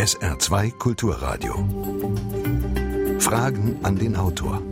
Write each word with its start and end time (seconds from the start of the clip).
SR2 0.00 0.78
Kulturradio. 0.78 1.52
Fragen 3.20 3.80
an 3.82 3.98
den 3.98 4.16
Autor. 4.16 4.62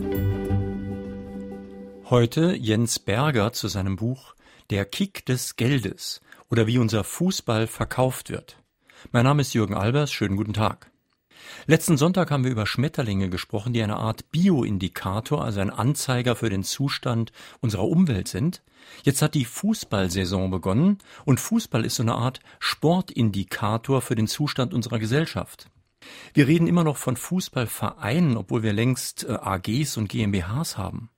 Heute 2.09 2.57
Jens 2.57 2.99
Berger 2.99 3.53
zu 3.53 3.69
seinem 3.69 3.97
Buch 3.97 4.35
Der 4.71 4.87
Kick 4.87 5.27
des 5.27 5.57
Geldes 5.57 6.23
oder 6.49 6.67
wie 6.67 6.79
unser 6.79 7.05
Fußball 7.05 7.67
verkauft 7.67 8.31
wird. 8.31 8.63
Mein 9.13 9.25
Name 9.25 9.43
ist 9.43 9.53
Jürgen 9.53 9.75
Albers, 9.75 10.11
schönen 10.11 10.39
guten 10.39 10.55
Tag. 10.55 10.91
Letzten 11.67 11.97
Sonntag 11.97 12.31
haben 12.31 12.45
wir 12.45 12.51
über 12.51 12.67
Schmetterlinge 12.67 13.29
gesprochen, 13.29 13.73
die 13.73 13.83
eine 13.83 13.97
Art 13.97 14.31
Bioindikator, 14.31 15.45
also 15.45 15.61
ein 15.61 15.71
Anzeiger 15.71 16.37
für 16.37 16.51
den 16.51 16.65
Zustand 16.65 17.33
unserer 17.61 17.89
Umwelt 17.89 18.29
sind. 18.29 18.63
Jetzt 19.03 19.23
hat 19.23 19.35
die 19.35 19.45
Fußballsaison 19.45 20.51
begonnen 20.51 20.99
und 21.25 21.41
Fußball 21.41 21.85
ist 21.85 21.97
so 21.97 22.03
eine 22.03 22.15
Art 22.15 22.41
Sportindikator 22.59 24.01
für 24.01 24.15
den 24.15 24.29
Zustand 24.29 24.73
unserer 24.73 24.99
Gesellschaft. 24.99 25.71
Wir 26.33 26.47
reden 26.47 26.67
immer 26.67 26.85
noch 26.85 26.97
von 26.97 27.17
Fußballvereinen, 27.17 28.37
obwohl 28.37 28.63
wir 28.63 28.73
längst 28.73 29.25
äh, 29.25 29.33
AGs 29.33 29.97
und 29.97 30.09
GmbHs 30.09 30.79
haben. 30.79 31.11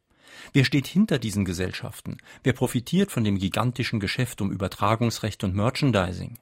Wer 0.52 0.64
steht 0.64 0.87
hinter 0.87 1.18
diesen 1.18 1.45
Gesellschaften? 1.45 2.16
Wer 2.42 2.54
profitiert 2.54 3.12
von 3.12 3.24
dem 3.24 3.38
gigantischen 3.38 4.00
Geschäft 4.00 4.40
um 4.40 4.50
Übertragungsrecht 4.50 5.45
und 5.45 5.54
Merchandising? 5.54 6.38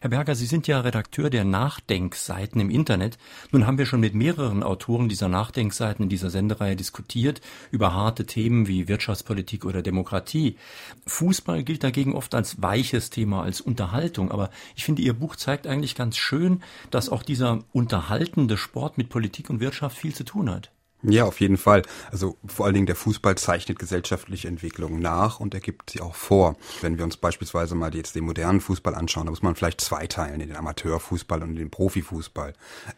Herr 0.00 0.10
Berger, 0.10 0.34
Sie 0.34 0.46
sind 0.46 0.66
ja 0.66 0.80
Redakteur 0.80 1.30
der 1.30 1.44
Nachdenkseiten 1.44 2.60
im 2.60 2.70
Internet. 2.70 3.18
Nun 3.50 3.66
haben 3.66 3.78
wir 3.78 3.86
schon 3.86 4.00
mit 4.00 4.14
mehreren 4.14 4.62
Autoren 4.62 5.08
dieser 5.08 5.28
Nachdenkseiten 5.28 6.04
in 6.04 6.08
dieser 6.08 6.30
Sendereihe 6.30 6.76
diskutiert 6.76 7.40
über 7.70 7.94
harte 7.94 8.26
Themen 8.26 8.68
wie 8.68 8.88
Wirtschaftspolitik 8.88 9.64
oder 9.64 9.82
Demokratie. 9.82 10.56
Fußball 11.06 11.62
gilt 11.62 11.84
dagegen 11.84 12.14
oft 12.14 12.34
als 12.34 12.60
weiches 12.62 13.10
Thema, 13.10 13.42
als 13.42 13.60
Unterhaltung. 13.60 14.30
Aber 14.30 14.50
ich 14.76 14.84
finde, 14.84 15.02
Ihr 15.02 15.14
Buch 15.14 15.36
zeigt 15.36 15.66
eigentlich 15.66 15.94
ganz 15.94 16.16
schön, 16.16 16.62
dass 16.90 17.08
auch 17.08 17.22
dieser 17.22 17.64
unterhaltende 17.72 18.56
Sport 18.56 18.98
mit 18.98 19.08
Politik 19.08 19.50
und 19.50 19.60
Wirtschaft 19.60 19.96
viel 19.96 20.14
zu 20.14 20.24
tun 20.24 20.50
hat. 20.50 20.70
Ja, 21.02 21.24
auf 21.24 21.40
jeden 21.40 21.56
Fall. 21.56 21.82
Also 22.12 22.36
vor 22.46 22.66
allen 22.66 22.74
Dingen 22.74 22.86
der 22.86 22.94
Fußball 22.94 23.36
zeichnet 23.36 23.78
gesellschaftliche 23.78 24.46
Entwicklungen 24.46 25.00
nach 25.00 25.40
und 25.40 25.52
er 25.52 25.60
gibt 25.60 25.90
sie 25.90 26.00
auch 26.00 26.14
vor. 26.14 26.56
Wenn 26.80 26.96
wir 26.96 27.04
uns 27.04 27.16
beispielsweise 27.16 27.74
mal 27.74 27.92
jetzt 27.94 28.14
den 28.14 28.24
modernen 28.24 28.60
Fußball 28.60 28.94
anschauen, 28.94 29.26
da 29.26 29.30
muss 29.30 29.42
man 29.42 29.56
vielleicht 29.56 29.80
zweiteilen 29.80 30.40
in 30.40 30.48
den 30.48 30.56
Amateurfußball 30.56 31.42
und 31.42 31.56
den 31.56 31.70
Profifußball. 31.70 32.52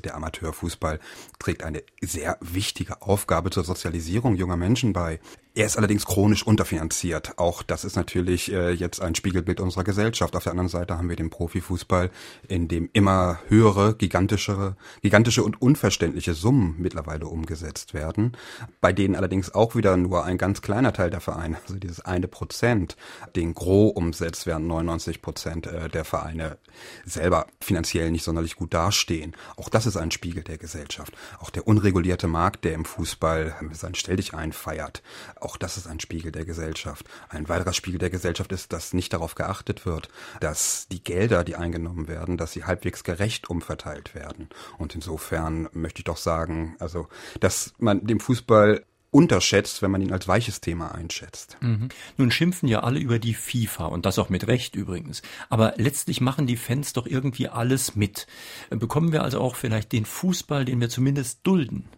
Der 0.05 0.16
Amateurfußball 0.16 1.00
trägt 1.38 1.62
eine 1.62 1.83
sehr 2.02 2.36
wichtige 2.41 3.00
Aufgabe 3.00 3.48
zur 3.48 3.64
Sozialisierung 3.64 4.36
junger 4.36 4.56
Menschen 4.56 4.92
bei. 4.92 5.18
Er 5.56 5.66
ist 5.66 5.77
allerdings 5.77 6.05
chronisch 6.05 6.44
unterfinanziert. 6.44 7.38
Auch 7.38 7.62
das 7.62 7.84
ist 7.84 7.94
natürlich 7.94 8.50
äh, 8.50 8.72
jetzt 8.72 9.00
ein 9.00 9.14
Spiegelbild 9.14 9.61
unserer 9.61 9.84
Gesellschaft. 9.84 10.34
Auf 10.34 10.42
der 10.42 10.50
anderen 10.50 10.69
Seite 10.69 10.98
haben 10.98 11.08
wir 11.08 11.14
den 11.14 11.30
Profifußball, 11.30 12.11
in 12.48 12.66
dem 12.66 12.91
immer 12.92 13.38
höhere, 13.46 13.94
gigantischere, 13.94 14.74
gigantische 15.00 15.44
und 15.44 15.62
unverständliche 15.62 16.34
Summen 16.34 16.74
mittlerweile 16.78 17.27
umgesetzt 17.27 17.94
werden, 17.94 18.36
bei 18.80 18.92
denen 18.92 19.14
allerdings 19.14 19.55
auch 19.55 19.77
wieder 19.77 19.96
nur 19.96 20.24
ein 20.24 20.38
ganz 20.38 20.61
kleiner 20.61 20.92
Teil 20.92 21.11
der 21.11 21.20
Vereine, 21.20 21.58
also 21.62 21.77
dieses 21.77 22.00
eine 22.00 22.27
Prozent, 22.27 22.96
den 23.36 23.55
Gros 23.55 23.94
umsetzt, 23.94 24.46
während 24.46 24.66
99 24.66 25.22
Prozent 25.22 25.68
äh, 25.68 25.89
der 25.89 26.05
Vereine 26.05 26.58
selber 27.05 27.46
finanziell 27.61 28.11
nicht 28.11 28.24
sonderlich 28.24 28.56
gut 28.56 28.74
dastehen. 28.74 29.36
Auch 29.56 29.68
das 29.68 29.86
ist 29.86 29.98
ein 29.98 30.11
Spiegel 30.11 30.42
der 30.42 30.58
Gesellschaft. 30.58 31.12
Auch 31.39 31.50
der 31.50 31.68
unregulierte 31.68 32.27
Markt, 32.27 32.64
der 32.64 32.74
im 32.74 32.84
Fußball 32.84 33.55
sein 33.70 33.94
Stell 33.94 34.16
dich 34.16 34.34
ein 34.34 34.52
feiert 34.52 35.00
auch 35.44 35.56
das 35.56 35.76
ist 35.76 35.86
ein 35.86 36.00
Spiegel 36.00 36.32
der 36.32 36.44
Gesellschaft. 36.44 37.06
Ein 37.28 37.48
weiterer 37.48 37.72
Spiegel 37.72 37.98
der 37.98 38.10
Gesellschaft 38.10 38.52
ist, 38.52 38.72
dass 38.72 38.92
nicht 38.92 39.12
darauf 39.12 39.34
geachtet 39.34 39.86
wird, 39.86 40.08
dass 40.40 40.88
die 40.90 41.02
Gelder, 41.02 41.44
die 41.44 41.56
eingenommen 41.56 42.08
werden, 42.08 42.36
dass 42.36 42.52
sie 42.52 42.64
halbwegs 42.64 43.04
gerecht 43.04 43.50
umverteilt 43.50 44.14
werden. 44.14 44.48
Und 44.78 44.94
insofern 44.94 45.68
möchte 45.72 46.00
ich 46.00 46.04
doch 46.04 46.16
sagen, 46.16 46.76
also, 46.78 47.08
dass 47.40 47.72
man 47.78 48.06
dem 48.06 48.20
Fußball 48.20 48.84
unterschätzt, 49.14 49.80
wenn 49.80 49.92
man 49.92 50.02
ihn 50.02 50.12
als 50.12 50.27
weiches 50.27 50.60
Thema 50.60 50.92
einschätzt. 50.92 51.56
Mhm. 51.60 51.88
Nun 52.16 52.33
schimpfen 52.33 52.68
ja 52.68 52.80
alle 52.80 52.98
über 52.98 53.20
die 53.20 53.34
FIFA 53.34 53.86
und 53.86 54.06
das 54.06 54.18
auch 54.18 54.28
mit 54.28 54.48
Recht 54.48 54.74
übrigens. 54.74 55.22
Aber 55.48 55.74
letztlich 55.77 56.20
machen 56.20 56.48
die 56.48 56.56
Fans 56.56 56.94
doch 56.94 57.06
irgendwie 57.06 57.48
alles 57.48 57.94
mit. 57.94 58.27
Bekommen 58.70 59.12
wir 59.12 59.22
also 59.22 59.40
auch 59.40 59.54
vielleicht 59.54 59.92
den 59.92 60.04
Fußball, 60.04 60.64
den 60.64 60.80
wir 60.80 60.88
zumindest 60.88 61.40
dulden? 61.44 61.88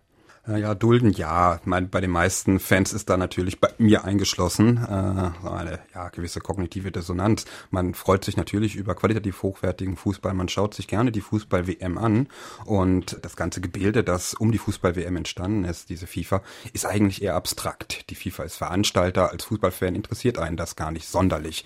Ja, 0.48 0.76
dulden, 0.76 1.10
ja. 1.10 1.60
Mein, 1.64 1.90
bei 1.90 2.00
den 2.00 2.12
meisten 2.12 2.60
Fans 2.60 2.92
ist 2.92 3.10
da 3.10 3.16
natürlich 3.16 3.60
bei 3.60 3.70
mir 3.78 4.04
eingeschlossen 4.04 4.76
äh, 4.76 5.48
eine 5.48 5.80
ja, 5.92 6.08
gewisse 6.10 6.38
kognitive 6.38 6.92
Dissonanz. 6.92 7.46
Man 7.70 7.94
freut 7.94 8.24
sich 8.24 8.36
natürlich 8.36 8.76
über 8.76 8.94
qualitativ 8.94 9.42
hochwertigen 9.42 9.96
Fußball. 9.96 10.34
Man 10.34 10.48
schaut 10.48 10.74
sich 10.74 10.86
gerne 10.86 11.10
die 11.10 11.20
Fußball-WM 11.20 11.98
an 11.98 12.28
und 12.64 13.18
das 13.22 13.34
ganze 13.34 13.60
Gebilde, 13.60 14.04
das 14.04 14.34
um 14.34 14.52
die 14.52 14.58
Fußball-WM 14.58 15.16
entstanden 15.16 15.64
ist, 15.64 15.88
diese 15.88 16.06
FIFA, 16.06 16.42
ist 16.72 16.86
eigentlich 16.86 17.22
eher 17.22 17.34
abstrakt. 17.34 18.08
Die 18.10 18.14
FIFA 18.14 18.44
ist 18.44 18.56
Veranstalter. 18.56 19.32
Als 19.32 19.46
Fußballfan 19.46 19.96
interessiert 19.96 20.38
einen 20.38 20.56
das 20.56 20.76
gar 20.76 20.92
nicht 20.92 21.08
sonderlich. 21.08 21.64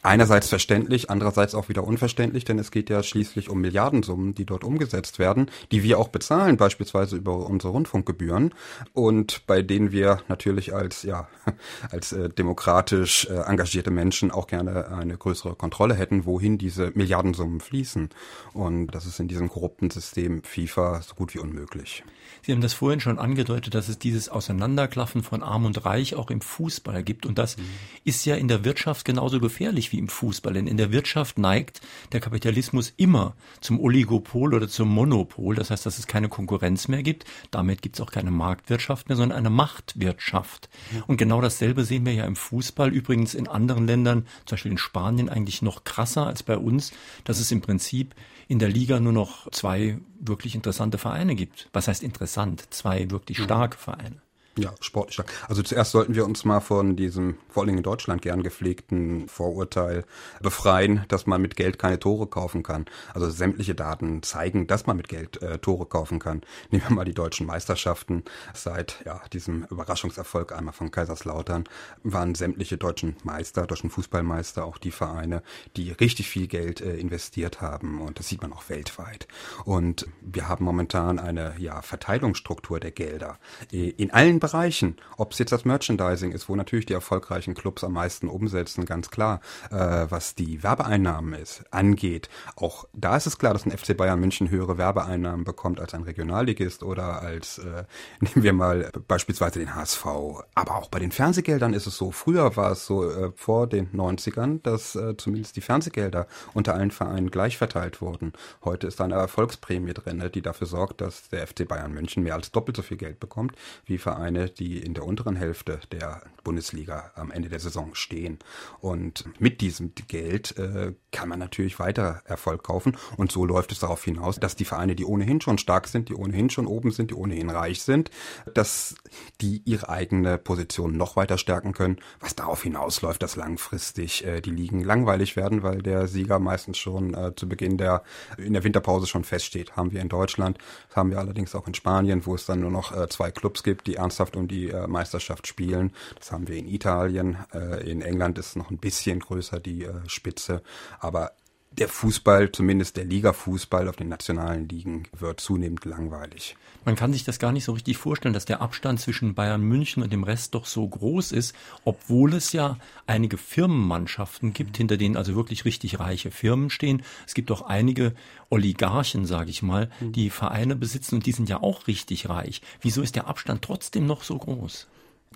Einerseits 0.00 0.48
verständlich, 0.48 1.10
andererseits 1.10 1.54
auch 1.54 1.68
wieder 1.68 1.84
unverständlich, 1.84 2.46
denn 2.46 2.58
es 2.58 2.70
geht 2.70 2.88
ja 2.88 3.02
schließlich 3.02 3.50
um 3.50 3.60
Milliardensummen, 3.60 4.34
die 4.34 4.46
dort 4.46 4.64
umgesetzt 4.64 5.18
werden, 5.18 5.50
die 5.70 5.82
wir 5.82 5.98
auch 5.98 6.08
bezahlen, 6.08 6.56
beispielsweise 6.56 7.16
über 7.16 7.36
unsere 7.46 7.74
Rundfunk 7.74 8.05
Rundfunkgebühren 8.06 8.54
und 8.92 9.46
bei 9.46 9.62
denen 9.62 9.92
wir 9.92 10.22
natürlich 10.28 10.74
als 10.74 11.02
ja 11.02 11.28
als 11.90 12.12
äh, 12.12 12.28
demokratisch 12.28 13.26
äh, 13.26 13.34
engagierte 13.34 13.90
Menschen 13.90 14.30
auch 14.30 14.46
gerne 14.46 14.88
eine 14.88 15.16
größere 15.16 15.54
Kontrolle 15.54 15.94
hätten, 15.94 16.24
wohin 16.24 16.58
diese 16.58 16.92
Milliardensummen 16.94 17.60
fließen. 17.60 18.10
Und 18.52 18.88
das 18.88 19.06
ist 19.06 19.20
in 19.20 19.28
diesem 19.28 19.48
korrupten 19.48 19.90
System 19.90 20.42
FIFA 20.42 21.02
so 21.02 21.14
gut 21.14 21.34
wie 21.34 21.38
unmöglich. 21.38 22.04
Sie 22.42 22.52
haben 22.52 22.60
das 22.60 22.74
vorhin 22.74 23.00
schon 23.00 23.18
angedeutet, 23.18 23.74
dass 23.74 23.88
es 23.88 23.98
dieses 23.98 24.28
Auseinanderklaffen 24.28 25.24
von 25.24 25.42
Arm 25.42 25.64
und 25.64 25.84
Reich 25.84 26.14
auch 26.14 26.30
im 26.30 26.40
Fußball 26.40 27.02
gibt. 27.02 27.26
Und 27.26 27.38
das 27.38 27.56
mhm. 27.56 27.62
ist 28.04 28.24
ja 28.24 28.36
in 28.36 28.46
der 28.46 28.64
Wirtschaft 28.64 29.04
genauso 29.04 29.40
gefährlich 29.40 29.90
wie 29.90 29.98
im 29.98 30.06
Fußball. 30.06 30.52
Denn 30.52 30.68
in 30.68 30.76
der 30.76 30.92
Wirtschaft 30.92 31.38
neigt 31.38 31.80
der 32.12 32.20
Kapitalismus 32.20 32.92
immer 32.96 33.34
zum 33.60 33.80
Oligopol 33.80 34.54
oder 34.54 34.68
zum 34.68 34.88
Monopol. 34.88 35.56
Das 35.56 35.70
heißt, 35.70 35.86
dass 35.86 35.98
es 35.98 36.06
keine 36.06 36.28
Konkurrenz 36.28 36.86
mehr 36.86 37.02
gibt. 37.02 37.24
Damit 37.50 37.82
gibt 37.82 37.95
es 37.96 38.00
auch 38.00 38.10
keine 38.10 38.30
Marktwirtschaft 38.30 39.08
mehr, 39.08 39.16
sondern 39.16 39.38
eine 39.38 39.50
Machtwirtschaft. 39.50 40.68
Und 41.06 41.16
genau 41.16 41.40
dasselbe 41.40 41.84
sehen 41.84 42.06
wir 42.06 42.12
ja 42.12 42.24
im 42.24 42.36
Fußball. 42.36 42.92
Übrigens 42.92 43.34
in 43.34 43.48
anderen 43.48 43.86
Ländern, 43.86 44.26
zum 44.44 44.56
Beispiel 44.56 44.72
in 44.72 44.78
Spanien, 44.78 45.28
eigentlich 45.28 45.62
noch 45.62 45.84
krasser 45.84 46.26
als 46.26 46.42
bei 46.42 46.56
uns, 46.56 46.92
dass 47.24 47.40
es 47.40 47.50
im 47.50 47.60
Prinzip 47.60 48.14
in 48.48 48.58
der 48.58 48.68
Liga 48.68 49.00
nur 49.00 49.12
noch 49.12 49.50
zwei 49.50 49.98
wirklich 50.20 50.54
interessante 50.54 50.98
Vereine 50.98 51.34
gibt. 51.34 51.68
Was 51.72 51.88
heißt 51.88 52.02
interessant? 52.02 52.66
Zwei 52.70 53.10
wirklich 53.10 53.38
starke 53.38 53.76
Vereine. 53.76 54.25
Ja, 54.58 54.72
sportlich 54.80 55.14
stark. 55.14 55.30
Also 55.48 55.62
zuerst 55.62 55.90
sollten 55.90 56.14
wir 56.14 56.24
uns 56.24 56.46
mal 56.46 56.60
von 56.60 56.96
diesem, 56.96 57.36
vor 57.50 57.64
allem 57.64 57.76
in 57.76 57.82
Deutschland 57.82 58.22
gern 58.22 58.42
gepflegten 58.42 59.28
Vorurteil 59.28 60.04
befreien, 60.40 61.04
dass 61.08 61.26
man 61.26 61.42
mit 61.42 61.56
Geld 61.56 61.78
keine 61.78 61.98
Tore 61.98 62.26
kaufen 62.26 62.62
kann. 62.62 62.86
Also 63.12 63.28
sämtliche 63.28 63.74
Daten 63.74 64.22
zeigen, 64.22 64.66
dass 64.66 64.86
man 64.86 64.96
mit 64.96 65.08
Geld 65.08 65.42
äh, 65.42 65.58
Tore 65.58 65.84
kaufen 65.84 66.20
kann. 66.20 66.40
Nehmen 66.70 66.84
wir 66.88 66.94
mal 66.96 67.04
die 67.04 67.12
deutschen 67.12 67.46
Meisterschaften. 67.46 68.24
Seit 68.54 69.02
ja, 69.04 69.20
diesem 69.30 69.64
Überraschungserfolg 69.64 70.52
einmal 70.52 70.72
von 70.72 70.90
Kaiserslautern 70.90 71.64
waren 72.02 72.34
sämtliche 72.34 72.78
deutschen 72.78 73.16
Meister, 73.24 73.66
deutschen 73.66 73.90
Fußballmeister 73.90 74.64
auch 74.64 74.78
die 74.78 74.90
Vereine, 74.90 75.42
die 75.76 75.92
richtig 75.92 76.30
viel 76.30 76.46
Geld 76.46 76.80
äh, 76.80 76.96
investiert 76.96 77.60
haben. 77.60 78.00
Und 78.00 78.18
das 78.18 78.28
sieht 78.28 78.40
man 78.40 78.54
auch 78.54 78.70
weltweit. 78.70 79.28
Und 79.66 80.06
wir 80.22 80.48
haben 80.48 80.64
momentan 80.64 81.18
eine 81.18 81.54
ja, 81.58 81.82
Verteilungsstruktur 81.82 82.80
der 82.80 82.92
Gelder 82.92 83.38
äh, 83.70 83.90
in 83.90 84.10
allen 84.12 84.40
Bereichen. 84.46 84.96
Ob 85.16 85.32
es 85.32 85.40
jetzt 85.40 85.50
das 85.50 85.64
Merchandising 85.64 86.30
ist, 86.30 86.48
wo 86.48 86.54
natürlich 86.54 86.86
die 86.86 86.92
erfolgreichen 86.92 87.54
Clubs 87.54 87.82
am 87.82 87.94
meisten 87.94 88.28
umsetzen, 88.28 88.84
ganz 88.84 89.10
klar. 89.10 89.40
Äh, 89.72 90.06
was 90.08 90.36
die 90.36 90.62
Werbeeinnahmen 90.62 91.34
ist, 91.34 91.64
angeht, 91.72 92.28
auch 92.54 92.86
da 92.92 93.16
ist 93.16 93.26
es 93.26 93.38
klar, 93.38 93.54
dass 93.54 93.66
ein 93.66 93.76
FC 93.76 93.96
Bayern 93.96 94.20
München 94.20 94.48
höhere 94.48 94.78
Werbeeinnahmen 94.78 95.44
bekommt 95.44 95.80
als 95.80 95.94
ein 95.94 96.02
Regionalligist 96.04 96.84
oder 96.84 97.22
als, 97.22 97.58
äh, 97.58 97.84
nehmen 98.20 98.44
wir 98.44 98.52
mal 98.52 98.92
beispielsweise 99.08 99.58
den 99.58 99.74
HSV. 99.74 100.06
Aber 100.54 100.76
auch 100.76 100.88
bei 100.90 101.00
den 101.00 101.10
Fernsehgeldern 101.10 101.74
ist 101.74 101.88
es 101.88 101.96
so. 101.96 102.12
Früher 102.12 102.56
war 102.56 102.70
es 102.70 102.86
so, 102.86 103.10
äh, 103.10 103.32
vor 103.34 103.66
den 103.66 103.90
90ern, 103.92 104.62
dass 104.62 104.94
äh, 104.94 105.16
zumindest 105.16 105.56
die 105.56 105.60
Fernsehgelder 105.60 106.28
unter 106.54 106.74
allen 106.74 106.92
Vereinen 106.92 107.32
gleich 107.32 107.58
verteilt 107.58 108.00
wurden. 108.00 108.32
Heute 108.64 108.86
ist 108.86 109.00
da 109.00 109.04
eine 109.04 109.14
Erfolgsprämie 109.14 109.94
drin, 109.94 110.22
die 110.32 110.42
dafür 110.42 110.68
sorgt, 110.68 111.00
dass 111.00 111.30
der 111.30 111.46
FC 111.48 111.66
Bayern 111.66 111.92
München 111.92 112.22
mehr 112.22 112.34
als 112.34 112.52
doppelt 112.52 112.76
so 112.76 112.82
viel 112.82 112.96
Geld 112.96 113.18
bekommt 113.18 113.56
wie 113.86 113.98
Vereine 113.98 114.35
Vereine, 114.36 114.50
die 114.50 114.78
in 114.78 114.94
der 114.94 115.04
unteren 115.04 115.36
Hälfte 115.36 115.80
der 115.92 116.22
Bundesliga 116.44 117.10
am 117.16 117.30
Ende 117.32 117.48
der 117.48 117.58
Saison 117.58 117.94
stehen. 117.94 118.38
Und 118.80 119.24
mit 119.40 119.60
diesem 119.60 119.92
Geld 120.06 120.56
äh, 120.58 120.92
kann 121.10 121.28
man 121.28 121.38
natürlich 121.38 121.78
weiter 121.78 122.22
Erfolg 122.24 122.62
kaufen. 122.62 122.96
Und 123.16 123.32
so 123.32 123.44
läuft 123.44 123.72
es 123.72 123.80
darauf 123.80 124.04
hinaus, 124.04 124.38
dass 124.38 124.54
die 124.54 124.64
Vereine, 124.64 124.94
die 124.94 125.04
ohnehin 125.04 125.40
schon 125.40 125.58
stark 125.58 125.88
sind, 125.88 126.08
die 126.08 126.14
ohnehin 126.14 126.50
schon 126.50 126.66
oben 126.66 126.92
sind, 126.92 127.10
die 127.10 127.14
ohnehin 127.14 127.50
reich 127.50 127.82
sind, 127.82 128.10
dass 128.54 128.94
die 129.40 129.62
ihre 129.64 129.88
eigene 129.88 130.38
Position 130.38 130.96
noch 130.96 131.16
weiter 131.16 131.38
stärken 131.38 131.72
können, 131.72 131.98
was 132.20 132.36
darauf 132.36 132.62
hinausläuft, 132.62 133.22
dass 133.22 133.34
langfristig 133.34 134.24
äh, 134.24 134.40
die 134.40 134.50
Ligen 134.50 134.84
langweilig 134.84 135.34
werden, 135.34 135.62
weil 135.62 135.82
der 135.82 136.06
Sieger 136.06 136.38
meistens 136.38 136.78
schon 136.78 137.14
äh, 137.14 137.34
zu 137.34 137.48
Beginn 137.48 137.76
der 137.76 138.02
in 138.38 138.52
der 138.52 138.62
Winterpause 138.62 139.06
schon 139.06 139.24
feststeht. 139.24 139.76
Haben 139.76 139.92
wir 139.92 140.00
in 140.00 140.08
Deutschland, 140.08 140.58
haben 140.94 141.10
wir 141.10 141.18
allerdings 141.18 141.54
auch 141.54 141.66
in 141.66 141.74
Spanien, 141.74 142.24
wo 142.24 142.34
es 142.34 142.46
dann 142.46 142.60
nur 142.60 142.70
noch 142.70 142.96
äh, 142.96 143.08
zwei 143.08 143.30
Clubs 143.30 143.62
gibt, 143.62 143.86
die 143.86 143.96
ernsthaft 143.96 144.25
um 144.34 144.48
die 144.48 144.70
äh, 144.70 144.86
Meisterschaft 144.88 145.46
spielen. 145.46 145.92
Das 146.18 146.32
haben 146.32 146.48
wir 146.48 146.56
in 146.56 146.66
Italien. 146.66 147.36
Äh, 147.52 147.88
in 147.88 148.02
England 148.02 148.38
ist 148.38 148.56
noch 148.56 148.70
ein 148.70 148.78
bisschen 148.78 149.20
größer 149.20 149.60
die 149.60 149.84
äh, 149.84 149.92
Spitze. 150.08 150.62
Aber 150.98 151.32
der 151.78 151.88
Fußball, 151.88 152.52
zumindest 152.52 152.96
der 152.96 153.04
Liga-Fußball 153.04 153.88
auf 153.88 153.96
den 153.96 154.08
nationalen 154.08 154.68
Ligen, 154.68 155.04
wird 155.12 155.40
zunehmend 155.40 155.84
langweilig. 155.84 156.56
Man 156.84 156.96
kann 156.96 157.12
sich 157.12 157.24
das 157.24 157.38
gar 157.38 157.52
nicht 157.52 157.64
so 157.64 157.72
richtig 157.72 157.96
vorstellen, 157.96 158.32
dass 158.32 158.44
der 158.44 158.60
Abstand 158.60 159.00
zwischen 159.00 159.34
Bayern 159.34 159.60
München 159.60 160.02
und 160.02 160.12
dem 160.12 160.22
Rest 160.22 160.54
doch 160.54 160.66
so 160.66 160.86
groß 160.86 161.32
ist, 161.32 161.54
obwohl 161.84 162.32
es 162.34 162.52
ja 162.52 162.78
einige 163.06 163.36
Firmenmannschaften 163.36 164.52
gibt, 164.52 164.76
hinter 164.76 164.96
denen 164.96 165.16
also 165.16 165.34
wirklich 165.34 165.64
richtig 165.64 165.98
reiche 165.98 166.30
Firmen 166.30 166.70
stehen. 166.70 167.02
Es 167.26 167.34
gibt 167.34 167.50
auch 167.50 167.62
einige 167.62 168.14
Oligarchen, 168.48 169.26
sage 169.26 169.50
ich 169.50 169.62
mal, 169.62 169.90
die 170.00 170.30
Vereine 170.30 170.76
besitzen 170.76 171.16
und 171.16 171.26
die 171.26 171.32
sind 171.32 171.48
ja 171.48 171.60
auch 171.60 171.86
richtig 171.88 172.28
reich. 172.28 172.62
Wieso 172.80 173.02
ist 173.02 173.16
der 173.16 173.26
Abstand 173.26 173.62
trotzdem 173.62 174.06
noch 174.06 174.22
so 174.22 174.38
groß? 174.38 174.86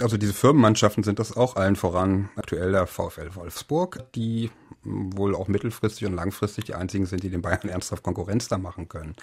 Also 0.00 0.16
diese 0.16 0.32
Firmenmannschaften 0.32 1.04
sind 1.04 1.18
das 1.18 1.36
auch 1.36 1.56
allen 1.56 1.76
voran 1.76 2.30
aktuell 2.36 2.72
der 2.72 2.86
VfL 2.86 3.34
Wolfsburg, 3.34 4.04
die 4.14 4.50
wohl 4.82 5.34
auch 5.34 5.48
mittelfristig 5.48 6.06
und 6.06 6.14
langfristig 6.14 6.64
die 6.64 6.74
einzigen 6.74 7.06
sind, 7.06 7.22
die 7.22 7.30
den 7.30 7.42
Bayern 7.42 7.68
ernsthaft 7.68 8.02
Konkurrenz 8.02 8.48
da 8.48 8.58
machen 8.58 8.88
können. 8.88 9.14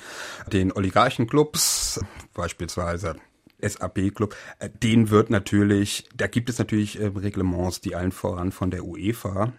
Den 0.51 0.71
Oligarchenclubs, 0.71 1.99
beispielsweise 2.33 3.15
SAP-Club, 3.59 4.35
äh, 4.59 4.69
den 4.69 5.09
wird 5.09 5.29
natürlich, 5.29 6.07
da 6.15 6.27
gibt 6.27 6.49
es 6.49 6.59
natürlich 6.59 6.99
äh, 6.99 7.07
Reglements, 7.07 7.81
die 7.81 7.95
allen 7.95 8.11
voran 8.11 8.51
von 8.51 8.69
der 8.69 8.85
UEFA 8.85 9.53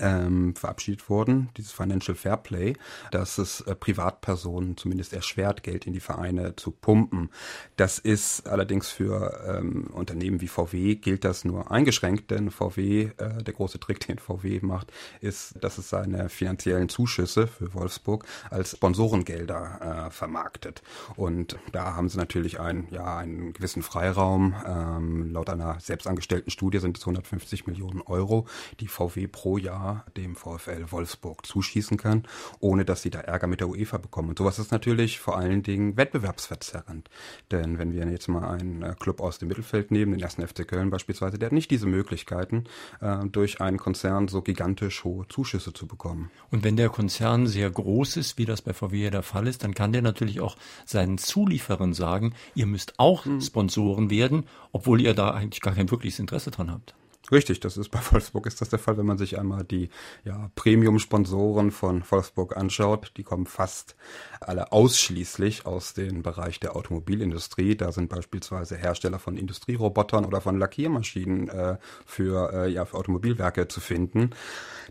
ähm, 0.00 0.54
verabschiedet 0.54 1.08
wurden, 1.08 1.48
dieses 1.56 1.72
Financial 1.72 2.14
Fair 2.14 2.36
Play, 2.36 2.74
dass 3.10 3.38
es 3.38 3.60
äh, 3.62 3.74
Privatpersonen 3.74 4.76
zumindest 4.76 5.12
erschwert, 5.12 5.62
Geld 5.62 5.86
in 5.86 5.92
die 5.92 6.00
Vereine 6.00 6.56
zu 6.56 6.70
pumpen. 6.70 7.30
Das 7.76 7.98
ist 7.98 8.48
allerdings 8.48 8.88
für 8.88 9.40
ähm, 9.46 9.88
Unternehmen 9.92 10.40
wie 10.40 10.48
VW 10.48 10.96
gilt 10.96 11.24
das 11.24 11.44
nur 11.44 11.70
eingeschränkt, 11.70 12.30
denn 12.30 12.50
VW, 12.50 13.10
äh, 13.16 13.42
der 13.42 13.54
große 13.54 13.80
Trick, 13.80 14.00
den 14.06 14.18
VW 14.18 14.60
macht, 14.62 14.92
ist, 15.20 15.54
dass 15.62 15.78
es 15.78 15.88
seine 15.88 16.28
finanziellen 16.28 16.88
Zuschüsse 16.88 17.46
für 17.46 17.74
Wolfsburg 17.74 18.24
als 18.50 18.72
Sponsorengelder 18.72 20.06
äh, 20.06 20.10
vermarktet. 20.10 20.82
Und 21.16 21.58
da 21.72 21.94
haben 21.94 22.08
sie 22.08 22.18
natürlich 22.18 22.60
einen, 22.60 22.88
ja, 22.90 23.16
einen 23.16 23.52
gewissen 23.52 23.82
Freiraum. 23.82 24.54
Ähm, 24.66 25.32
laut 25.32 25.50
einer 25.50 25.78
selbstangestellten 25.80 26.50
Studie 26.50 26.78
sind 26.78 26.98
es 26.98 27.02
150 27.04 27.66
Millionen 27.66 28.02
Euro, 28.02 28.46
die 28.80 28.88
VW 28.88 29.26
pro 29.26 29.58
Jahr 29.58 29.85
Dem 30.16 30.36
VfL 30.36 30.90
Wolfsburg 30.90 31.46
zuschießen 31.46 31.96
kann, 31.96 32.24
ohne 32.60 32.84
dass 32.84 33.02
sie 33.02 33.10
da 33.10 33.20
Ärger 33.20 33.46
mit 33.46 33.60
der 33.60 33.68
UEFA 33.68 33.98
bekommen. 33.98 34.30
Und 34.30 34.38
sowas 34.38 34.58
ist 34.58 34.72
natürlich 34.72 35.18
vor 35.18 35.36
allen 35.36 35.62
Dingen 35.62 35.96
wettbewerbsverzerrend. 35.96 37.08
Denn 37.50 37.78
wenn 37.78 37.92
wir 37.92 38.06
jetzt 38.08 38.28
mal 38.28 38.48
einen 38.48 38.82
äh, 38.82 38.94
Club 38.98 39.20
aus 39.20 39.38
dem 39.38 39.48
Mittelfeld 39.48 39.90
nehmen, 39.90 40.12
den 40.12 40.20
ersten 40.20 40.46
FC 40.46 40.66
Köln 40.66 40.90
beispielsweise, 40.90 41.38
der 41.38 41.46
hat 41.46 41.52
nicht 41.52 41.70
diese 41.70 41.86
Möglichkeiten, 41.86 42.64
äh, 43.00 43.26
durch 43.26 43.60
einen 43.60 43.78
Konzern 43.78 44.28
so 44.28 44.42
gigantisch 44.42 45.04
hohe 45.04 45.26
Zuschüsse 45.28 45.72
zu 45.72 45.86
bekommen. 45.86 46.30
Und 46.50 46.64
wenn 46.64 46.76
der 46.76 46.88
Konzern 46.88 47.46
sehr 47.46 47.70
groß 47.70 48.16
ist, 48.16 48.38
wie 48.38 48.44
das 48.44 48.62
bei 48.62 48.72
VW 48.72 49.04
ja 49.04 49.10
der 49.10 49.22
Fall 49.22 49.46
ist, 49.46 49.64
dann 49.64 49.74
kann 49.74 49.92
der 49.92 50.02
natürlich 50.02 50.40
auch 50.40 50.56
seinen 50.84 51.18
Zulieferern 51.18 51.94
sagen, 51.94 52.34
ihr 52.54 52.66
müsst 52.66 52.94
auch 52.98 53.24
hm. 53.24 53.40
Sponsoren 53.40 54.10
werden, 54.10 54.44
obwohl 54.72 55.00
ihr 55.00 55.14
da 55.14 55.30
eigentlich 55.30 55.60
gar 55.60 55.74
kein 55.74 55.90
wirkliches 55.90 56.18
Interesse 56.18 56.50
dran 56.50 56.70
habt. 56.70 56.94
Richtig, 57.32 57.60
das 57.60 57.76
ist 57.76 57.88
bei 57.88 58.00
Wolfsburg 58.10 58.46
ist 58.46 58.60
das 58.60 58.68
der 58.68 58.78
Fall, 58.78 58.96
wenn 58.98 59.06
man 59.06 59.18
sich 59.18 59.38
einmal 59.38 59.64
die 59.64 59.90
ja, 60.24 60.50
Premium-Sponsoren 60.54 61.70
von 61.70 62.04
Wolfsburg 62.08 62.56
anschaut. 62.56 63.12
Die 63.16 63.24
kommen 63.24 63.46
fast 63.46 63.96
alle 64.40 64.72
ausschließlich 64.72 65.66
aus 65.66 65.94
dem 65.94 66.22
Bereich 66.22 66.60
der 66.60 66.76
Automobilindustrie. 66.76 67.76
Da 67.76 67.90
sind 67.92 68.08
beispielsweise 68.08 68.76
Hersteller 68.76 69.18
von 69.18 69.36
Industrierobotern 69.36 70.24
oder 70.24 70.40
von 70.40 70.58
Lackiermaschinen 70.58 71.48
äh, 71.48 71.76
für, 72.04 72.52
äh, 72.52 72.70
ja, 72.70 72.84
für 72.84 72.96
Automobilwerke 72.96 73.68
zu 73.68 73.80
finden. 73.80 74.30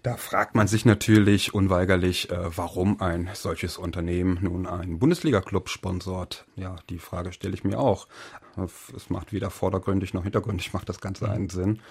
Da 0.04 0.18
fragt 0.18 0.56
man 0.56 0.68
sich 0.68 0.86
natürlich 0.86 1.54
unweigerlich, 1.54 2.30
äh, 2.30 2.58
warum 2.58 3.02
ein 3.02 3.30
solches 3.34 3.78
Unternehmen 3.78 4.40
nun 4.42 4.68
einen 4.68 5.00
Bundesliga-Club 5.00 5.70
sponsort. 5.70 6.46
Ja, 6.56 6.76
die 6.90 7.00
Frage 7.00 7.32
stelle 7.32 7.54
ich 7.54 7.64
mir 7.64 7.80
auch. 7.80 8.08
Es 8.96 9.10
macht 9.10 9.34
weder 9.34 9.50
vordergründig 9.50 10.14
noch 10.14 10.24
hintergründig 10.24 10.74
macht 10.74 10.88
das 10.88 11.02
Ganze 11.02 11.30
einen 11.30 11.50
Sinn. 11.50 11.82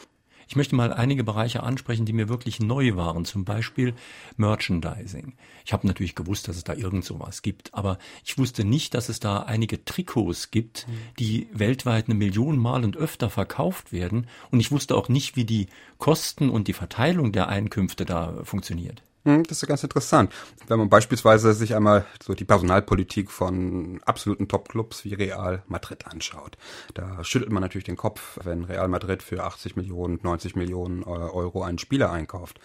Ich 0.49 0.57
möchte 0.57 0.75
mal 0.75 0.93
einige 0.93 1.25
Bereiche 1.25 1.63
ansprechen, 1.63 2.07
die 2.07 2.13
mir 2.13 2.29
wirklich 2.29 2.61
neu 2.61 2.97
waren. 2.97 3.25
Zum 3.25 3.45
Beispiel 3.45 3.95
Merchandising. 4.37 5.35
Ich 5.65 5.73
habe 5.73 5.87
natürlich 5.87 6.15
gewusst, 6.15 6.49
dass 6.49 6.57
es 6.57 6.65
da 6.65 6.75
irgend 6.75 7.05
sowas 7.05 7.43
gibt, 7.43 7.73
aber 7.75 7.99
ich 8.25 8.39
wusste 8.39 8.65
nicht, 8.65 8.95
dass 8.95 9.09
es 9.09 9.21
da 9.21 9.39
einige 9.41 9.85
Trikots 9.85 10.51
gibt, 10.51 10.87
die 11.19 11.49
weltweit 11.53 12.07
eine 12.07 12.15
Million 12.15 12.59
Mal 12.59 12.85
und 12.85 12.97
öfter 12.97 13.31
verkauft 13.31 13.93
werden. 13.93 14.27
Und 14.51 14.61
ich 14.61 14.71
wusste 14.71 14.97
auch 14.97 15.09
nicht, 15.09 15.37
wie 15.37 15.45
die 15.45 15.69
Kosten 15.99 16.51
und 16.51 16.69
die 16.69 16.73
Verteilung 16.73 17.33
der 17.33 17.49
Einkünfte 17.49 18.05
da 18.05 18.45
funktioniert. 18.45 19.03
Hm, 19.27 19.43
das 19.45 19.63
ist 19.63 19.67
ganz 19.67 19.83
interessant. 19.83 20.31
Wenn 20.67 20.79
man 20.79 20.91
beispielsweise 20.91 21.55
sich 21.55 21.75
einmal 21.75 22.05
so 22.23 22.35
die 22.35 22.45
Personalpolitik 22.45 23.31
von 23.31 24.03
absoluten 24.05 24.49
Topclubs 24.49 25.07
wie 25.07 25.15
Real 25.15 25.63
Madrid 25.67 26.07
anschaut. 26.07 26.59
Da 26.93 27.25
schüttelt 27.25 27.51
man 27.51 27.63
natürlich 27.63 27.87
den 27.87 27.97
Kopf, 27.97 28.39
wenn 28.45 28.65
Real 28.65 28.87
Madrid 28.89 29.23
für 29.23 29.43
80 29.43 29.77
Millionen, 29.77 30.21
90 30.23 30.57
Millionen 30.57 31.03
äh, 31.03 31.07
Euro 31.07 31.63
einen 31.63 31.79
Spieler 31.79 32.13
einkauft. 32.13 32.61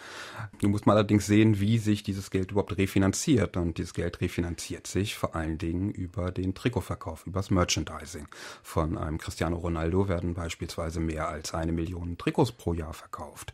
Nun 0.61 0.71
muss 0.71 0.85
man 0.85 0.97
allerdings 0.97 1.27
sehen, 1.27 1.61
wie 1.61 1.77
sich 1.77 2.03
dieses 2.03 2.29
Geld 2.29 2.51
überhaupt 2.51 2.77
refinanziert. 2.77 3.55
Und 3.55 3.77
dieses 3.77 3.93
Geld 3.93 4.19
refinanziert 4.19 4.85
sich 4.85 5.15
vor 5.15 5.35
allen 5.35 5.59
Dingen 5.59 5.91
über 5.91 6.31
den 6.31 6.55
Trikotverkauf, 6.55 7.25
über 7.25 7.39
das 7.39 7.51
Merchandising. 7.51 8.27
Von 8.63 8.97
einem 8.97 9.17
Cristiano 9.17 9.55
Ronaldo 9.55 10.09
werden 10.09 10.33
beispielsweise 10.33 10.99
mehr 10.99 11.29
als 11.29 11.53
eine 11.53 11.71
Million 11.71 12.17
Trikots 12.17 12.51
pro 12.51 12.73
Jahr 12.73 12.93
verkauft. 12.93 13.53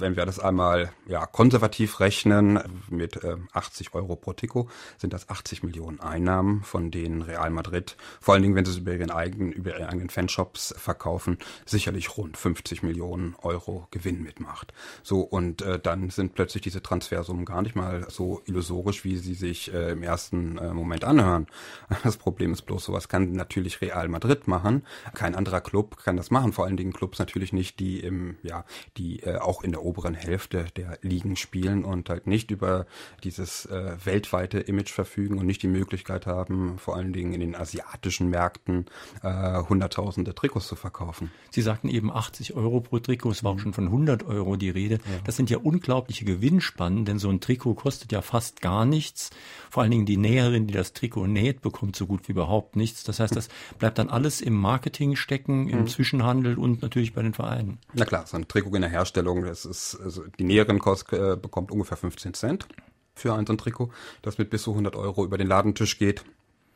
Wenn 0.00 0.16
wir 0.16 0.26
das 0.26 0.40
einmal 0.40 0.90
ja, 1.06 1.24
konservativ 1.26 2.00
rechnen, 2.00 2.31
rechnen, 2.32 2.60
mit 2.90 3.20
80 3.52 3.88
äh, 3.88 3.96
Euro 3.96 4.16
pro 4.16 4.32
Trikot 4.32 4.68
sind 4.98 5.12
das 5.12 5.28
80 5.28 5.62
Millionen 5.62 6.00
Einnahmen, 6.00 6.62
von 6.62 6.90
denen 6.90 7.22
Real 7.22 7.50
Madrid, 7.50 7.96
vor 8.20 8.34
allen 8.34 8.42
Dingen, 8.42 8.54
wenn 8.54 8.64
sie 8.64 8.72
es 8.72 8.78
über 8.78 8.92
ihren 8.92 9.10
eigenen, 9.10 9.52
über 9.52 9.72
ihren 9.72 9.88
eigenen 9.88 10.10
Fanshops 10.10 10.74
verkaufen, 10.76 11.38
sicherlich 11.66 12.16
rund 12.16 12.36
50 12.36 12.82
Millionen 12.82 13.34
Euro 13.42 13.86
Gewinn 13.90 14.22
mitmacht. 14.22 14.72
So, 15.02 15.20
und 15.20 15.62
äh, 15.62 15.78
dann 15.78 16.10
sind 16.10 16.34
plötzlich 16.34 16.62
diese 16.62 16.82
Transfersummen 16.82 17.44
gar 17.44 17.62
nicht 17.62 17.76
mal 17.76 18.06
so 18.08 18.42
illusorisch, 18.46 19.04
wie 19.04 19.16
sie 19.16 19.34
sich 19.34 19.72
äh, 19.72 19.92
im 19.92 20.02
ersten 20.02 20.58
äh, 20.58 20.72
Moment 20.72 21.04
anhören. 21.04 21.46
Das 22.02 22.16
Problem 22.16 22.52
ist 22.52 22.62
bloß, 22.62 22.84
sowas 22.84 23.08
kann 23.08 23.32
natürlich 23.32 23.80
Real 23.80 24.08
Madrid 24.08 24.48
machen. 24.48 24.84
Kein 25.14 25.34
anderer 25.34 25.60
Club 25.60 25.98
kann 26.02 26.16
das 26.16 26.30
machen, 26.30 26.52
vor 26.52 26.64
allen 26.64 26.76
Dingen 26.76 26.92
Clubs 26.92 27.18
natürlich 27.18 27.52
nicht, 27.52 27.78
die 27.78 28.00
im, 28.00 28.36
ja, 28.42 28.64
die 28.96 29.20
äh, 29.20 29.36
auch 29.36 29.62
in 29.62 29.70
der 29.70 29.84
oberen 29.84 30.14
Hälfte 30.14 30.66
der 30.76 30.98
Ligen 31.02 31.36
spielen 31.36 31.84
und 31.84 32.08
halt 32.08 32.21
halt 32.22 32.26
nicht 32.26 32.50
über 32.50 32.86
dieses 33.24 33.66
äh, 33.66 33.96
weltweite 34.04 34.60
Image 34.60 34.90
verfügen 34.90 35.38
und 35.38 35.46
nicht 35.46 35.62
die 35.62 35.68
Möglichkeit 35.68 36.26
haben, 36.26 36.78
vor 36.78 36.96
allen 36.96 37.12
Dingen 37.12 37.32
in 37.32 37.40
den 37.40 37.56
asiatischen 37.56 38.30
Märkten 38.30 38.86
äh, 39.22 39.62
hunderttausende 39.62 40.34
Trikots 40.34 40.68
zu 40.68 40.76
verkaufen. 40.76 41.30
Sie 41.50 41.62
sagten 41.62 41.88
eben 41.88 42.10
80 42.12 42.54
Euro 42.54 42.80
pro 42.80 42.98
Trikot, 42.98 43.30
es 43.30 43.44
war 43.44 43.52
auch 43.52 43.58
schon 43.58 43.72
von 43.72 43.86
100 43.86 44.24
Euro 44.24 44.56
die 44.56 44.70
Rede. 44.70 44.94
Ja. 44.94 45.20
Das 45.24 45.36
sind 45.36 45.50
ja 45.50 45.58
unglaubliche 45.58 46.24
Gewinnspannen, 46.24 47.04
denn 47.04 47.18
so 47.18 47.28
ein 47.28 47.40
Trikot 47.40 47.74
kostet 47.74 48.12
ja 48.12 48.22
fast 48.22 48.60
gar 48.60 48.84
nichts. 48.84 49.30
Vor 49.70 49.82
allen 49.82 49.90
Dingen 49.90 50.06
die 50.06 50.16
Näherin, 50.16 50.66
die 50.66 50.74
das 50.74 50.92
Trikot 50.92 51.26
näht, 51.26 51.62
bekommt 51.62 51.96
so 51.96 52.06
gut 52.06 52.28
wie 52.28 52.32
überhaupt 52.32 52.76
nichts. 52.76 53.04
Das 53.04 53.20
heißt, 53.20 53.34
das 53.34 53.48
bleibt 53.78 53.98
dann 53.98 54.08
alles 54.08 54.40
im 54.40 54.54
Marketing 54.54 55.16
stecken, 55.16 55.68
im 55.68 55.80
mhm. 55.80 55.86
Zwischenhandel 55.88 56.58
und 56.58 56.82
natürlich 56.82 57.14
bei 57.14 57.22
den 57.22 57.34
Vereinen. 57.34 57.78
Na 57.94 58.04
klar, 58.04 58.26
so 58.26 58.36
ein 58.36 58.46
Trikot 58.46 58.74
in 58.74 58.82
der 58.82 58.90
Herstellung, 58.90 59.44
das 59.44 59.64
ist, 59.64 59.98
also 60.02 60.24
die 60.38 60.44
Näherin 60.44 60.78
kost, 60.78 61.12
äh, 61.12 61.36
bekommt 61.36 61.70
ungefähr 61.70 61.96
15 62.12 62.34
Cent 62.34 62.66
für 63.14 63.34
ein 63.34 63.46
Trikot, 63.46 63.90
das 64.22 64.38
mit 64.38 64.50
bis 64.50 64.62
zu 64.62 64.70
100 64.70 64.96
Euro 64.96 65.24
über 65.24 65.38
den 65.38 65.46
Ladentisch 65.46 65.98
geht. 65.98 66.24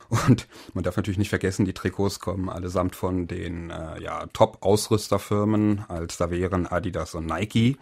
Und 0.09 0.47
man 0.73 0.85
darf 0.85 0.97
natürlich 0.97 1.19
nicht 1.19 1.31
vergessen, 1.31 1.65
die 1.65 1.73
Trikots 1.73 2.21
kommen 2.21 2.49
allesamt 2.49 2.95
von 2.95 3.27
den 3.27 3.71
äh, 3.71 4.01
ja, 4.01 4.27
Top-Ausrüsterfirmen, 4.33 5.85
als 5.89 6.17
da 6.17 6.31
wären 6.31 6.67
Adidas 6.67 7.15
und 7.15 7.27
Nike. 7.27 7.77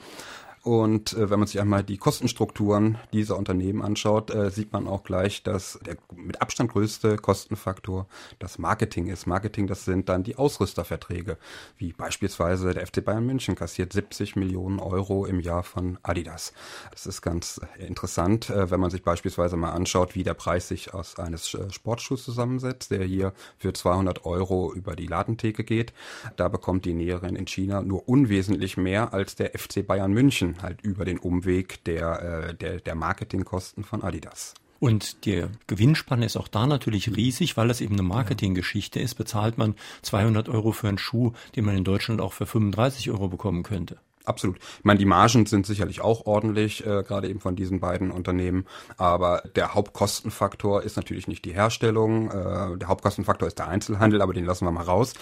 Und 0.65 1.13
äh, 1.13 1.29
wenn 1.29 1.39
man 1.39 1.47
sich 1.47 1.61
einmal 1.61 1.85
die 1.85 1.99
Kostenstrukturen 1.99 2.97
dieser 3.13 3.37
Unternehmen 3.37 3.83
anschaut, 3.83 4.31
äh, 4.31 4.51
sieht 4.51 4.73
man 4.73 4.89
auch 4.89 5.05
gleich, 5.05 5.43
dass 5.43 5.79
der 5.85 5.99
mit 6.17 6.41
Abstand 6.41 6.73
größte 6.73 7.17
Kostenfaktor 7.19 8.07
das 8.39 8.59
Marketing 8.59 9.09
ist. 9.09 9.27
Marketing, 9.27 9.67
das 9.67 9.85
sind 9.85 10.09
dann 10.09 10.23
die 10.23 10.37
Ausrüsterverträge, 10.37 11.37
wie 11.77 11.93
beispielsweise 11.93 12.73
der 12.73 12.87
FC 12.87 13.05
Bayern 13.05 13.27
München 13.27 13.57
kassiert 13.57 13.93
70 13.93 14.37
Millionen 14.37 14.81
Euro 14.81 15.27
im 15.27 15.39
Jahr 15.39 15.65
von 15.65 15.99
Adidas. 16.03 16.55
Das 16.93 17.07
ist 17.07 17.21
ganz 17.21 17.61
interessant, 17.79 18.49
äh, 18.49 18.71
wenn 18.71 18.81
man 18.81 18.91
sich 18.91 19.03
beispielsweise 19.03 19.59
mal 19.59 19.73
anschaut, 19.73 20.15
wie 20.15 20.23
der 20.23 20.33
Preis 20.33 20.69
sich 20.69 20.95
aus 20.95 21.19
eines 21.19 21.53
äh, 21.53 21.71
Sportschuhs 21.71 22.25
zusammensetzt, 22.25 22.91
der 22.91 23.05
hier 23.05 23.35
für 23.59 23.75
200 23.75 24.25
Euro 24.25 24.73
über 24.73 24.97
die 24.97 25.09
Ladentheke 25.09 25.63
geht. 25.63 25.93
Da 26.37 26.49
bekommt 26.49 26.87
die 26.87 26.95
Näherin 26.95 27.37
in 27.37 27.47
China 27.47 27.83
nur 27.83 28.09
unwesentlich 28.09 28.79
mehr 28.79 29.13
als 29.13 29.37
der 29.37 29.51
FC 29.51 29.87
Bayern 29.87 30.15
München 30.15 30.54
halt 30.63 30.83
über 30.83 31.05
den 31.05 31.19
Umweg 31.19 31.85
der, 31.85 32.49
äh, 32.49 32.55
der, 32.55 32.81
der 32.81 32.95
Marketingkosten 32.95 33.85
von 33.85 34.03
Adidas. 34.03 34.55
Und 34.81 35.25
die 35.25 35.47
Gewinnspanne 35.67 36.27
ist 36.27 36.37
auch 36.37 36.49
da 36.49 36.67
natürlich 36.67 37.17
riesig, 37.17 37.57
weil 37.57 37.71
es 37.71 37.81
eben 37.81 37.95
eine 37.95 38.03
Marketinggeschichte 38.03 39.01
ist. 39.01 39.15
Bezahlt 39.15 39.57
man 39.57 39.77
200 40.03 40.49
Euro 40.49 40.73
für 40.73 40.89
einen 40.89 40.99
Schuh, 40.99 41.33
den 41.57 41.65
man 41.65 41.77
in 41.77 41.85
Deutschland 41.85 42.21
auch 42.21 42.35
für 42.35 42.45
35 42.45 43.11
Euro 43.11 43.29
bekommen 43.29 43.63
könnte. 43.63 43.99
Absolut. 44.27 44.57
Ich 44.59 44.85
meine, 44.85 44.99
die 44.99 45.05
Margen 45.05 45.45
sind 45.45 45.67
sicherlich 45.67 46.01
auch 46.01 46.27
ordentlich, 46.27 46.85
äh, 46.85 47.03
gerade 47.03 47.29
eben 47.29 47.41
von 47.41 47.57
diesen 47.57 47.81
beiden 47.81 48.11
Unternehmen. 48.11 48.67
Aber 48.97 49.43
der 49.55 49.75
Hauptkostenfaktor 49.75 50.83
ist 50.83 50.97
natürlich 50.97 51.29
nicht 51.29 51.45
die 51.45 51.53
Herstellung. 51.53 52.31
Äh, 52.31 52.79
der 52.79 52.89
Hauptkostenfaktor 52.89 53.49
ist 53.49 53.59
der 53.59 53.69
Einzelhandel, 53.69 54.23
aber 54.23 54.33
den 54.33 54.47
lassen 54.47 54.67
wir 54.67 54.73
mal 54.73 54.85
raus 54.85 55.15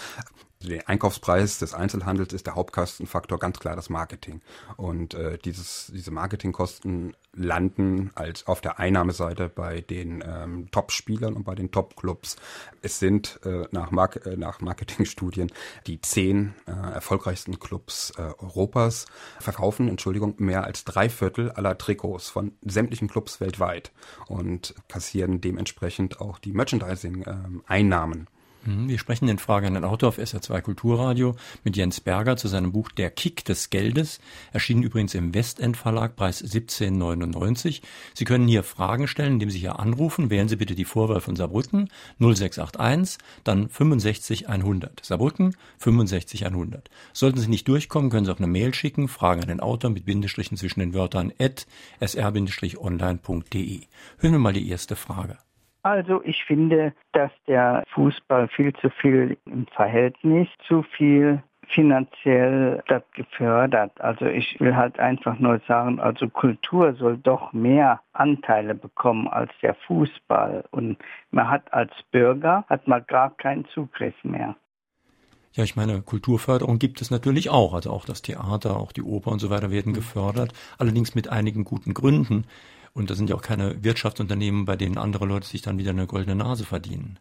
der 0.68 0.88
Einkaufspreis 0.88 1.58
des 1.58 1.74
Einzelhandels 1.74 2.32
ist 2.32 2.46
der 2.46 2.54
Hauptkostenfaktor 2.54 3.38
ganz 3.38 3.58
klar 3.58 3.76
das 3.76 3.90
Marketing. 3.90 4.40
Und 4.76 5.14
äh, 5.14 5.38
dieses, 5.38 5.90
diese 5.94 6.10
Marketingkosten 6.10 7.14
landen 7.34 8.10
als 8.14 8.46
auf 8.46 8.60
der 8.60 8.78
Einnahmeseite 8.78 9.48
bei 9.48 9.80
den 9.80 10.22
ähm, 10.26 10.68
Top-Spielern 10.70 11.34
und 11.34 11.44
bei 11.44 11.54
den 11.54 11.70
Top-Clubs. 11.70 12.36
Es 12.82 12.98
sind 12.98 13.40
äh, 13.44 13.66
nach, 13.70 13.90
Mark 13.90 14.26
äh, 14.26 14.36
nach 14.36 14.60
Marketingstudien 14.60 15.50
die 15.86 16.00
zehn 16.00 16.54
äh, 16.66 16.72
erfolgreichsten 16.72 17.58
Clubs 17.58 18.12
äh, 18.18 18.22
Europas 18.38 19.06
verkaufen, 19.40 19.88
Entschuldigung, 19.88 20.34
mehr 20.38 20.64
als 20.64 20.84
drei 20.84 21.08
Viertel 21.08 21.50
aller 21.52 21.78
Trikots 21.78 22.28
von 22.28 22.52
sämtlichen 22.62 23.08
Clubs 23.08 23.40
weltweit 23.40 23.92
und 24.26 24.74
kassieren 24.88 25.40
dementsprechend 25.40 26.20
auch 26.20 26.38
die 26.38 26.52
Merchandising-Einnahmen. 26.52 28.28
Mhm, 28.64 28.88
wir 28.88 28.98
sprechen 28.98 29.28
in 29.28 29.38
Frage 29.38 29.66
an 29.66 29.74
den 29.74 29.84
Autor 29.84 30.10
auf 30.10 30.18
SR2 30.18 30.60
Kulturradio 30.60 31.34
mit 31.64 31.76
Jens 31.76 32.00
Berger 32.00 32.36
zu 32.36 32.46
seinem 32.46 32.70
Buch 32.70 32.90
Der 32.92 33.10
Kick 33.10 33.44
des 33.44 33.70
Geldes, 33.70 34.20
erschienen 34.52 34.84
übrigens 34.84 35.14
im 35.14 35.34
Westend 35.34 35.76
Verlag, 35.76 36.14
Preis 36.14 36.44
17,99. 36.44 37.82
Sie 38.14 38.24
können 38.24 38.46
hier 38.46 38.62
Fragen 38.62 39.08
stellen, 39.08 39.34
indem 39.34 39.50
Sie 39.50 39.58
hier 39.58 39.80
anrufen. 39.80 40.30
Wählen 40.30 40.48
Sie 40.48 40.56
bitte 40.56 40.76
die 40.76 40.84
Vorwahl 40.84 41.20
von 41.20 41.34
Saarbrücken 41.34 41.88
0681, 42.20 43.18
dann 43.42 43.68
65 43.68 44.48
100. 44.48 45.04
Saarbrücken 45.04 45.56
65 45.78 46.46
100. 46.46 46.88
Sollten 47.12 47.40
Sie 47.40 47.48
nicht 47.48 47.66
durchkommen, 47.66 48.10
können 48.10 48.26
Sie 48.26 48.32
auch 48.32 48.38
eine 48.38 48.46
Mail 48.46 48.74
schicken, 48.74 49.08
Fragen 49.08 49.42
an 49.42 49.48
den 49.48 49.60
Autor 49.60 49.90
mit 49.90 50.04
Bindestrichen 50.04 50.56
zwischen 50.56 50.80
den 50.80 50.94
Wörtern 50.94 51.32
at 51.40 51.66
sr-online.de. 52.00 53.80
Hören 54.18 54.32
wir 54.32 54.38
mal 54.38 54.52
die 54.52 54.68
erste 54.68 54.94
Frage. 54.94 55.38
Also 55.82 56.22
ich 56.24 56.44
finde, 56.44 56.94
dass 57.12 57.32
der 57.46 57.82
Fußball 57.94 58.48
viel 58.48 58.72
zu 58.74 58.90
viel 58.90 59.36
im 59.46 59.66
Verhältnis 59.66 60.48
zu 60.68 60.82
viel 60.82 61.42
finanziell 61.68 62.82
das 62.88 63.02
gefördert. 63.14 64.00
Also 64.00 64.26
ich 64.26 64.60
will 64.60 64.76
halt 64.76 64.98
einfach 64.98 65.38
nur 65.38 65.60
sagen, 65.66 66.00
also 66.00 66.28
Kultur 66.28 66.94
soll 66.94 67.16
doch 67.16 67.52
mehr 67.52 68.00
Anteile 68.12 68.74
bekommen 68.74 69.28
als 69.28 69.50
der 69.62 69.74
Fußball. 69.86 70.64
Und 70.70 70.98
man 71.30 71.48
hat 71.48 71.72
als 71.72 71.92
Bürger, 72.10 72.64
hat 72.68 72.86
man 72.88 73.04
gar 73.06 73.30
keinen 73.36 73.64
Zugriff 73.66 74.14
mehr. 74.22 74.56
Ja, 75.54 75.64
ich 75.64 75.76
meine, 75.76 76.00
Kulturförderung 76.00 76.78
gibt 76.78 77.02
es 77.02 77.10
natürlich 77.10 77.50
auch. 77.50 77.74
Also 77.74 77.90
auch 77.90 78.06
das 78.06 78.22
Theater, 78.22 78.76
auch 78.76 78.92
die 78.92 79.02
Oper 79.02 79.30
und 79.30 79.38
so 79.38 79.50
weiter 79.50 79.70
werden 79.70 79.92
gefördert. 79.92 80.52
Allerdings 80.78 81.14
mit 81.14 81.28
einigen 81.28 81.64
guten 81.64 81.92
Gründen. 81.92 82.46
Und 82.94 83.10
das 83.10 83.18
sind 83.18 83.30
ja 83.30 83.36
auch 83.36 83.42
keine 83.42 83.82
Wirtschaftsunternehmen, 83.82 84.64
bei 84.64 84.76
denen 84.76 84.98
andere 84.98 85.26
Leute 85.26 85.46
sich 85.46 85.62
dann 85.62 85.78
wieder 85.78 85.90
eine 85.90 86.06
goldene 86.06 86.36
Nase 86.36 86.64
verdienen. 86.64 87.18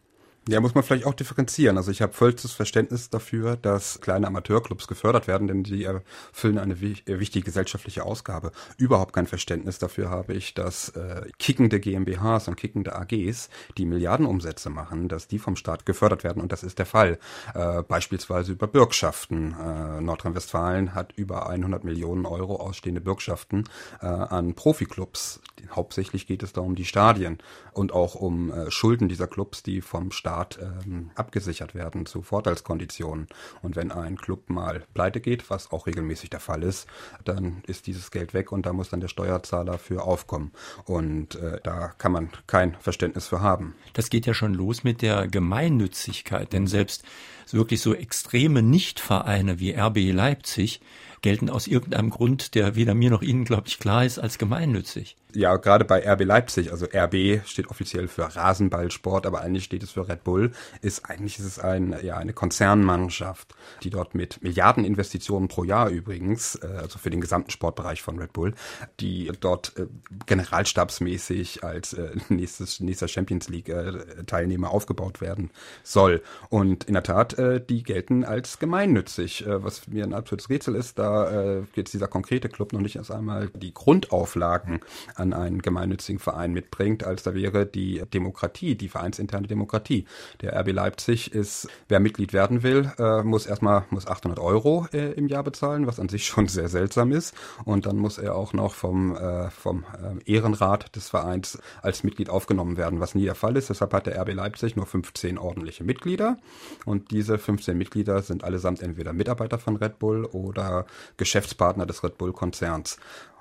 Ja, 0.48 0.60
muss 0.60 0.74
man 0.74 0.82
vielleicht 0.82 1.06
auch 1.06 1.14
differenzieren. 1.14 1.76
Also 1.76 1.92
ich 1.92 2.02
habe 2.02 2.12
vollstes 2.12 2.50
Verständnis 2.50 3.08
dafür, 3.08 3.56
dass 3.56 4.00
kleine 4.00 4.26
Amateurclubs 4.26 4.88
gefördert 4.88 5.28
werden, 5.28 5.46
denn 5.46 5.62
die 5.62 5.84
erfüllen 5.84 6.58
eine 6.58 6.74
äh, 6.74 7.20
wichtige 7.20 7.44
gesellschaftliche 7.44 8.04
Ausgabe. 8.04 8.50
Überhaupt 8.76 9.12
kein 9.12 9.28
Verständnis 9.28 9.78
dafür 9.78 10.10
habe 10.10 10.34
ich, 10.34 10.54
dass 10.54 10.88
äh, 10.90 11.26
kickende 11.38 11.78
GmbHs 11.78 12.48
und 12.48 12.56
kickende 12.56 12.96
AGs, 12.96 13.50
die 13.78 13.86
Milliardenumsätze 13.86 14.68
machen, 14.68 15.06
dass 15.08 15.28
die 15.28 15.38
vom 15.38 15.54
Staat 15.54 15.86
gefördert 15.86 16.24
werden. 16.24 16.42
Und 16.42 16.50
das 16.50 16.64
ist 16.64 16.80
der 16.80 16.86
Fall. 16.86 17.20
Äh, 17.54 17.82
beispielsweise 17.84 18.50
über 18.50 18.66
Bürgschaften. 18.66 19.54
Äh, 19.54 20.00
Nordrhein-Westfalen 20.00 20.92
hat 20.92 21.12
über 21.12 21.48
100 21.50 21.84
Millionen 21.84 22.26
Euro 22.26 22.56
ausstehende 22.56 23.00
Bürgschaften 23.00 23.62
äh, 24.00 24.06
an 24.06 24.54
Profiklubs. 24.54 25.40
Hauptsächlich 25.70 26.26
geht 26.26 26.42
es 26.42 26.52
da 26.52 26.62
um 26.62 26.74
die 26.74 26.84
Stadien 26.84 27.38
und 27.72 27.92
auch 27.92 28.16
um 28.16 28.50
äh, 28.50 28.72
Schulden 28.72 29.08
dieser 29.08 29.28
Clubs, 29.28 29.62
die 29.62 29.80
vom 29.80 30.10
Staat 30.10 30.31
Staat 30.32 30.58
ähm, 30.62 31.10
abgesichert 31.14 31.74
werden 31.74 32.06
zu 32.06 32.22
Vorteilskonditionen. 32.22 33.26
Und 33.60 33.76
wenn 33.76 33.92
ein 33.92 34.16
Club 34.16 34.48
mal 34.48 34.82
pleite 34.94 35.20
geht, 35.20 35.50
was 35.50 35.70
auch 35.72 35.86
regelmäßig 35.86 36.30
der 36.30 36.40
Fall 36.40 36.62
ist, 36.62 36.86
dann 37.22 37.62
ist 37.66 37.86
dieses 37.86 38.10
Geld 38.10 38.32
weg 38.32 38.50
und 38.50 38.64
da 38.64 38.72
muss 38.72 38.88
dann 38.88 39.00
der 39.00 39.08
Steuerzahler 39.08 39.76
für 39.76 40.04
aufkommen. 40.04 40.52
Und 40.86 41.34
äh, 41.34 41.60
da 41.62 41.88
kann 41.98 42.12
man 42.12 42.30
kein 42.46 42.76
Verständnis 42.80 43.28
für 43.28 43.42
haben. 43.42 43.74
Das 43.92 44.08
geht 44.08 44.24
ja 44.24 44.32
schon 44.32 44.54
los 44.54 44.84
mit 44.84 45.02
der 45.02 45.28
Gemeinnützigkeit, 45.28 46.54
denn 46.54 46.66
selbst 46.66 47.04
wirklich 47.50 47.82
so 47.82 47.92
extreme 47.92 48.62
Nichtvereine 48.62 49.60
wie 49.60 49.74
RB 49.74 50.14
Leipzig 50.14 50.80
gelten 51.22 51.48
aus 51.48 51.66
irgendeinem 51.66 52.10
Grund, 52.10 52.54
der 52.54 52.74
weder 52.74 52.94
mir 52.94 53.10
noch 53.10 53.22
Ihnen, 53.22 53.44
glaube 53.44 53.68
ich, 53.68 53.78
klar 53.78 54.04
ist, 54.04 54.18
als 54.18 54.38
gemeinnützig 54.38 55.16
ja, 55.34 55.56
gerade 55.56 55.84
bei 55.84 56.06
RB 56.06 56.24
Leipzig, 56.24 56.70
also 56.70 56.86
RB 56.86 57.46
steht 57.46 57.68
offiziell 57.68 58.08
für 58.08 58.34
Rasenballsport, 58.34 59.26
aber 59.26 59.40
eigentlich 59.40 59.64
steht 59.64 59.82
es 59.82 59.92
für 59.92 60.08
Red 60.08 60.24
Bull, 60.24 60.52
ist 60.80 61.08
eigentlich 61.08 61.38
ist 61.38 61.46
es 61.46 61.58
ein, 61.58 61.96
ja, 62.02 62.16
eine 62.16 62.32
Konzernmannschaft, 62.32 63.54
die 63.82 63.90
dort 63.90 64.14
mit 64.14 64.42
Milliardeninvestitionen 64.42 65.48
pro 65.48 65.64
Jahr 65.64 65.88
übrigens, 65.88 66.56
äh, 66.56 66.66
also 66.66 66.98
für 66.98 67.10
den 67.10 67.20
gesamten 67.20 67.50
Sportbereich 67.50 68.02
von 68.02 68.18
Red 68.18 68.32
Bull, 68.32 68.54
die 69.00 69.30
dort 69.40 69.76
äh, 69.78 69.86
generalstabsmäßig 70.26 71.64
als 71.64 71.92
äh, 71.94 72.10
nächstes, 72.28 72.80
nächster 72.80 73.08
Champions 73.08 73.48
League 73.48 73.68
äh, 73.68 74.24
Teilnehmer 74.26 74.70
aufgebaut 74.70 75.20
werden 75.20 75.50
soll. 75.82 76.22
Und 76.48 76.84
in 76.84 76.94
der 76.94 77.02
Tat, 77.02 77.36
die 77.68 77.82
gelten 77.82 78.24
als 78.24 78.58
gemeinnützig. 78.58 79.44
Was 79.46 79.88
mir 79.88 80.04
ein 80.04 80.14
absolutes 80.14 80.48
Rätsel 80.48 80.74
ist, 80.74 80.98
da 80.98 81.11
äh, 81.12 81.62
jetzt 81.74 81.94
dieser 81.94 82.08
konkrete 82.08 82.48
Club 82.48 82.72
noch 82.72 82.80
nicht 82.80 82.96
erst 82.96 83.10
einmal 83.10 83.48
die 83.54 83.74
Grundauflagen 83.74 84.80
an 85.14 85.32
einen 85.32 85.62
gemeinnützigen 85.62 86.18
Verein 86.18 86.52
mitbringt, 86.52 87.04
als 87.04 87.22
da 87.22 87.34
wäre 87.34 87.66
die 87.66 88.02
Demokratie, 88.12 88.74
die 88.74 88.88
vereinsinterne 88.88 89.46
Demokratie. 89.46 90.06
Der 90.40 90.58
RB 90.58 90.72
Leipzig 90.72 91.32
ist, 91.32 91.68
wer 91.88 92.00
Mitglied 92.00 92.32
werden 92.32 92.62
will, 92.62 92.92
äh, 92.98 93.22
muss 93.22 93.46
erstmal 93.46 93.84
muss 93.90 94.06
800 94.06 94.38
Euro 94.38 94.86
äh, 94.92 95.12
im 95.12 95.28
Jahr 95.28 95.44
bezahlen, 95.44 95.86
was 95.86 96.00
an 96.00 96.08
sich 96.08 96.26
schon 96.26 96.48
sehr 96.48 96.68
seltsam 96.68 97.12
ist. 97.12 97.34
Und 97.64 97.86
dann 97.86 97.96
muss 97.96 98.18
er 98.18 98.34
auch 98.34 98.52
noch 98.52 98.74
vom, 98.74 99.16
äh, 99.16 99.50
vom 99.50 99.84
äh, 99.84 100.32
Ehrenrat 100.32 100.94
des 100.96 101.08
Vereins 101.10 101.58
als 101.82 102.04
Mitglied 102.04 102.30
aufgenommen 102.30 102.76
werden, 102.76 103.00
was 103.00 103.14
nie 103.14 103.24
der 103.24 103.34
Fall 103.34 103.56
ist. 103.56 103.70
Deshalb 103.70 103.92
hat 103.92 104.06
der 104.06 104.20
RB 104.20 104.34
Leipzig 104.34 104.76
nur 104.76 104.86
15 104.86 105.38
ordentliche 105.38 105.84
Mitglieder. 105.84 106.36
Und 106.84 107.10
diese 107.10 107.38
15 107.38 107.76
Mitglieder 107.76 108.22
sind 108.22 108.44
allesamt 108.44 108.82
entweder 108.82 109.12
Mitarbeiter 109.12 109.58
von 109.58 109.76
Red 109.76 109.98
Bull 109.98 110.24
oder 110.24 110.86
Geschäftspartner 111.16 111.86
des 111.86 112.02
Red 112.02 112.18
Bull 112.18 112.32
Konzerns. 112.32 112.98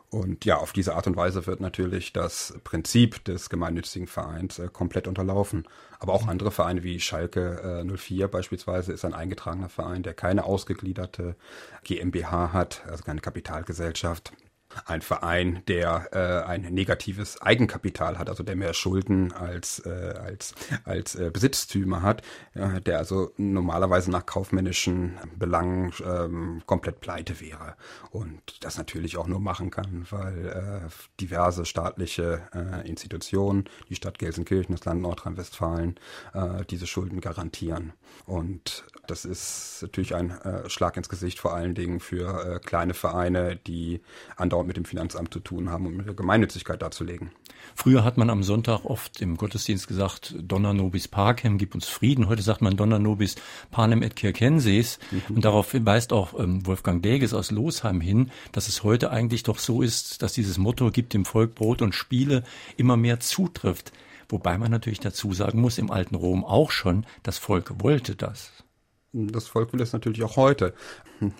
Und 0.09 0.43
ja, 0.43 0.57
auf 0.57 0.73
diese 0.73 0.95
Art 0.95 1.07
und 1.07 1.15
Weise 1.15 1.47
wird 1.47 1.61
natürlich 1.61 2.11
das 2.11 2.53
Prinzip 2.65 3.23
des 3.23 3.49
gemeinnützigen 3.49 4.07
Vereins 4.07 4.59
äh, 4.59 4.67
komplett 4.67 5.07
unterlaufen. 5.07 5.65
Aber 5.99 6.13
auch 6.13 6.27
andere 6.27 6.51
Vereine 6.51 6.83
wie 6.83 6.99
Schalke 6.99 7.83
äh, 7.85 7.97
04 7.97 8.27
beispielsweise 8.27 8.91
ist 8.91 9.05
ein 9.05 9.13
eingetragener 9.13 9.69
Verein, 9.69 10.03
der 10.03 10.13
keine 10.13 10.43
ausgegliederte 10.43 11.37
GmbH 11.85 12.51
hat, 12.51 12.83
also 12.89 13.03
keine 13.03 13.21
Kapitalgesellschaft 13.21 14.33
ein 14.85 15.01
Verein, 15.01 15.63
der 15.67 16.09
äh, 16.11 16.47
ein 16.47 16.61
negatives 16.61 17.41
Eigenkapital 17.41 18.17
hat, 18.17 18.29
also 18.29 18.43
der 18.43 18.55
mehr 18.55 18.73
Schulden 18.73 19.31
als 19.31 19.79
äh, 19.85 20.13
als 20.23 20.53
als 20.83 21.15
äh, 21.15 21.29
Besitztümer 21.31 22.01
hat, 22.01 22.21
äh, 22.53 22.81
der 22.81 22.97
also 22.97 23.31
normalerweise 23.37 24.11
nach 24.11 24.25
kaufmännischen 24.25 25.17
Belangen 25.35 25.93
ähm, 26.05 26.61
komplett 26.65 26.99
pleite 26.99 27.39
wäre 27.39 27.75
und 28.11 28.63
das 28.63 28.77
natürlich 28.77 29.17
auch 29.17 29.27
nur 29.27 29.39
machen 29.39 29.71
kann, 29.71 30.05
weil 30.09 30.47
äh, 30.47 30.89
diverse 31.19 31.65
staatliche 31.65 32.41
äh, 32.53 32.87
Institutionen, 32.87 33.65
die 33.89 33.95
Stadt 33.95 34.19
Gelsenkirchen, 34.19 34.75
das 34.75 34.85
Land 34.85 35.01
Nordrhein-Westfalen, 35.01 35.95
äh, 36.33 36.65
diese 36.69 36.87
Schulden 36.87 37.21
garantieren. 37.21 37.93
Und 38.25 38.85
das 39.07 39.25
ist 39.25 39.79
natürlich 39.81 40.15
ein 40.15 40.31
äh, 40.31 40.69
Schlag 40.69 40.97
ins 40.97 41.09
Gesicht 41.09 41.39
vor 41.39 41.53
allen 41.53 41.75
Dingen 41.75 41.99
für 41.99 42.55
äh, 42.55 42.59
kleine 42.59 42.93
Vereine, 42.93 43.55
die 43.55 44.01
andauernd 44.35 44.60
andauernd 44.61 44.67
mit 44.67 44.77
dem 44.77 44.85
Finanzamt 44.85 45.33
zu 45.33 45.39
tun 45.39 45.69
haben, 45.69 45.85
um 45.87 45.99
ihre 45.99 46.13
Gemeinnützigkeit 46.15 46.81
darzulegen. 46.81 47.31
Früher 47.75 48.03
hat 48.03 48.17
man 48.17 48.29
am 48.29 48.43
Sonntag 48.43 48.85
oft 48.85 49.21
im 49.21 49.37
Gottesdienst 49.37 49.87
gesagt, 49.87 50.35
Donna 50.39 50.73
nobis 50.73 51.07
pacem, 51.07 51.57
gib 51.57 51.75
uns 51.75 51.87
Frieden. 51.87 52.27
Heute 52.27 52.41
sagt 52.41 52.61
man 52.61 52.75
Donna 52.75 52.99
nobis 52.99 53.35
panem 53.71 54.03
et 54.03 54.17
circenses. 54.17 54.99
Mhm. 55.11 55.35
Und 55.35 55.45
darauf 55.45 55.73
weist 55.73 56.13
auch 56.13 56.37
ähm, 56.39 56.65
Wolfgang 56.65 57.01
Däges 57.01 57.33
aus 57.33 57.51
Losheim 57.51 58.01
hin, 58.01 58.31
dass 58.51 58.67
es 58.67 58.83
heute 58.83 59.11
eigentlich 59.11 59.43
doch 59.43 59.59
so 59.59 59.81
ist, 59.81 60.21
dass 60.21 60.33
dieses 60.33 60.57
Motto 60.57 60.91
gibt 60.91 61.13
dem 61.13 61.25
Volk 61.25 61.55
Brot 61.55 61.81
und 61.81 61.95
Spiele 61.95 62.43
immer 62.77 62.97
mehr 62.97 63.19
zutrifft. 63.19 63.91
Wobei 64.29 64.57
man 64.57 64.71
natürlich 64.71 65.01
dazu 65.01 65.33
sagen 65.33 65.59
muss, 65.59 65.77
im 65.77 65.91
alten 65.91 66.15
Rom 66.15 66.45
auch 66.45 66.71
schon, 66.71 67.05
das 67.23 67.37
Volk 67.37 67.73
wollte 67.81 68.15
das. 68.15 68.51
Das 69.13 69.47
Volk 69.47 69.73
will 69.73 69.81
es 69.81 69.91
natürlich 69.91 70.23
auch 70.23 70.37
heute. 70.37 70.73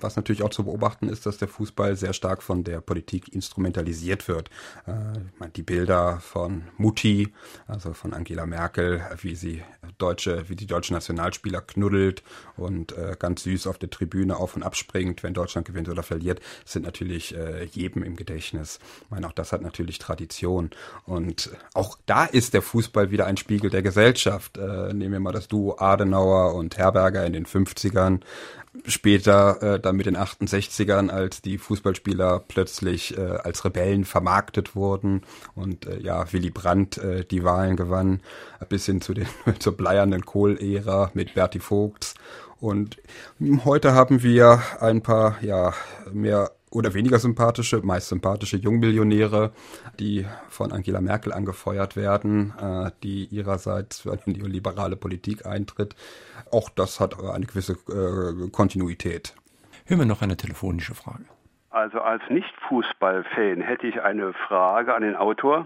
Was 0.01 0.17
natürlich 0.17 0.43
auch 0.43 0.49
zu 0.49 0.65
beobachten 0.65 1.07
ist, 1.07 1.25
dass 1.25 1.37
der 1.37 1.47
Fußball 1.47 1.95
sehr 1.95 2.11
stark 2.11 2.43
von 2.43 2.63
der 2.63 2.81
Politik 2.81 3.33
instrumentalisiert 3.33 4.27
wird. 4.27 4.49
Äh, 4.85 5.47
die 5.55 5.63
Bilder 5.63 6.19
von 6.19 6.63
Mutti, 6.77 7.33
also 7.67 7.93
von 7.93 8.13
Angela 8.13 8.45
Merkel, 8.45 9.01
wie 9.21 9.35
sie 9.35 9.63
deutsche, 9.97 10.49
wie 10.49 10.55
die 10.55 10.67
deutschen 10.67 10.93
Nationalspieler 10.93 11.61
knuddelt 11.61 12.23
und 12.57 12.91
äh, 12.91 13.15
ganz 13.17 13.43
süß 13.43 13.67
auf 13.67 13.77
der 13.77 13.89
Tribüne 13.89 14.35
auf 14.35 14.55
und 14.55 14.63
abspringt, 14.63 15.23
wenn 15.23 15.33
Deutschland 15.33 15.65
gewinnt 15.65 15.87
oder 15.87 16.03
verliert, 16.03 16.41
sind 16.65 16.83
natürlich 16.83 17.35
äh, 17.35 17.63
jedem 17.63 18.03
im 18.03 18.17
Gedächtnis. 18.17 18.79
Ich 19.03 19.11
meine, 19.11 19.27
auch 19.27 19.31
das 19.31 19.53
hat 19.53 19.61
natürlich 19.61 19.97
Tradition. 19.97 20.71
Und 21.05 21.49
auch 21.73 21.97
da 22.05 22.25
ist 22.25 22.53
der 22.53 22.61
Fußball 22.61 23.11
wieder 23.11 23.25
ein 23.27 23.37
Spiegel 23.37 23.69
der 23.69 23.81
Gesellschaft. 23.81 24.57
nehmen 24.57 25.13
wir 25.13 25.19
mal 25.19 25.31
das 25.31 25.47
Duo 25.47 25.77
Adenauer 25.79 26.53
und 26.53 26.77
Herberger 26.77 27.25
in 27.25 27.33
den 27.33 27.45
50ern, 27.65 28.21
später 28.85 29.61
äh, 29.61 29.79
dann 29.79 29.95
mit 29.95 30.05
den 30.05 30.17
68ern, 30.17 31.09
als 31.09 31.41
die 31.41 31.57
Fußballspieler 31.57 32.43
plötzlich 32.47 33.17
äh, 33.17 33.21
als 33.21 33.65
Rebellen 33.65 34.05
vermarktet 34.05 34.75
wurden 34.75 35.23
und 35.55 35.85
äh, 35.85 35.99
ja, 35.99 36.31
Willy 36.31 36.51
Brandt 36.51 36.97
äh, 36.97 37.25
die 37.25 37.43
Wahlen 37.43 37.75
gewann, 37.75 38.21
bis 38.69 38.85
hin 38.85 39.01
zu 39.01 39.13
den 39.13 39.27
zur 39.59 39.75
bleiernden 39.75 40.25
Kohl-Ära 40.25 41.11
mit 41.13 41.33
Berti 41.33 41.59
Vogts. 41.59 42.15
Und 42.59 42.97
heute 43.65 43.93
haben 43.93 44.21
wir 44.21 44.61
ein 44.79 45.01
paar 45.01 45.37
ja 45.41 45.73
mehr 46.13 46.51
oder 46.71 46.93
weniger 46.93 47.19
sympathische, 47.19 47.81
meist 47.83 48.09
sympathische 48.09 48.57
Jungmillionäre, 48.57 49.51
die 49.99 50.25
von 50.47 50.71
Angela 50.71 51.01
Merkel 51.01 51.33
angefeuert 51.33 51.95
werden, 51.95 52.53
äh, 52.59 52.91
die 53.03 53.25
ihrerseits 53.25 54.01
für 54.01 54.13
eine 54.13 54.21
neoliberale 54.25 54.95
Politik 54.95 55.45
eintritt. 55.45 55.95
Auch 56.51 56.69
das 56.69 56.99
hat 56.99 57.21
eine 57.21 57.45
gewisse 57.45 57.73
äh, 57.73 58.49
Kontinuität. 58.49 59.35
Hören 59.85 59.99
wir 59.99 60.05
noch 60.05 60.21
eine 60.21 60.37
telefonische 60.37 60.95
Frage. 60.95 61.25
Also 61.69 62.01
als 62.01 62.21
Nicht-Fußball-Fan 62.29 63.61
hätte 63.61 63.87
ich 63.87 64.01
eine 64.01 64.33
Frage 64.33 64.93
an 64.93 65.03
den 65.03 65.15
Autor. 65.15 65.65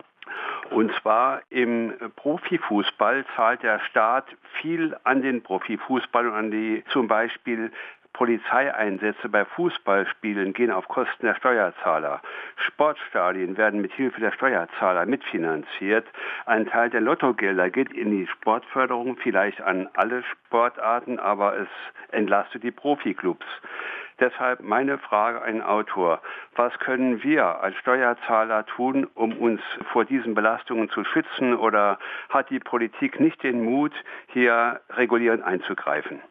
Und 0.71 0.91
zwar 1.01 1.41
im 1.49 1.93
Profifußball 2.15 3.25
zahlt 3.35 3.61
der 3.63 3.79
Staat 3.81 4.25
viel 4.61 4.95
an 5.03 5.21
den 5.21 5.43
Profifußball 5.43 6.27
und 6.27 6.33
an 6.33 6.51
die 6.51 6.83
zum 6.91 7.07
Beispiel 7.07 7.71
Polizeieinsätze 8.15 9.27
bei 9.27 9.43
Fußballspielen 9.43 10.53
gehen 10.53 10.71
auf 10.71 10.87
Kosten 10.87 11.25
der 11.25 11.35
Steuerzahler. 11.35 12.21
Sportstadien 12.55 13.57
werden 13.57 13.81
mit 13.81 13.91
Hilfe 13.91 14.21
der 14.21 14.31
Steuerzahler 14.31 15.05
mitfinanziert. 15.05 16.07
Ein 16.45 16.65
Teil 16.65 16.89
der 16.89 17.01
Lottogelder 17.01 17.69
geht 17.69 17.91
in 17.91 18.11
die 18.11 18.25
Sportförderung, 18.27 19.17
vielleicht 19.17 19.59
an 19.59 19.89
alle 19.95 20.23
Sportarten, 20.23 21.19
aber 21.19 21.57
es 21.57 21.67
entlastet 22.11 22.63
die 22.63 22.71
Profiklubs. 22.71 23.45
Deshalb 24.21 24.61
meine 24.61 24.97
Frage 24.97 25.41
an 25.41 25.55
den 25.55 25.61
Autor. 25.61 26.21
Was 26.55 26.71
können 26.79 27.21
wir 27.21 27.61
als 27.61 27.75
Steuerzahler 27.75 28.65
tun, 28.65 29.09
um 29.13 29.37
uns 29.37 29.59
vor 29.91 30.05
diesen 30.05 30.35
Belastungen 30.35 30.89
zu 30.89 31.03
schützen? 31.03 31.53
Oder 31.53 31.99
hat 32.29 32.49
die 32.49 32.59
Politik 32.59 33.19
nicht 33.19 33.43
den 33.43 33.65
Mut, 33.65 33.91
hier 34.27 34.79
regulierend 34.91 35.43
einzugreifen? 35.43 36.21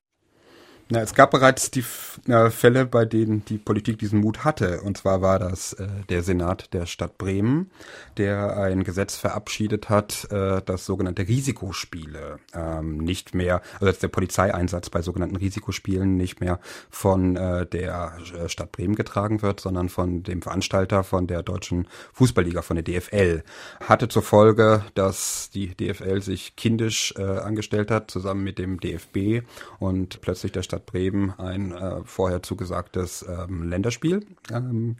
Na, 0.90 1.00
es 1.00 1.14
gab 1.14 1.30
bereits 1.30 1.70
die 1.70 1.82
äh, 2.28 2.50
Fälle, 2.50 2.84
bei 2.84 3.06
denen 3.06 3.42
die 3.46 3.56
Politik 3.56 3.98
diesen 3.98 4.20
Mut 4.20 4.44
hatte. 4.44 4.82
Und 4.82 4.98
zwar 4.98 5.22
war 5.22 5.38
das 5.38 5.72
äh, 5.72 5.88
der 6.10 6.22
Senat 6.22 6.74
der 6.74 6.84
Stadt 6.84 7.16
Bremen, 7.16 7.70
der 8.18 8.58
ein 8.58 8.84
Gesetz 8.84 9.16
verabschiedet 9.16 9.88
hat, 9.88 10.30
äh, 10.30 10.60
dass 10.60 10.84
sogenannte 10.84 11.26
Risikospiele 11.26 12.38
ähm, 12.52 12.98
nicht 12.98 13.34
mehr, 13.34 13.62
also 13.74 13.86
dass 13.86 13.98
der 13.98 14.08
Polizeieinsatz 14.08 14.90
bei 14.90 15.00
sogenannten 15.00 15.36
Risikospielen 15.36 16.18
nicht 16.18 16.40
mehr 16.40 16.60
von 16.90 17.36
äh, 17.36 17.64
der 17.64 18.18
äh, 18.38 18.50
Stadt 18.50 18.72
Bremen 18.72 18.94
getragen 18.94 19.40
wird, 19.40 19.60
sondern 19.60 19.88
von 19.88 20.22
dem 20.22 20.42
Veranstalter 20.42 21.02
von 21.02 21.26
der 21.26 21.42
deutschen 21.42 21.88
Fußballliga, 22.12 22.60
von 22.60 22.76
der 22.76 22.84
DFL. 22.84 23.42
Hatte 23.80 24.08
zur 24.08 24.22
Folge, 24.22 24.84
dass 24.94 25.48
die 25.48 25.74
DFL 25.74 26.20
sich 26.20 26.56
kindisch 26.56 27.14
äh, 27.16 27.22
angestellt 27.22 27.90
hat, 27.90 28.10
zusammen 28.10 28.44
mit 28.44 28.58
dem 28.58 28.80
DFB 28.80 29.46
und 29.78 30.20
plötzlich 30.20 30.52
der 30.52 30.62
Stadt 30.62 30.83
Stadt 30.84 30.86
Bremen 30.86 31.32
ein 31.38 31.72
äh, 31.72 32.00
vorher 32.04 32.42
zugesagtes 32.42 33.24
ähm, 33.28 33.68
Länderspiel 33.68 34.26
ähm, 34.50 34.96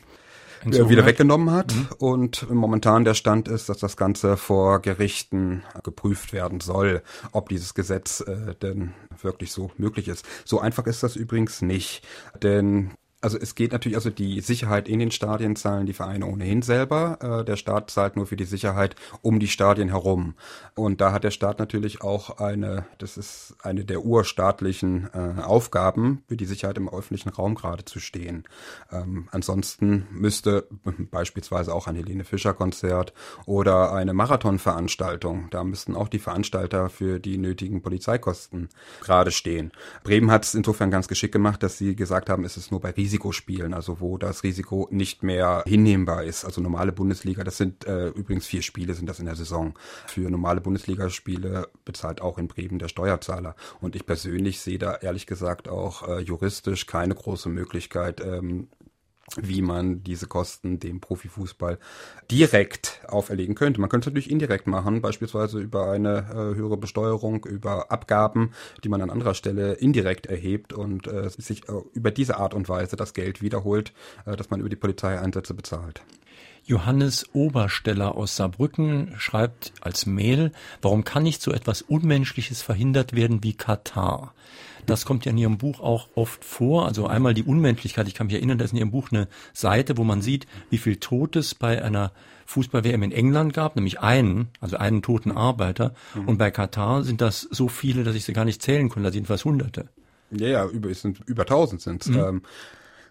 wieder 0.64 1.04
weggenommen 1.04 1.50
hat. 1.50 1.74
Mhm. 1.74 1.88
Und 1.98 2.50
momentan 2.50 3.04
der 3.04 3.14
Stand 3.14 3.48
ist, 3.48 3.68
dass 3.68 3.78
das 3.78 3.96
Ganze 3.96 4.36
vor 4.36 4.80
Gerichten 4.80 5.62
geprüft 5.82 6.32
werden 6.32 6.60
soll, 6.60 7.02
ob 7.32 7.50
dieses 7.50 7.74
Gesetz 7.74 8.20
äh, 8.20 8.54
denn 8.54 8.94
wirklich 9.20 9.52
so 9.52 9.70
möglich 9.76 10.08
ist. 10.08 10.24
So 10.44 10.60
einfach 10.60 10.86
ist 10.86 11.02
das 11.02 11.16
übrigens 11.16 11.60
nicht, 11.60 12.06
denn 12.42 12.92
also 13.24 13.38
es 13.38 13.54
geht 13.54 13.72
natürlich, 13.72 13.96
also 13.96 14.10
die 14.10 14.42
Sicherheit 14.42 14.86
in 14.86 14.98
den 14.98 15.10
Stadien 15.10 15.56
zahlen 15.56 15.86
die 15.86 15.94
Vereine 15.94 16.26
ohnehin 16.26 16.60
selber. 16.60 17.40
Äh, 17.40 17.44
der 17.46 17.56
Staat 17.56 17.90
zahlt 17.90 18.16
nur 18.16 18.26
für 18.26 18.36
die 18.36 18.44
Sicherheit 18.44 18.96
um 19.22 19.40
die 19.40 19.48
Stadien 19.48 19.88
herum. 19.88 20.34
Und 20.74 21.00
da 21.00 21.10
hat 21.10 21.24
der 21.24 21.30
Staat 21.30 21.58
natürlich 21.58 22.02
auch 22.02 22.38
eine, 22.38 22.84
das 22.98 23.16
ist 23.16 23.56
eine 23.62 23.86
der 23.86 24.04
urstaatlichen 24.04 25.08
äh, 25.14 25.40
Aufgaben, 25.40 26.22
für 26.28 26.36
die 26.36 26.44
Sicherheit 26.44 26.76
im 26.76 26.86
öffentlichen 26.88 27.30
Raum 27.30 27.54
gerade 27.54 27.86
zu 27.86 27.98
stehen. 27.98 28.44
Ähm, 28.92 29.26
ansonsten 29.30 30.06
müsste 30.10 30.68
beispielsweise 31.10 31.74
auch 31.74 31.86
ein 31.86 31.96
Helene 31.96 32.24
Fischer 32.24 32.52
Konzert 32.52 33.14
oder 33.46 33.94
eine 33.94 34.12
Marathonveranstaltung, 34.12 35.48
da 35.50 35.64
müssten 35.64 35.96
auch 35.96 36.08
die 36.08 36.18
Veranstalter 36.18 36.90
für 36.90 37.20
die 37.20 37.38
nötigen 37.38 37.80
Polizeikosten 37.80 38.68
gerade 39.00 39.30
stehen. 39.30 39.72
Bremen 40.02 40.30
hat 40.30 40.44
es 40.44 40.54
insofern 40.54 40.90
ganz 40.90 41.08
geschickt 41.08 41.32
gemacht, 41.32 41.62
dass 41.62 41.78
sie 41.78 41.96
gesagt 41.96 42.28
haben, 42.28 42.44
es 42.44 42.58
ist 42.58 42.70
nur 42.70 42.80
bei 42.80 42.90
Risiko 42.90 43.13
Risikospielen, 43.14 43.74
also 43.74 44.00
wo 44.00 44.18
das 44.18 44.42
Risiko 44.42 44.88
nicht 44.90 45.22
mehr 45.22 45.62
hinnehmbar 45.66 46.24
ist. 46.24 46.44
Also 46.44 46.60
normale 46.60 46.90
Bundesliga, 46.90 47.44
das 47.44 47.56
sind 47.56 47.86
äh, 47.86 48.08
übrigens 48.08 48.46
vier 48.46 48.62
Spiele, 48.62 48.94
sind 48.94 49.08
das 49.08 49.20
in 49.20 49.26
der 49.26 49.36
Saison. 49.36 49.74
Für 50.08 50.28
normale 50.30 50.60
Bundesligaspiele 50.60 51.68
bezahlt 51.84 52.20
auch 52.20 52.38
in 52.38 52.48
Bremen 52.48 52.80
der 52.80 52.88
Steuerzahler. 52.88 53.54
Und 53.80 53.94
ich 53.94 54.04
persönlich 54.04 54.60
sehe 54.60 54.78
da 54.78 54.96
ehrlich 54.96 55.26
gesagt 55.26 55.68
auch 55.68 56.08
äh, 56.08 56.20
juristisch 56.20 56.86
keine 56.86 57.14
große 57.14 57.48
Möglichkeit, 57.48 58.20
ähm, 58.20 58.68
wie 59.36 59.62
man 59.62 60.02
diese 60.02 60.26
Kosten 60.26 60.78
dem 60.78 61.00
Profifußball 61.00 61.78
direkt 62.30 63.00
auferlegen 63.08 63.54
könnte. 63.54 63.80
Man 63.80 63.88
könnte 63.88 64.08
es 64.08 64.12
natürlich 64.12 64.30
indirekt 64.30 64.66
machen, 64.66 65.00
beispielsweise 65.00 65.60
über 65.60 65.90
eine 65.90 66.18
äh, 66.30 66.56
höhere 66.56 66.76
Besteuerung, 66.76 67.44
über 67.44 67.90
Abgaben, 67.90 68.52
die 68.82 68.88
man 68.88 69.00
an 69.00 69.10
anderer 69.10 69.34
Stelle 69.34 69.74
indirekt 69.74 70.26
erhebt 70.26 70.72
und 70.72 71.06
äh, 71.06 71.28
sich 71.30 71.68
äh, 71.68 71.72
über 71.94 72.10
diese 72.10 72.36
Art 72.36 72.54
und 72.54 72.68
Weise 72.68 72.96
das 72.96 73.14
Geld 73.14 73.42
wiederholt, 73.42 73.92
äh, 74.26 74.36
das 74.36 74.50
man 74.50 74.60
über 74.60 74.68
die 74.68 74.76
Polizeieinsätze 74.76 75.54
bezahlt. 75.54 76.02
Johannes 76.66 77.26
Obersteller 77.34 78.14
aus 78.14 78.36
Saarbrücken 78.36 79.14
schreibt 79.18 79.72
als 79.80 80.06
Mail, 80.06 80.52
warum 80.80 81.04
kann 81.04 81.22
nicht 81.22 81.42
so 81.42 81.52
etwas 81.52 81.82
Unmenschliches 81.82 82.62
verhindert 82.62 83.14
werden 83.14 83.42
wie 83.42 83.52
Katar? 83.52 84.34
Das 84.86 85.04
kommt 85.04 85.24
ja 85.24 85.30
in 85.30 85.38
Ihrem 85.38 85.58
Buch 85.58 85.80
auch 85.80 86.08
oft 86.14 86.44
vor. 86.44 86.86
Also 86.86 87.06
einmal 87.06 87.34
die 87.34 87.42
Unmenschlichkeit. 87.42 88.06
Ich 88.08 88.14
kann 88.14 88.26
mich 88.26 88.36
erinnern, 88.36 88.58
da 88.58 88.64
ist 88.64 88.72
in 88.72 88.78
Ihrem 88.78 88.90
Buch 88.90 89.10
eine 89.10 89.28
Seite, 89.52 89.96
wo 89.96 90.04
man 90.04 90.22
sieht, 90.22 90.46
wie 90.70 90.78
viel 90.78 90.96
Totes 90.96 91.54
bei 91.54 91.82
einer 91.82 92.12
Fußball-WM 92.46 93.02
in 93.02 93.12
England 93.12 93.54
gab, 93.54 93.76
nämlich 93.76 94.00
einen, 94.00 94.48
also 94.60 94.76
einen 94.76 95.02
toten 95.02 95.32
Arbeiter. 95.32 95.94
Mhm. 96.14 96.28
Und 96.28 96.38
bei 96.38 96.50
Katar 96.50 97.02
sind 97.02 97.20
das 97.20 97.40
so 97.40 97.68
viele, 97.68 98.04
dass 98.04 98.14
ich 98.14 98.24
sie 98.24 98.34
gar 98.34 98.44
nicht 98.44 98.62
zählen 98.62 98.88
konnte. 98.88 99.08
Da 99.08 99.12
sind 99.12 99.26
fast 99.26 99.44
Hunderte. 99.44 99.88
Ja, 100.30 100.48
ja, 100.48 100.66
über, 100.66 100.92
sind 100.94 101.20
über 101.26 101.46
tausend 101.46 101.80
sind 101.80 102.06
mhm. 102.06 102.18
ähm, 102.18 102.42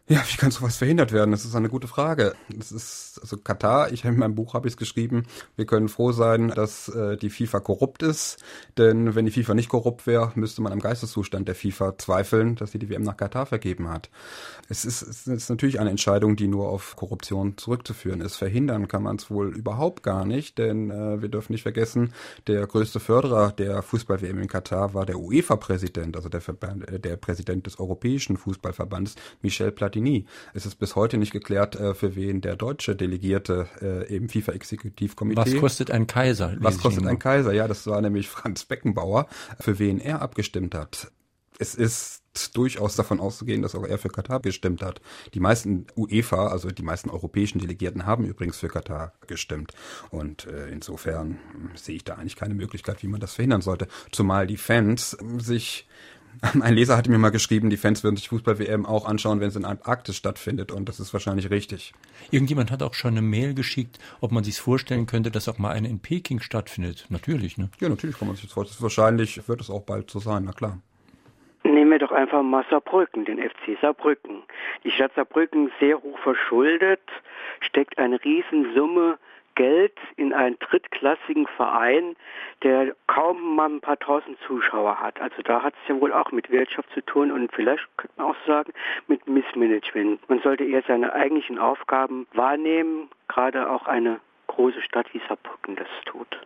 ja, 0.10 0.22
wie 0.28 0.36
kann 0.36 0.52
sowas 0.52 0.76
verhindert 0.76 1.14
werden? 1.14 1.32
Das 1.32 1.46
ist 1.46 1.56
eine 1.56 1.70
gute 1.70 1.88
Frage. 1.88 2.36
Das 2.50 2.74
ist 2.74 3.20
also 3.22 3.38
Katar. 3.38 3.94
Ich 3.94 4.04
in 4.04 4.18
meinem 4.18 4.36
Buch 4.36 4.54
habe 4.54 4.68
ich 4.68 4.74
es 4.74 4.78
geschrieben. 4.78 5.24
Wir 5.56 5.66
können 5.66 5.88
froh 5.88 6.12
sein, 6.12 6.50
dass 6.50 6.90
äh, 6.90 7.16
die 7.16 7.30
FIFA 7.30 7.62
korrupt 7.62 8.04
ist, 8.04 8.44
denn 8.78 9.16
wenn 9.16 9.24
die 9.24 9.32
FIFA 9.32 9.54
nicht 9.54 9.70
korrupt 9.70 10.06
wäre, 10.06 10.34
müsste 10.36 10.62
man 10.62 10.74
am 10.74 10.82
Geisteszustand 10.82 11.48
der 11.48 11.56
FIFA 11.56 11.98
zweifeln, 11.98 12.56
dass 12.58 12.74
sie 12.74 12.80
die 12.80 12.90
WM 12.90 13.04
nach 13.04 13.16
Katar 13.16 13.46
vergeben 13.46 13.90
hat. 13.90 14.10
Es 14.68 14.84
ist, 14.84 15.04
es 15.04 15.26
ist 15.26 15.50
natürlich 15.50 15.80
eine 15.80 15.90
Entscheidung, 15.90 16.36
die 16.36 16.50
nur 16.50 16.68
auf 16.68 16.98
Korruption 16.98 17.58
zurückzuführen 17.58 18.20
ist. 18.20 18.36
Verhindern 18.36 18.90
kann 18.90 19.04
man 19.04 19.16
es 19.16 19.32
wohl 19.32 19.56
überhaupt 19.56 20.04
gar 20.04 20.26
nicht, 20.26 20.58
denn 20.58 20.92
äh, 20.92 21.22
wir 21.22 21.30
dürfen 21.30 21.54
nicht 21.54 21.64
vergessen, 21.64 22.14
der 22.48 22.68
größte 22.68 23.00
Förderer 23.00 23.54
der 23.54 23.82
Fußball-WM 23.82 24.38
in 24.40 24.48
Katar 24.50 24.94
war 24.94 25.06
der 25.06 25.18
UEFA-Präsident, 25.18 26.18
also 26.18 26.28
der, 26.28 26.42
Verband, 26.42 26.90
äh, 26.90 27.00
der 27.00 27.16
Präsident 27.16 27.68
des 27.68 27.80
Europäischen 27.80 28.36
Fußballverbands, 28.36 29.16
Michel 29.42 29.72
Platini 29.72 29.93
Platini. 29.94 30.26
Es 30.54 30.66
ist 30.66 30.76
bis 30.76 30.96
heute 30.96 31.18
nicht 31.18 31.32
geklärt, 31.32 31.76
äh, 31.76 31.94
für 31.94 32.16
wen 32.16 32.42
der 32.42 32.56
deutsche 32.56 32.96
Delegierte 32.96 33.68
äh, 33.82 34.16
im 34.16 34.28
FIFA-Exekutivkomitee. 34.28 35.40
Was 35.40 35.56
kostet 35.58 35.92
ein 35.92 36.08
Kaiser? 36.08 36.56
Was 36.60 36.80
kostet 36.80 37.06
ein 37.06 37.20
Kaiser? 37.20 37.54
Ja, 37.54 37.68
das 37.68 37.86
war 37.86 38.02
nämlich 38.02 38.28
Franz 38.28 38.66
Beckenbauer, 38.66 39.28
für 39.60 39.78
wen 39.80 40.00
er 40.00 40.22
abgestimmt 40.22 40.74
hat. 40.74 41.12
Es 41.60 41.76
ist 41.76 42.22
durchaus 42.54 42.96
davon 42.96 43.20
auszugehen, 43.20 43.62
dass 43.62 43.76
auch 43.76 43.86
er 43.86 44.00
für 44.00 44.10
Katar 44.10 44.40
gestimmt 44.40 44.82
hat. 44.82 45.02
Die 45.36 45.40
meisten 45.40 45.86
UEFA, 45.96 46.48
also 46.48 46.70
die 46.70 46.82
meisten 46.82 47.12
europäischen 47.12 47.60
Delegierten, 47.60 48.08
haben 48.08 48.26
übrigens 48.26 48.58
für 48.58 48.70
Katar 48.70 49.14
gestimmt. 49.28 49.72
Und 50.10 50.48
äh, 50.48 50.70
insofern 50.70 51.38
sehe 51.76 51.96
ich 51.96 52.04
da 52.04 52.16
eigentlich 52.16 52.36
keine 52.36 52.56
Möglichkeit, 52.56 53.04
wie 53.04 53.08
man 53.08 53.20
das 53.20 53.34
verhindern 53.36 53.62
sollte. 53.62 53.88
Zumal 54.12 54.48
die 54.48 54.58
Fans 54.58 55.16
sich 55.38 55.88
ein 56.62 56.74
Leser 56.74 56.98
hatte 56.98 57.10
mir 57.10 57.18
mal 57.18 57.30
geschrieben, 57.30 57.70
die 57.70 57.78
Fans 57.78 58.04
würden 58.04 58.16
sich 58.16 58.30
Fußball-WM 58.30 58.86
auch 58.86 59.06
anschauen, 59.06 59.40
wenn 59.40 59.48
es 59.48 59.56
in 59.56 59.66
Antarktis 59.66 60.16
stattfindet. 60.16 60.72
Und 60.72 60.90
das 60.90 61.00
ist 61.00 61.14
wahrscheinlich 61.14 61.50
richtig. 61.50 61.94
Irgendjemand 62.32 62.72
hat 62.72 62.84
auch 62.84 62.94
schon 62.94 63.12
eine 63.12 63.22
Mail 63.22 63.54
geschickt, 63.54 64.00
ob 64.22 64.32
man 64.32 64.44
sich 64.44 64.60
vorstellen 64.60 65.06
könnte, 65.06 65.32
dass 65.32 65.48
auch 65.48 65.58
mal 65.58 65.72
eine 65.72 65.88
in 65.88 66.00
Peking 66.00 66.40
stattfindet. 66.40 67.06
Natürlich, 67.10 67.58
ne? 67.58 67.70
Ja, 67.80 67.90
natürlich 67.90 68.18
kann 68.18 68.28
man 68.28 68.36
sich 68.36 68.46
das 68.46 68.54
vorstellen. 68.54 68.82
Wahrscheinlich 68.82 69.48
wird 69.48 69.62
es 69.62 69.70
auch 69.70 69.84
bald 69.84 70.10
so 70.10 70.20
sein, 70.20 70.44
na 70.46 70.52
klar. 70.52 70.80
Nehmen 71.64 71.92
wir 71.92 72.00
doch 72.00 72.12
einfach 72.12 72.44
mal 72.44 72.66
Saarbrücken, 72.70 73.24
den 73.24 73.38
FC 73.38 73.80
Saarbrücken. 73.82 74.44
Die 74.84 74.92
Stadt 74.92 75.14
Saarbrücken 75.16 75.72
sehr 75.80 76.02
hoch 76.02 76.20
verschuldet, 76.20 77.02
steckt 77.62 77.98
eine 77.98 78.22
Riesensumme 78.24 79.18
Geld 79.56 79.98
in 80.16 80.34
einen 80.34 80.58
drittklassigen 80.60 81.48
Verein, 81.48 82.16
der 82.64 82.96
kaum 83.08 83.56
mal 83.56 83.70
ein 83.70 83.82
paar 83.82 84.00
tausend 84.00 84.38
Zuschauer 84.48 85.00
hat. 85.00 85.20
Also 85.22 85.42
da 85.44 85.62
hat 85.64 85.74
es 85.82 85.90
ja 85.90 86.00
wohl 86.00 86.14
auch 86.14 86.32
mit 86.32 86.50
Wirtschaft 86.50 86.90
zu 86.94 87.02
tun 87.02 87.32
und 87.32 87.52
vielleicht 87.54 87.86
könnte 87.98 88.14
man 88.18 88.28
auch 88.28 88.36
sagen 88.48 88.74
mit 89.08 89.28
Missmanagement. 89.28 90.28
Man 90.30 90.40
sollte 90.42 90.64
eher 90.64 90.84
seine 90.88 91.14
eigentlichen 91.14 91.60
Aufgaben 91.60 92.28
wahrnehmen, 92.34 93.10
gerade 93.28 93.70
auch 93.70 93.88
eine 93.88 94.20
große 94.48 94.82
Stadt 94.82 95.14
wie 95.14 95.22
Saarbrücken 95.28 95.76
das 95.76 95.88
tut. 96.06 96.40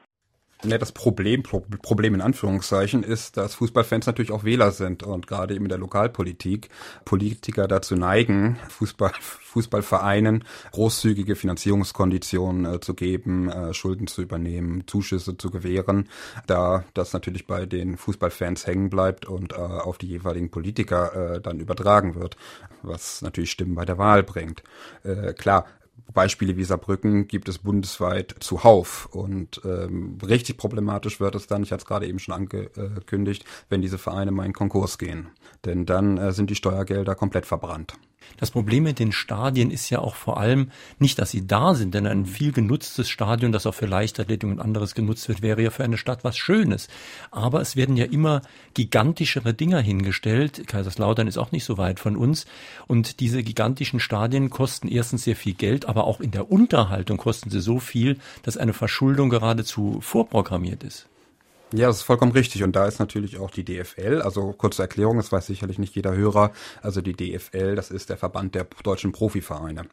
Ja, 0.63 0.80
das 0.80 0.91
Problem, 0.91 1.43
Problem 1.43 2.15
in 2.15 2.22
Anführungszeichen, 2.22 3.04
ist, 3.04 3.38
dass 3.38 3.54
Fußballfans 3.56 4.08
natürlich 4.08 4.32
auch 4.32 4.43
Wähler 4.43 4.72
sind 4.72 5.04
und 5.04 5.28
gerade 5.28 5.54
eben 5.54 5.65
in 5.65 5.70
der 5.70 5.78
Lokalpolitik 5.78 6.70
Politiker 7.06 7.67
dazu 7.67 7.96
neigen, 7.96 8.58
Fußball, 8.67 9.12
Fußballvereinen 9.20 10.43
großzügige 10.72 11.36
Finanzierungskonditionen 11.36 12.74
äh, 12.74 12.80
zu 12.80 12.96
geben, 12.96 13.50
äh, 13.50 13.72
Schulden 13.76 14.08
zu 14.08 14.24
übernehmen, 14.24 14.88
Zuschüsse 14.88 15.38
zu 15.38 15.52
gewähren, 15.52 16.10
da 16.48 16.84
das 16.96 17.13
natürlich 17.13 17.46
bei 17.46 17.67
den 17.67 17.96
Fußballfans 17.96 18.65
hängen 18.65 18.89
bleibt 18.89 19.28
und 19.28 19.54
äh, 19.54 19.58
auf 19.58 20.00
die 20.00 20.08
jeweiligen 20.08 20.50
Politiker 20.50 21.36
äh, 21.36 21.41
dann 21.41 21.60
übertragen 21.60 22.15
wird, 22.15 22.36
was 22.82 23.22
natürlich 23.22 23.52
Stimmen 23.52 23.76
bei 23.76 23.86
der 23.86 24.00
Wahl 24.00 24.24
bringt. 24.24 24.63
Äh, 25.04 25.34
klar, 25.34 25.67
Beispiele 26.13 26.58
wie 26.58 26.63
Saarbrücken 26.63 27.28
gibt 27.28 27.50
es 27.50 27.60
bundesweit 27.60 28.36
zuhauf. 28.39 29.08
Und 29.12 29.62
ähm, 29.65 30.17
richtig 30.26 30.58
problematisch 30.58 31.20
wird 31.20 31.36
es 31.36 31.48
dann, 31.48 31.63
ich 31.63 31.72
hatte 31.72 31.82
es 31.82 31.86
gerade 31.86 32.08
eben 32.08 32.20
schon 32.20 32.34
angekündigt, 32.34 33.46
wenn 33.70 33.82
diese 33.82 33.98
Vereine 33.98 34.32
mal 34.32 34.46
in 34.46 34.54
Konkurs 34.54 34.98
gehen. 34.98 35.28
Denn 35.65 35.86
dann 35.86 36.17
äh, 36.17 36.32
sind 36.32 36.50
die 36.50 36.56
Steuergelder 36.56 37.15
komplett 37.15 37.46
verbrannt. 37.46 37.93
Das 38.37 38.51
Problem 38.51 38.83
mit 38.83 38.99
den 38.99 39.11
Stadien 39.11 39.71
ist 39.71 39.89
ja 39.89 39.99
auch 39.99 40.15
vor 40.15 40.39
allem 40.39 40.71
nicht, 40.99 41.17
dass 41.19 41.31
sie 41.31 41.47
da 41.47 41.73
sind, 41.73 41.93
denn 41.93 42.05
ein 42.05 42.25
viel 42.25 42.51
genutztes 42.51 43.09
Stadion, 43.09 43.51
das 43.51 43.65
auch 43.65 43.73
für 43.73 43.85
Leichtathletik 43.85 44.49
und 44.49 44.59
anderes 44.59 44.93
genutzt 44.93 45.27
wird, 45.29 45.41
wäre 45.41 45.61
ja 45.61 45.69
für 45.69 45.83
eine 45.83 45.97
Stadt 45.97 46.23
was 46.23 46.37
Schönes. 46.37 46.87
Aber 47.31 47.61
es 47.61 47.75
werden 47.75 47.97
ja 47.97 48.05
immer 48.05 48.41
gigantischere 48.73 49.53
Dinger 49.53 49.79
hingestellt. 49.79 50.67
Kaiserslautern 50.67 51.27
ist 51.27 51.37
auch 51.37 51.51
nicht 51.51 51.65
so 51.65 51.77
weit 51.77 51.99
von 51.99 52.15
uns. 52.15 52.45
Und 52.87 53.19
diese 53.19 53.43
gigantischen 53.43 53.99
Stadien 53.99 54.49
kosten 54.49 54.87
erstens 54.87 55.23
sehr 55.23 55.35
viel 55.35 55.53
Geld, 55.53 55.85
aber 55.87 56.05
auch 56.05 56.19
in 56.19 56.31
der 56.31 56.51
Unterhaltung 56.51 57.17
kosten 57.17 57.49
sie 57.49 57.61
so 57.61 57.79
viel, 57.79 58.17
dass 58.43 58.57
eine 58.57 58.73
Verschuldung 58.73 59.29
geradezu 59.29 59.99
vorprogrammiert 60.01 60.83
ist. 60.83 61.07
Ja, 61.73 61.88
das 61.88 61.97
ist 61.97 62.03
vollkommen 62.03 62.32
richtig. 62.32 62.63
Und 62.63 62.75
da 62.75 62.86
ist 62.86 62.99
natürlich 62.99 63.39
auch 63.39 63.51
die 63.51 63.65
DFL, 63.65 64.21
also 64.21 64.53
kurze 64.53 64.84
Erklärung, 64.84 65.17
das 65.17 65.32
weiß 65.32 65.47
sicherlich 65.47 65.80
nicht 65.80 65.95
jeder 65.95 66.15
Hörer, 66.15 66.51
also 66.82 67.01
die 67.01 67.13
DFL, 67.13 67.75
das 67.75 67.91
ist 67.91 68.10
der 68.10 68.17
Verband 68.17 68.56
der 68.56 68.67
deutschen 68.84 69.12
Profivereine. 69.12 69.88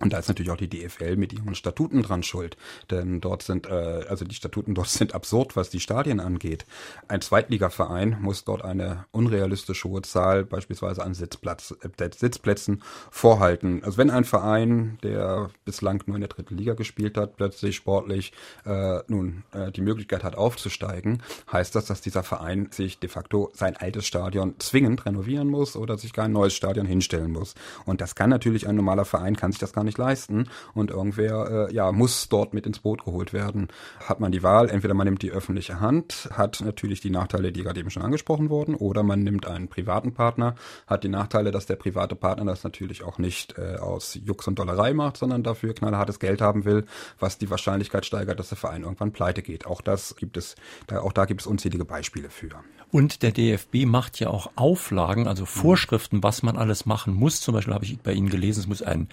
Und 0.00 0.14
da 0.14 0.18
ist 0.18 0.28
natürlich 0.28 0.50
auch 0.50 0.56
die 0.56 0.68
DFL 0.68 1.16
mit 1.16 1.32
ihren 1.34 1.54
Statuten 1.54 2.02
dran 2.02 2.22
schuld. 2.22 2.56
Denn 2.90 3.20
dort 3.20 3.42
sind, 3.42 3.66
äh, 3.66 4.04
also 4.08 4.24
die 4.24 4.34
Statuten 4.34 4.74
dort 4.74 4.88
sind 4.88 5.14
absurd, 5.14 5.56
was 5.56 5.70
die 5.70 5.80
Stadien 5.80 6.20
angeht. 6.20 6.64
Ein 7.06 7.20
Zweitligaverein 7.20 8.16
muss 8.20 8.44
dort 8.44 8.64
eine 8.64 9.04
unrealistisch 9.12 9.84
hohe 9.84 10.02
Zahl 10.02 10.44
beispielsweise 10.44 11.04
an 11.04 11.12
Sitzplatz, 11.14 11.74
äh, 11.82 12.10
Sitzplätzen 12.16 12.82
vorhalten. 13.10 13.84
Also 13.84 13.98
wenn 13.98 14.10
ein 14.10 14.24
Verein, 14.24 14.98
der 15.02 15.50
bislang 15.66 16.02
nur 16.06 16.16
in 16.16 16.22
der 16.22 16.28
dritten 16.28 16.56
Liga 16.56 16.72
gespielt 16.74 17.18
hat, 17.18 17.36
plötzlich 17.36 17.76
sportlich 17.76 18.32
äh, 18.64 19.00
nun 19.08 19.44
äh, 19.52 19.70
die 19.70 19.82
Möglichkeit 19.82 20.24
hat 20.24 20.34
aufzusteigen, 20.34 21.22
heißt 21.52 21.74
das, 21.74 21.84
dass 21.84 22.00
dieser 22.00 22.22
Verein 22.22 22.68
sich 22.70 22.98
de 22.98 23.10
facto 23.10 23.50
sein 23.52 23.76
altes 23.76 24.06
Stadion 24.06 24.54
zwingend 24.60 25.04
renovieren 25.04 25.48
muss 25.48 25.76
oder 25.76 25.98
sich 25.98 26.14
gar 26.14 26.24
ein 26.24 26.32
neues 26.32 26.54
Stadion 26.54 26.86
hinstellen 26.86 27.32
muss. 27.32 27.54
Und 27.84 28.00
das 28.00 28.14
kann 28.14 28.30
natürlich 28.30 28.66
ein 28.66 28.76
normaler 28.76 29.04
Verein, 29.04 29.36
kann 29.36 29.52
sich 29.52 29.60
das 29.60 29.74
gar 29.74 29.84
nicht 29.84 29.89
nicht 29.90 29.98
leisten 29.98 30.48
und 30.74 30.90
irgendwer 30.90 31.68
äh, 31.68 31.74
ja 31.74 31.90
muss 31.92 32.28
dort 32.28 32.54
mit 32.54 32.66
ins 32.66 32.78
Boot 32.78 33.04
geholt 33.04 33.32
werden. 33.32 33.68
Hat 34.06 34.20
man 34.20 34.32
die 34.32 34.42
Wahl, 34.42 34.70
entweder 34.70 34.94
man 34.94 35.06
nimmt 35.06 35.22
die 35.22 35.32
öffentliche 35.32 35.80
Hand, 35.80 36.30
hat 36.32 36.60
natürlich 36.60 37.00
die 37.00 37.10
Nachteile, 37.10 37.52
die 37.52 37.62
gerade 37.62 37.80
eben 37.80 37.90
schon 37.90 38.02
angesprochen 38.02 38.50
wurden, 38.50 38.74
oder 38.74 39.02
man 39.02 39.22
nimmt 39.22 39.46
einen 39.46 39.68
privaten 39.68 40.14
Partner, 40.14 40.54
hat 40.86 41.04
die 41.04 41.08
Nachteile, 41.08 41.50
dass 41.50 41.66
der 41.66 41.76
private 41.76 42.14
Partner 42.14 42.44
das 42.44 42.64
natürlich 42.64 43.02
auch 43.02 43.18
nicht 43.18 43.58
äh, 43.58 43.76
aus 43.76 44.18
Jux 44.24 44.46
und 44.46 44.58
Dollerei 44.58 44.94
macht, 44.94 45.16
sondern 45.16 45.42
dafür 45.42 45.74
knallhartes 45.74 46.20
Geld 46.20 46.40
haben 46.40 46.64
will, 46.64 46.86
was 47.18 47.38
die 47.38 47.50
Wahrscheinlichkeit 47.50 48.06
steigert, 48.06 48.38
dass 48.38 48.50
der 48.50 48.58
Verein 48.58 48.82
irgendwann 48.82 49.12
pleite 49.12 49.42
geht. 49.42 49.66
Auch 49.66 49.80
das 49.80 50.14
gibt 50.16 50.36
es, 50.36 50.54
da, 50.86 51.00
auch 51.00 51.12
da 51.12 51.24
gibt 51.24 51.40
es 51.40 51.46
unzählige 51.46 51.84
Beispiele 51.84 52.30
für. 52.30 52.50
Und 52.92 53.22
der 53.22 53.30
DFB 53.30 53.86
macht 53.86 54.18
ja 54.18 54.30
auch 54.30 54.50
Auflagen, 54.56 55.28
also 55.28 55.46
Vorschriften, 55.46 56.24
was 56.24 56.42
man 56.42 56.56
alles 56.56 56.86
machen 56.86 57.14
muss. 57.14 57.40
Zum 57.40 57.54
Beispiel 57.54 57.72
habe 57.72 57.84
ich 57.84 58.00
bei 58.00 58.12
Ihnen 58.12 58.28
gelesen, 58.28 58.60
es 58.60 58.66
muss 58.66 58.82
einen 58.82 59.08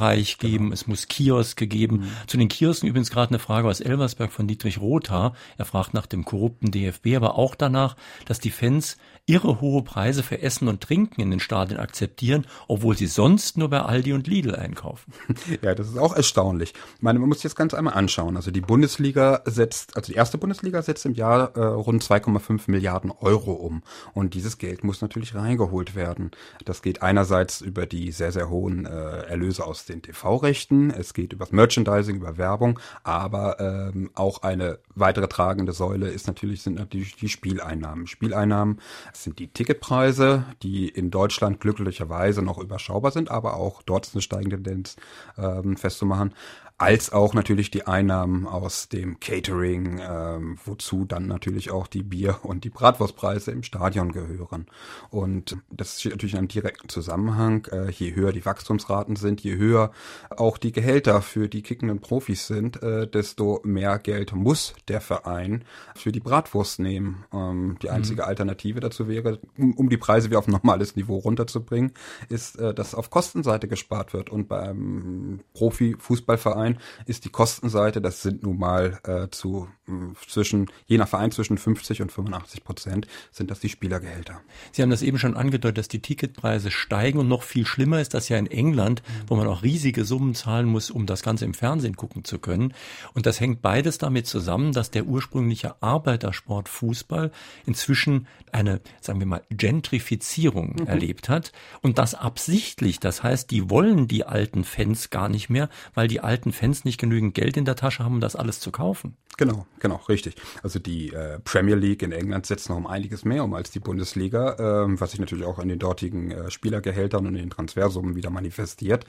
VIP-Bereich 0.00 0.38
geben, 0.38 0.64
genau. 0.64 0.74
es 0.74 0.86
muss 0.86 1.08
Kioske 1.08 1.66
geben. 1.66 1.96
Mhm. 1.98 2.10
Zu 2.26 2.36
den 2.36 2.48
Kiosken 2.48 2.88
übrigens 2.88 3.10
gerade 3.10 3.30
eine 3.30 3.38
Frage 3.38 3.68
aus 3.68 3.80
Elversberg 3.80 4.32
von 4.32 4.46
Dietrich 4.46 4.80
Rotha. 4.80 5.34
Er 5.58 5.64
fragt 5.64 5.94
nach 5.94 6.06
dem 6.06 6.24
korrupten 6.24 6.70
DFB, 6.70 7.16
aber 7.16 7.36
auch 7.36 7.54
danach, 7.54 7.96
dass 8.26 8.40
die 8.40 8.50
Fans 8.50 8.96
irre 9.30 9.60
hohe 9.60 9.82
Preise 9.82 10.24
für 10.24 10.42
Essen 10.42 10.66
und 10.66 10.80
Trinken 10.80 11.20
in 11.20 11.30
den 11.30 11.38
Stadien 11.38 11.78
akzeptieren, 11.78 12.46
obwohl 12.66 12.96
sie 12.96 13.06
sonst 13.06 13.56
nur 13.56 13.70
bei 13.70 13.80
Aldi 13.80 14.12
und 14.12 14.26
Lidl 14.26 14.54
einkaufen. 14.54 15.12
Ja, 15.62 15.74
das 15.74 15.88
ist 15.88 15.98
auch 15.98 16.14
erstaunlich. 16.14 16.74
Ich 16.96 17.02
meine, 17.02 17.18
man 17.18 17.28
muss 17.28 17.38
sich 17.38 17.50
das 17.50 17.56
ganz 17.56 17.74
einmal 17.74 17.94
anschauen. 17.94 18.36
Also 18.36 18.50
die 18.50 18.60
Bundesliga 18.60 19.42
setzt, 19.44 19.96
also 19.96 20.12
die 20.12 20.16
erste 20.16 20.38
Bundesliga 20.38 20.80
setzt 20.80 21.04
im 21.06 21.14
Jahr 21.14 21.56
äh, 21.56 21.60
rund 21.60 22.02
2,5 22.02 22.62
Milliarden 22.70 23.10
Euro 23.10 23.52
um. 23.52 23.82
Und 24.14 24.34
dieses 24.34 24.58
Geld 24.58 24.84
muss 24.84 25.02
natürlich 25.02 25.34
reingeholt 25.34 25.94
werden. 25.94 26.30
Das 26.64 26.82
geht 26.82 27.02
einerseits 27.02 27.60
über 27.60 27.86
die 27.86 28.12
sehr, 28.12 28.32
sehr 28.32 28.48
hohen 28.48 28.86
äh, 28.86 28.90
Erlöse 28.90 29.66
aus 29.66 29.84
den 29.84 30.02
TV-Rechten. 30.02 30.90
Es 30.90 31.14
geht 31.14 31.32
über 31.32 31.44
das 31.44 31.52
Merchandising, 31.52 32.16
über 32.16 32.38
Werbung. 32.38 32.78
Aber 33.02 33.60
ähm, 33.60 34.10
auch 34.14 34.42
eine 34.42 34.78
weitere 34.94 35.28
tragende 35.28 35.72
Säule 35.72 36.08
ist 36.08 36.26
natürlich, 36.26 36.62
sind 36.62 36.76
natürlich 36.76 37.16
die 37.16 37.28
Spieleinnahmen. 37.28 38.06
Spieleinnahmen 38.06 38.80
sind 39.24 39.38
die 39.38 39.48
Ticketpreise, 39.48 40.44
die 40.62 40.88
in 40.88 41.10
Deutschland 41.10 41.60
glücklicherweise 41.60 42.42
noch 42.42 42.58
überschaubar 42.58 43.10
sind, 43.10 43.30
aber 43.30 43.54
auch 43.54 43.82
dort 43.82 44.06
ist 44.06 44.14
eine 44.14 44.22
steigende 44.22 44.56
Tendenz 44.56 44.96
ähm, 45.36 45.76
festzumachen 45.76 46.34
als 46.80 47.12
auch 47.12 47.34
natürlich 47.34 47.70
die 47.70 47.86
Einnahmen 47.86 48.46
aus 48.46 48.88
dem 48.88 49.20
Catering, 49.20 50.00
ähm, 50.02 50.56
wozu 50.64 51.04
dann 51.04 51.26
natürlich 51.26 51.70
auch 51.70 51.86
die 51.86 52.02
Bier- 52.02 52.38
und 52.42 52.64
die 52.64 52.70
Bratwurstpreise 52.70 53.50
im 53.50 53.62
Stadion 53.62 54.12
gehören. 54.12 54.64
Und 55.10 55.58
das 55.70 56.00
steht 56.00 56.12
natürlich 56.12 56.32
in 56.32 56.38
einem 56.38 56.48
direkten 56.48 56.88
Zusammenhang. 56.88 57.66
Äh, 57.70 57.90
je 57.90 58.14
höher 58.14 58.32
die 58.32 58.46
Wachstumsraten 58.46 59.16
sind, 59.16 59.42
je 59.42 59.58
höher 59.58 59.90
auch 60.34 60.56
die 60.56 60.72
Gehälter 60.72 61.20
für 61.20 61.50
die 61.50 61.60
kickenden 61.60 62.00
Profis 62.00 62.46
sind, 62.46 62.82
äh, 62.82 63.06
desto 63.06 63.60
mehr 63.62 63.98
Geld 63.98 64.32
muss 64.32 64.72
der 64.88 65.02
Verein 65.02 65.64
für 65.94 66.12
die 66.12 66.20
Bratwurst 66.20 66.78
nehmen. 66.78 67.26
Ähm, 67.30 67.76
die 67.82 67.88
mhm. 67.88 67.92
einzige 67.92 68.22
mhm. 68.22 68.28
Alternative 68.28 68.80
dazu 68.80 69.06
wäre, 69.06 69.38
um, 69.58 69.74
um, 69.74 69.90
die 69.90 69.98
Preise 69.98 70.30
wieder 70.30 70.38
auf 70.38 70.48
ein 70.48 70.52
normales 70.52 70.96
Niveau 70.96 71.18
runterzubringen, 71.18 71.92
ist, 72.30 72.58
äh, 72.58 72.72
dass 72.72 72.94
auf 72.94 73.10
Kostenseite 73.10 73.68
gespart 73.68 74.14
wird. 74.14 74.30
Und 74.30 74.48
beim 74.48 75.40
Profifußballverein 75.52 76.69
sein, 76.74 76.82
ist 77.06 77.24
die 77.24 77.30
Kostenseite, 77.30 78.00
das 78.00 78.22
sind 78.22 78.42
nun 78.42 78.58
mal 78.58 78.98
äh, 79.04 79.28
zu 79.30 79.68
mh, 79.86 80.14
zwischen, 80.28 80.70
je 80.86 80.98
nach 80.98 81.08
Verein 81.08 81.30
zwischen 81.30 81.58
50 81.58 82.02
und 82.02 82.12
85 82.12 82.64
Prozent, 82.64 83.06
sind 83.30 83.50
das 83.50 83.60
die 83.60 83.68
Spielergehälter. 83.68 84.40
Sie 84.72 84.82
haben 84.82 84.90
das 84.90 85.02
eben 85.02 85.18
schon 85.18 85.36
angedeutet, 85.36 85.78
dass 85.78 85.88
die 85.88 86.02
Ticketpreise 86.02 86.70
steigen 86.70 87.18
und 87.18 87.28
noch 87.28 87.42
viel 87.42 87.66
schlimmer 87.66 88.00
ist 88.00 88.14
das 88.14 88.28
ja 88.28 88.38
in 88.38 88.46
England, 88.46 89.02
wo 89.26 89.36
man 89.36 89.46
auch 89.46 89.62
riesige 89.62 90.04
Summen 90.04 90.34
zahlen 90.34 90.66
muss, 90.66 90.90
um 90.90 91.06
das 91.06 91.22
Ganze 91.22 91.44
im 91.44 91.54
Fernsehen 91.54 91.96
gucken 91.96 92.24
zu 92.24 92.38
können. 92.38 92.74
Und 93.14 93.26
das 93.26 93.40
hängt 93.40 93.62
beides 93.62 93.98
damit 93.98 94.26
zusammen, 94.26 94.72
dass 94.72 94.90
der 94.90 95.06
ursprüngliche 95.06 95.82
Arbeitersport 95.82 96.68
Fußball 96.68 97.30
inzwischen 97.66 98.26
eine, 98.52 98.80
sagen 99.00 99.20
wir 99.20 99.26
mal, 99.26 99.42
Gentrifizierung 99.50 100.76
mhm. 100.80 100.86
erlebt 100.86 101.28
hat 101.28 101.52
und 101.82 101.98
das 101.98 102.14
absichtlich. 102.14 103.00
Das 103.00 103.22
heißt, 103.22 103.50
die 103.50 103.70
wollen 103.70 104.08
die 104.08 104.24
alten 104.24 104.64
Fans 104.64 105.10
gar 105.10 105.28
nicht 105.28 105.50
mehr, 105.50 105.68
weil 105.94 106.08
die 106.08 106.20
alten 106.20 106.52
Fans 106.60 106.84
nicht 106.84 107.00
genügend 107.00 107.34
Geld 107.34 107.56
in 107.56 107.64
der 107.64 107.74
Tasche 107.74 108.04
haben, 108.04 108.16
um 108.16 108.20
das 108.20 108.36
alles 108.36 108.60
zu 108.60 108.70
kaufen. 108.70 109.16
Genau, 109.38 109.66
genau, 109.78 109.96
richtig. 110.10 110.34
Also 110.62 110.78
die 110.78 111.10
äh, 111.10 111.38
Premier 111.38 111.74
League 111.74 112.02
in 112.02 112.12
England 112.12 112.44
setzt 112.44 112.68
noch 112.68 112.76
um 112.76 112.86
einiges 112.86 113.24
mehr 113.24 113.44
um 113.44 113.54
als 113.54 113.70
die 113.70 113.80
Bundesliga, 113.80 114.84
äh, 114.84 115.00
was 115.00 115.12
sich 115.12 115.20
natürlich 115.20 115.46
auch 115.46 115.58
in 115.58 115.68
den 115.68 115.78
dortigen 115.78 116.30
äh, 116.30 116.50
Spielergehältern 116.50 117.26
und 117.26 117.32
den 117.32 117.48
Transfersummen 117.48 118.14
wieder 118.14 118.28
manifestiert. 118.28 119.06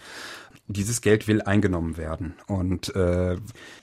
Dieses 0.74 1.02
Geld 1.02 1.28
will 1.28 1.42
eingenommen 1.42 1.98
werden 1.98 2.36
und 2.48 2.96
äh, 2.96 3.36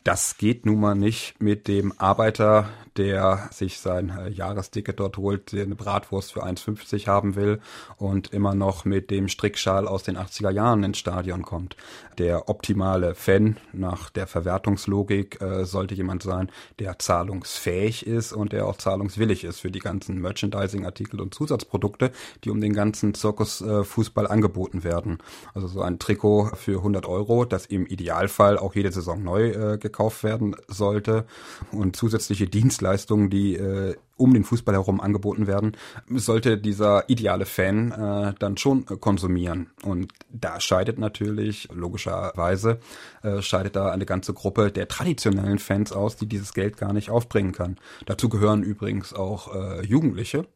das 0.05 0.39
geht 0.39 0.65
nun 0.65 0.81
mal 0.81 0.95
nicht 0.95 1.39
mit 1.39 1.69
dem 1.69 1.93
Arbeiter, 1.99 2.71
der 2.97 3.49
sich 3.53 3.79
sein 3.79 4.09
äh, 4.09 4.31
Jahresticket 4.31 4.99
dort 4.99 5.19
holt, 5.19 5.53
der 5.53 5.65
eine 5.65 5.75
Bratwurst 5.75 6.33
für 6.33 6.45
1,50 6.45 7.07
haben 7.07 7.37
will 7.37 7.61
und 7.99 8.33
immer 8.33 8.55
noch 8.55 8.87
mit 8.87 9.11
dem 9.11 9.29
Strickschal 9.29 9.87
aus 9.87 10.03
den 10.03 10.17
80er 10.17 10.51
Jahren 10.51 10.83
ins 10.83 10.99
Stadion 10.99 11.43
kommt. 11.43 11.77
Der 12.17 12.49
optimale 12.49 13.15
Fan 13.15 13.59
nach 13.73 14.09
der 14.09 14.27
Verwertungslogik 14.27 15.43
äh, 15.43 15.65
sollte 15.67 15.95
jemand 15.95 16.23
sein, 16.23 16.51
der 16.79 16.99
zahlungsfähig 16.99 18.07
ist 18.07 18.33
und 18.33 18.53
der 18.53 18.67
auch 18.67 18.79
zahlungswillig 18.79 19.45
ist 19.45 19.61
für 19.61 19.71
die 19.71 19.79
ganzen 19.79 20.21
Merchandising-Artikel 20.21 21.21
und 21.21 21.35
Zusatzprodukte, 21.35 22.13
die 22.45 22.51
um 22.51 22.61
den 22.61 22.73
ganzen 22.73 23.13
Zirkus 23.15 23.61
äh, 23.61 23.85
angeboten 24.27 24.85
werden. 24.85 25.19
Also 25.55 25.69
so 25.69 25.83
ein 25.83 25.99
Trikot 25.99 26.51
für 26.57 26.78
100 26.79 27.07
Euro, 27.07 27.45
das 27.45 27.67
im 27.67 27.87
Idealfall 27.87 28.59
auch 28.59 28.75
jede 28.75 28.93
Saison 28.93 29.23
neu 29.23 29.49
äh, 29.51 29.79
gekauft 29.79 30.25
werden 30.25 30.57
sollte 30.69 31.27
und 31.73 31.97
zusätzliche 31.97 32.47
Dienstleistungen 32.47 33.31
die 33.31 33.57
äh, 33.57 33.95
um 34.19 34.35
den 34.35 34.45
Fußball 34.45 34.75
herum 34.75 35.01
angeboten 35.01 35.47
werden, 35.47 35.77
sollte 36.11 36.59
dieser 36.59 37.09
ideale 37.09 37.47
Fan 37.47 37.93
äh, 37.93 38.35
dann 38.39 38.57
schon 38.57 38.85
äh, 38.91 38.97
konsumieren. 38.97 39.71
Und 39.83 40.13
da 40.31 40.61
scheidet 40.61 40.99
natürlich, 40.99 41.69
logischerweise, 41.73 42.81
äh, 43.23 43.41
scheidet 43.41 43.77
da 43.77 43.91
eine 43.91 44.07
ganze 44.07 44.35
Gruppe 44.35 44.71
der 44.71 44.89
traditionellen 44.89 45.59
Fans 45.59 45.93
aus, 45.93 46.17
die 46.17 46.27
dieses 46.27 46.53
Geld 46.53 46.77
gar 46.77 46.93
nicht 46.93 47.11
aufbringen 47.11 47.53
kann. 47.53 47.77
Dazu 48.07 48.29
gehören 48.29 48.63
übrigens 48.63 49.15
auch 49.15 49.55
äh, 49.55 49.87
Jugendliche, 49.87 50.47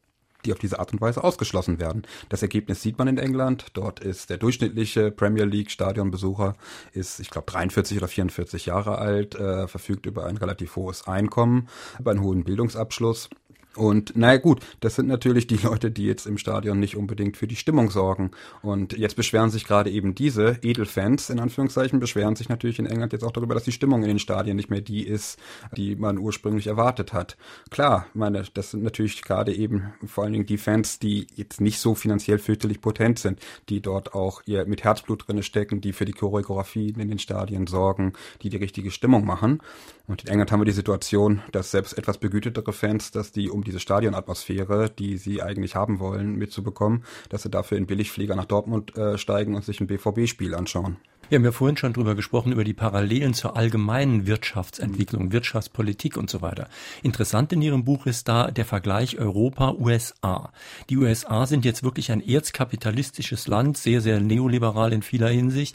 die 0.45 0.53
auf 0.53 0.59
diese 0.59 0.79
Art 0.79 0.93
und 0.93 1.01
Weise 1.01 1.23
ausgeschlossen 1.25 1.81
werden. 1.81 2.03
Das 2.29 2.43
Ergebnis 2.43 2.83
sieht 2.83 2.99
man 2.99 3.09
in 3.09 3.19
England. 3.19 3.67
Dort 3.75 4.01
ist 4.01 4.31
der 4.31 4.39
durchschnittliche 4.39 5.11
Premier 5.11 5.45
League 5.45 5.71
Stadionbesucher 5.71 6.55
ist, 6.93 7.21
ich 7.21 7.31
glaube, 7.31 7.51
43 7.51 7.97
oder 7.99 8.09
44 8.09 8.67
Jahre 8.67 8.99
alt, 8.99 9.35
äh, 9.35 9.69
verfügt 9.69 10.07
über 10.07 10.27
ein 10.27 10.37
relativ 10.37 10.77
hohes 10.77 11.07
Einkommen, 11.07 11.69
über 11.99 12.11
einen 12.11 12.23
hohen 12.23 12.45
Bildungsabschluss 12.45 13.29
und 13.77 14.17
naja 14.17 14.39
gut, 14.39 14.61
das 14.81 14.97
sind 14.97 15.09
natürlich 15.09 15.47
die 15.47 15.57
Leute, 15.63 15.91
die 15.91 16.05
jetzt 16.05 16.27
im 16.27 16.39
Stadion 16.39 16.79
nicht 16.79 16.97
unbedingt 16.97 17.37
für 17.37 17.47
die 17.47 17.57
Stimmung 17.57 17.91
sorgen. 17.91 18.31
Und 18.63 18.97
jetzt 18.97 19.17
beschweren 19.17 19.51
sich 19.51 19.65
gerade 19.65 19.91
eben 19.91 20.15
diese 20.15 20.59
Edelfans, 20.63 21.31
in 21.31 21.41
Anführungszeichen, 21.41 22.01
beschweren 22.01 22.37
sich 22.37 22.49
natürlich 22.49 22.79
in 22.79 22.87
England 22.87 23.13
jetzt 23.13 23.25
auch 23.25 23.33
darüber, 23.33 23.55
dass 23.55 23.65
die 23.65 23.73
Stimmung 23.73 24.03
in 24.03 24.09
den 24.09 24.19
Stadien 24.19 24.57
nicht 24.57 24.71
mehr 24.71 24.81
die 24.81 25.07
ist, 25.07 25.39
die 25.77 25.97
man 25.97 26.19
ursprünglich 26.19 26.67
erwartet 26.67 27.13
hat. 27.13 27.37
Klar, 27.71 28.07
meine, 28.15 28.45
das 28.55 28.71
sind 28.71 28.83
natürlich 28.83 29.23
gerade 29.23 29.55
eben 29.55 29.93
vor 30.07 30.25
allen 30.25 30.33
Dingen 30.33 30.47
die 30.47 30.59
Fans, 30.59 30.99
die 30.99 31.27
jetzt 31.35 31.61
nicht 31.61 31.79
so 31.79 31.95
finanziell 31.95 32.39
fürchterlich 32.39 32.81
potent 32.81 33.19
sind, 33.19 33.41
die 33.69 33.81
dort 33.81 34.15
auch 34.15 34.43
ihr 34.47 34.67
mit 34.67 34.85
Herzblut 34.85 35.27
drinne 35.27 35.43
stecken, 35.43 35.81
die 35.81 35.93
für 35.93 36.05
die 36.05 36.13
Choreografien 36.13 36.99
in 37.01 37.09
den 37.09 37.19
Stadien 37.19 37.67
sorgen, 37.67 38.13
die 38.43 38.49
die 38.49 38.57
richtige 38.57 38.91
Stimmung 38.91 39.25
machen. 39.25 39.61
Und 40.07 40.25
in 40.25 40.31
England 40.31 40.51
haben 40.51 40.61
wir 40.61 40.65
die 40.65 40.73
Situation, 40.73 41.43
dass 41.53 41.71
selbst 41.71 41.97
etwas 41.97 42.19
begütetere 42.19 42.73
Fans, 42.73 43.13
dass 43.13 43.31
die 43.33 43.51
um 43.51 43.63
diese 43.63 43.79
Stadionatmosphäre, 43.79 44.91
die 44.91 45.17
sie 45.17 45.43
eigentlich 45.43 45.75
haben 45.77 46.01
wollen, 46.01 46.35
mitzubekommen, 46.35 47.05
dass 47.29 47.43
sie 47.43 47.51
dafür 47.51 47.79
in 47.79 47.87
Billigflieger 47.87 48.35
nach 48.35 48.47
Dortmund 48.47 48.97
äh, 48.97 49.17
steigen 49.17 49.55
und 49.55 49.65
sich 49.65 49.81
ein 49.81 49.87
BVB-Spiel 49.87 50.55
anschauen. 50.55 50.97
Wir 51.33 51.39
haben 51.39 51.47
ja 51.47 51.53
vorhin 51.53 51.79
schon 51.79 51.95
drüber 51.95 52.15
gesprochen, 52.15 52.53
über 52.53 52.63
die 52.63 52.75
Parallelen 52.75 53.33
zur 53.33 53.57
allgemeinen 53.57 54.27
Wirtschaftsentwicklung, 54.27 55.33
Wirtschaftspolitik 55.33 56.19
und 56.19 56.29
so 56.29 56.43
weiter. 56.43 56.69
Interessant 57.03 57.55
in 57.55 57.63
Ihrem 57.63 57.85
Buch 57.85 58.05
ist 58.05 58.29
da 58.29 58.51
der 58.51 58.67
Vergleich 58.67 59.17
Europa-USA. 59.17 60.53
Die 60.91 60.99
USA 60.99 61.47
sind 61.47 61.65
jetzt 61.65 61.83
wirklich 61.83 62.13
ein 62.13 62.21
erzkapitalistisches 62.21 63.47
Land, 63.47 63.79
sehr, 63.79 64.03
sehr 64.03 64.21
neoliberal 64.21 64.93
in 64.93 65.01
vieler 65.01 65.31
Hinsicht. 65.31 65.75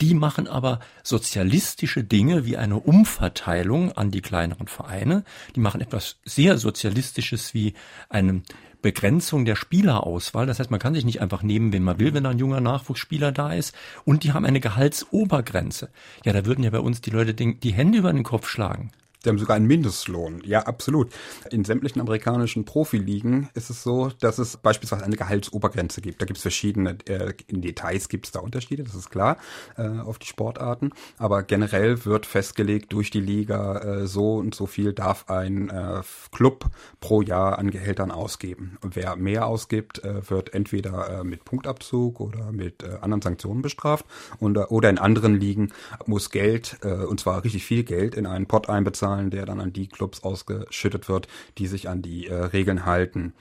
Die 0.00 0.12
machen 0.12 0.48
aber 0.48 0.80
sozialistische 1.04 2.02
Dinge 2.02 2.44
wie 2.44 2.56
eine 2.56 2.80
Umverteilung 2.80 3.92
an 3.92 4.10
die 4.10 4.22
kleineren 4.22 4.66
Vereine. 4.66 5.22
Die 5.54 5.60
machen 5.60 5.82
etwas 5.82 6.16
sehr 6.24 6.58
Sozialistisches 6.58 7.54
wie 7.54 7.74
eine 8.08 8.42
Begrenzung 8.86 9.44
der 9.44 9.56
Spielerauswahl. 9.56 10.46
Das 10.46 10.60
heißt, 10.60 10.70
man 10.70 10.78
kann 10.78 10.94
sich 10.94 11.04
nicht 11.04 11.20
einfach 11.20 11.42
nehmen, 11.42 11.72
wen 11.72 11.82
man 11.82 11.98
will, 11.98 12.14
wenn 12.14 12.22
da 12.22 12.30
ein 12.30 12.38
junger 12.38 12.60
Nachwuchsspieler 12.60 13.32
da 13.32 13.52
ist. 13.52 13.74
Und 14.04 14.22
die 14.22 14.32
haben 14.32 14.44
eine 14.44 14.60
Gehaltsobergrenze. 14.60 15.90
Ja, 16.24 16.32
da 16.32 16.46
würden 16.46 16.62
ja 16.62 16.70
bei 16.70 16.78
uns 16.78 17.00
die 17.00 17.10
Leute 17.10 17.34
die 17.34 17.72
Hände 17.72 17.98
über 17.98 18.12
den 18.12 18.22
Kopf 18.22 18.48
schlagen. 18.48 18.92
Die 19.26 19.30
haben 19.30 19.38
sogar 19.38 19.56
einen 19.56 19.66
Mindestlohn. 19.66 20.40
Ja, 20.44 20.60
absolut. 20.60 21.12
In 21.50 21.64
sämtlichen 21.64 22.00
amerikanischen 22.00 22.64
Profiligen 22.64 23.48
ist 23.54 23.70
es 23.70 23.82
so, 23.82 24.10
dass 24.20 24.38
es 24.38 24.56
beispielsweise 24.56 25.04
eine 25.04 25.16
Gehaltsobergrenze 25.16 26.00
gibt. 26.00 26.22
Da 26.22 26.26
gibt 26.26 26.36
es 26.36 26.42
verschiedene, 26.42 26.96
äh, 27.08 27.32
in 27.48 27.60
Details 27.60 28.08
gibt 28.08 28.26
es 28.26 28.32
da 28.32 28.38
Unterschiede, 28.38 28.84
das 28.84 28.94
ist 28.94 29.10
klar, 29.10 29.38
äh, 29.76 29.82
auf 29.82 30.20
die 30.20 30.28
Sportarten. 30.28 30.92
Aber 31.18 31.42
generell 31.42 32.04
wird 32.04 32.24
festgelegt 32.24 32.92
durch 32.92 33.10
die 33.10 33.20
Liga, 33.20 33.78
äh, 33.78 34.06
so 34.06 34.36
und 34.36 34.54
so 34.54 34.66
viel 34.66 34.92
darf 34.92 35.28
ein 35.28 35.70
äh, 35.70 36.02
Club 36.30 36.66
pro 37.00 37.20
Jahr 37.20 37.58
an 37.58 37.72
Gehältern 37.72 38.12
ausgeben. 38.12 38.78
Und 38.80 38.94
wer 38.94 39.16
mehr 39.16 39.48
ausgibt, 39.48 40.04
äh, 40.04 40.30
wird 40.30 40.54
entweder 40.54 41.08
äh, 41.20 41.24
mit 41.24 41.44
Punktabzug 41.44 42.20
oder 42.20 42.52
mit 42.52 42.84
anderen 43.00 43.22
Sanktionen 43.22 43.62
bestraft. 43.62 44.06
Und, 44.38 44.56
oder 44.56 44.88
in 44.88 44.98
anderen 44.98 45.34
Ligen 45.34 45.72
muss 46.06 46.30
Geld, 46.30 46.78
und 46.82 47.18
zwar 47.18 47.42
richtig 47.44 47.64
viel 47.64 47.84
Geld, 47.84 48.14
in 48.14 48.26
einen 48.26 48.46
Pot 48.46 48.68
einbezahlen 48.68 49.15
zahlen, 49.16 49.30
der 49.30 49.46
dann 49.46 49.60
an 49.60 49.72
die 49.72 49.88
Clubs 49.88 50.22
ausgeschüttet 50.22 51.08
wird, 51.08 51.28
die 51.58 51.66
sich 51.66 51.88
an 51.88 52.02
die 52.02 52.26
äh, 52.26 52.34
Regeln 52.34 52.84
halten. 52.84 53.34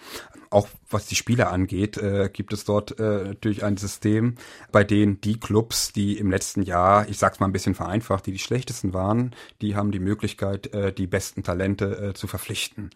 Auch 0.49 0.67
was 0.89 1.07
die 1.07 1.15
Spieler 1.15 1.51
angeht, 1.51 1.97
äh, 1.97 2.29
gibt 2.31 2.53
es 2.53 2.63
dort 2.63 2.99
äh, 2.99 3.25
natürlich 3.25 3.63
ein 3.63 3.77
System, 3.77 4.35
bei 4.71 4.83
dem 4.83 5.19
die 5.19 5.39
Clubs, 5.39 5.91
die 5.91 6.17
im 6.17 6.31
letzten 6.31 6.61
Jahr, 6.61 7.09
ich 7.09 7.17
sag's 7.17 7.39
mal 7.39 7.47
ein 7.47 7.51
bisschen 7.51 7.75
vereinfacht, 7.75 8.25
die 8.25 8.31
die 8.31 8.39
schlechtesten 8.39 8.93
waren, 8.93 9.35
die 9.61 9.75
haben 9.75 9.91
die 9.91 9.99
Möglichkeit, 9.99 10.73
äh, 10.73 10.93
die 10.93 11.07
besten 11.07 11.43
Talente 11.43 12.09
äh, 12.09 12.13
zu 12.13 12.27
verpflichten. 12.27 12.91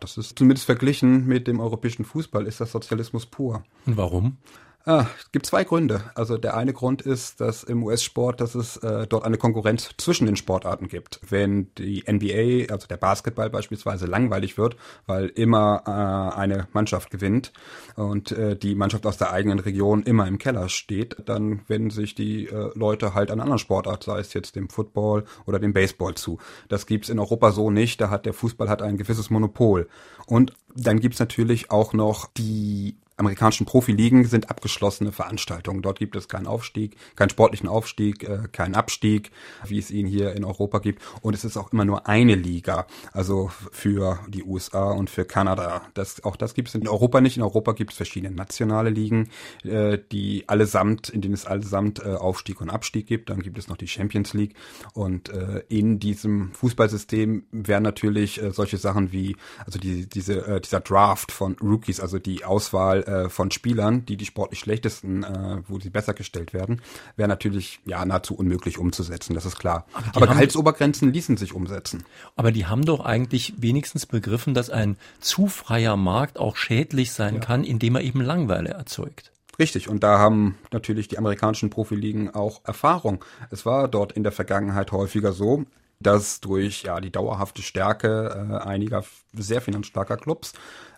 Das 0.00 0.18
ist 0.18 0.38
zumindest 0.38 0.66
verglichen 0.66 1.26
mit 1.26 1.46
dem 1.46 1.60
europäischen 1.60 2.04
Fußball, 2.04 2.46
ist 2.46 2.60
das 2.60 2.72
Sozialismus 2.72 3.26
pur. 3.26 3.62
Und 3.86 3.96
warum? 3.96 4.38
Ah, 4.86 5.06
es 5.18 5.32
gibt 5.32 5.46
zwei 5.46 5.64
Gründe. 5.64 6.02
Also 6.14 6.36
der 6.36 6.58
eine 6.58 6.74
Grund 6.74 7.00
ist, 7.00 7.40
dass 7.40 7.64
im 7.64 7.82
US-Sport, 7.84 8.42
dass 8.42 8.54
es 8.54 8.76
äh, 8.76 9.06
dort 9.06 9.24
eine 9.24 9.38
Konkurrenz 9.38 9.88
zwischen 9.96 10.26
den 10.26 10.36
Sportarten 10.36 10.88
gibt. 10.88 11.20
Wenn 11.26 11.72
die 11.76 12.04
NBA, 12.06 12.70
also 12.70 12.86
der 12.86 12.98
Basketball 12.98 13.48
beispielsweise, 13.48 14.04
langweilig 14.04 14.58
wird, 14.58 14.76
weil 15.06 15.28
immer 15.28 15.84
äh, 15.86 16.38
eine 16.38 16.68
Mannschaft 16.74 17.10
gewinnt 17.10 17.54
und 17.96 18.32
äh, 18.32 18.56
die 18.56 18.74
Mannschaft 18.74 19.06
aus 19.06 19.16
der 19.16 19.32
eigenen 19.32 19.58
Region 19.58 20.02
immer 20.02 20.28
im 20.28 20.36
Keller 20.36 20.68
steht, 20.68 21.16
dann 21.24 21.62
wenden 21.66 21.88
sich 21.88 22.14
die 22.14 22.48
äh, 22.48 22.70
Leute 22.74 23.14
halt 23.14 23.30
an 23.30 23.40
anderen 23.40 23.58
Sportart, 23.58 24.04
sei 24.04 24.18
es 24.18 24.34
jetzt 24.34 24.54
dem 24.54 24.68
Football 24.68 25.24
oder 25.46 25.58
dem 25.58 25.72
Baseball 25.72 26.14
zu. 26.14 26.36
Das 26.68 26.84
gibt's 26.84 27.08
in 27.08 27.18
Europa 27.18 27.52
so 27.52 27.70
nicht. 27.70 28.02
Da 28.02 28.10
hat 28.10 28.26
der 28.26 28.34
Fußball 28.34 28.68
hat 28.68 28.82
ein 28.82 28.98
gewisses 28.98 29.30
Monopol. 29.30 29.88
Und 30.26 30.52
dann 30.76 31.00
gibt's 31.00 31.20
natürlich 31.20 31.70
auch 31.70 31.94
noch 31.94 32.26
die 32.26 32.98
amerikanischen 33.16 33.64
Profiligen 33.64 34.24
sind 34.24 34.50
abgeschlossene 34.50 35.12
Veranstaltungen. 35.12 35.82
Dort 35.82 35.98
gibt 35.98 36.16
es 36.16 36.28
keinen 36.28 36.46
Aufstieg, 36.46 36.96
keinen 37.14 37.30
sportlichen 37.30 37.68
Aufstieg, 37.68 38.24
äh, 38.24 38.48
keinen 38.50 38.74
Abstieg, 38.74 39.30
wie 39.66 39.78
es 39.78 39.90
ihn 39.90 40.06
hier 40.06 40.32
in 40.32 40.44
Europa 40.44 40.80
gibt. 40.80 41.02
Und 41.22 41.34
es 41.34 41.44
ist 41.44 41.56
auch 41.56 41.72
immer 41.72 41.84
nur 41.84 42.08
eine 42.08 42.34
Liga, 42.34 42.86
also 43.12 43.50
für 43.70 44.18
die 44.28 44.42
USA 44.42 44.90
und 44.90 45.10
für 45.10 45.24
Kanada. 45.24 45.82
Das, 45.94 46.24
auch 46.24 46.36
das 46.36 46.54
gibt 46.54 46.68
es 46.68 46.74
in 46.74 46.88
Europa 46.88 47.20
nicht. 47.20 47.36
In 47.36 47.42
Europa 47.44 47.72
gibt 47.72 47.92
es 47.92 47.96
verschiedene 47.96 48.34
nationale 48.34 48.90
Ligen, 48.90 49.30
äh, 49.62 49.98
die 50.10 50.48
allesamt, 50.48 51.08
in 51.08 51.20
denen 51.20 51.34
es 51.34 51.46
allesamt 51.46 52.00
äh, 52.00 52.14
Aufstieg 52.14 52.60
und 52.60 52.70
Abstieg 52.70 53.06
gibt. 53.06 53.30
Dann 53.30 53.42
gibt 53.42 53.58
es 53.58 53.68
noch 53.68 53.76
die 53.76 53.88
Champions 53.88 54.34
League. 54.34 54.54
Und 54.92 55.28
äh, 55.28 55.62
in 55.68 56.00
diesem 56.00 56.52
Fußballsystem 56.52 57.44
werden 57.52 57.84
natürlich 57.84 58.42
äh, 58.42 58.50
solche 58.50 58.78
Sachen 58.78 59.12
wie, 59.12 59.36
also 59.64 59.78
die, 59.78 60.08
diese, 60.08 60.60
dieser 60.60 60.80
Draft 60.80 61.30
von 61.30 61.56
Rookies, 61.62 62.00
also 62.00 62.18
die 62.18 62.44
Auswahl 62.44 63.03
äh, 63.06 63.28
von 63.28 63.50
Spielern, 63.50 64.04
die 64.06 64.16
die 64.16 64.26
sportlich 64.26 64.60
schlechtesten, 64.60 65.22
äh, 65.22 65.62
wo 65.66 65.78
sie 65.78 65.90
besser 65.90 66.14
gestellt 66.14 66.52
werden, 66.52 66.80
wäre 67.16 67.28
natürlich 67.28 67.80
ja 67.84 68.04
nahezu 68.04 68.34
unmöglich 68.34 68.78
umzusetzen, 68.78 69.34
das 69.34 69.46
ist 69.46 69.58
klar. 69.58 69.86
Aber, 69.92 70.06
aber 70.16 70.26
Gehaltsobergrenzen 70.28 71.12
ließen 71.12 71.36
sich 71.36 71.54
umsetzen. 71.54 72.04
Aber 72.36 72.52
die 72.52 72.66
haben 72.66 72.84
doch 72.84 73.04
eigentlich 73.04 73.54
wenigstens 73.58 74.06
begriffen, 74.06 74.54
dass 74.54 74.70
ein 74.70 74.96
zu 75.20 75.46
freier 75.46 75.96
Markt 75.96 76.38
auch 76.38 76.56
schädlich 76.56 77.12
sein 77.12 77.34
ja. 77.34 77.40
kann, 77.40 77.64
indem 77.64 77.96
er 77.96 78.02
eben 78.02 78.20
Langweile 78.20 78.70
erzeugt. 78.70 79.32
Richtig, 79.58 79.88
und 79.88 80.02
da 80.02 80.18
haben 80.18 80.58
natürlich 80.72 81.08
die 81.08 81.18
amerikanischen 81.18 81.70
Profiligen 81.70 82.34
auch 82.34 82.60
Erfahrung. 82.64 83.24
Es 83.50 83.64
war 83.64 83.88
dort 83.88 84.12
in 84.12 84.24
der 84.24 84.32
Vergangenheit 84.32 84.90
häufiger 84.90 85.32
so, 85.32 85.64
dass 86.00 86.40
durch 86.40 86.82
ja 86.82 87.00
die 87.00 87.10
dauerhafte 87.10 87.62
Stärke 87.62 88.48
äh, 88.50 88.66
einiger 88.66 89.04
sehr 89.32 89.60
finanzstarker 89.60 90.16
Clubs, 90.16 90.52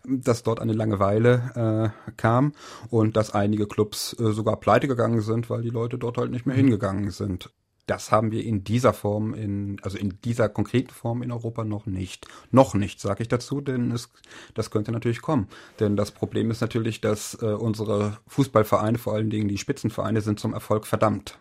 dass 0.06 0.42
dort 0.42 0.60
eine 0.60 0.72
Langeweile 0.72 1.92
äh, 2.06 2.12
kam 2.16 2.52
und 2.90 3.16
dass 3.16 3.32
einige 3.34 3.66
Clubs 3.66 4.16
äh, 4.18 4.32
sogar 4.32 4.56
pleite 4.56 4.88
gegangen 4.88 5.20
sind, 5.20 5.50
weil 5.50 5.62
die 5.62 5.70
Leute 5.70 5.98
dort 5.98 6.18
halt 6.18 6.30
nicht 6.30 6.46
mehr 6.46 6.56
mhm. 6.56 6.60
hingegangen 6.60 7.10
sind. 7.10 7.50
Das 7.86 8.10
haben 8.10 8.32
wir 8.32 8.44
in 8.44 8.64
dieser 8.64 8.92
Form, 8.92 9.32
in, 9.32 9.76
also 9.82 9.96
in 9.96 10.18
dieser 10.24 10.48
konkreten 10.48 10.90
Form 10.90 11.22
in 11.22 11.30
Europa 11.30 11.62
noch 11.62 11.86
nicht. 11.86 12.26
Noch 12.50 12.74
nicht, 12.74 13.00
sage 13.00 13.22
ich 13.22 13.28
dazu, 13.28 13.60
denn 13.60 13.92
es, 13.92 14.10
das 14.54 14.72
könnte 14.72 14.90
natürlich 14.90 15.22
kommen. 15.22 15.46
Denn 15.78 15.94
das 15.94 16.10
Problem 16.10 16.50
ist 16.50 16.60
natürlich, 16.60 17.00
dass 17.00 17.40
äh, 17.40 17.46
unsere 17.46 18.18
Fußballvereine, 18.26 18.98
vor 18.98 19.14
allen 19.14 19.30
Dingen 19.30 19.46
die 19.46 19.58
Spitzenvereine, 19.58 20.20
sind 20.20 20.40
zum 20.40 20.52
Erfolg 20.52 20.84
verdammt. 20.84 21.38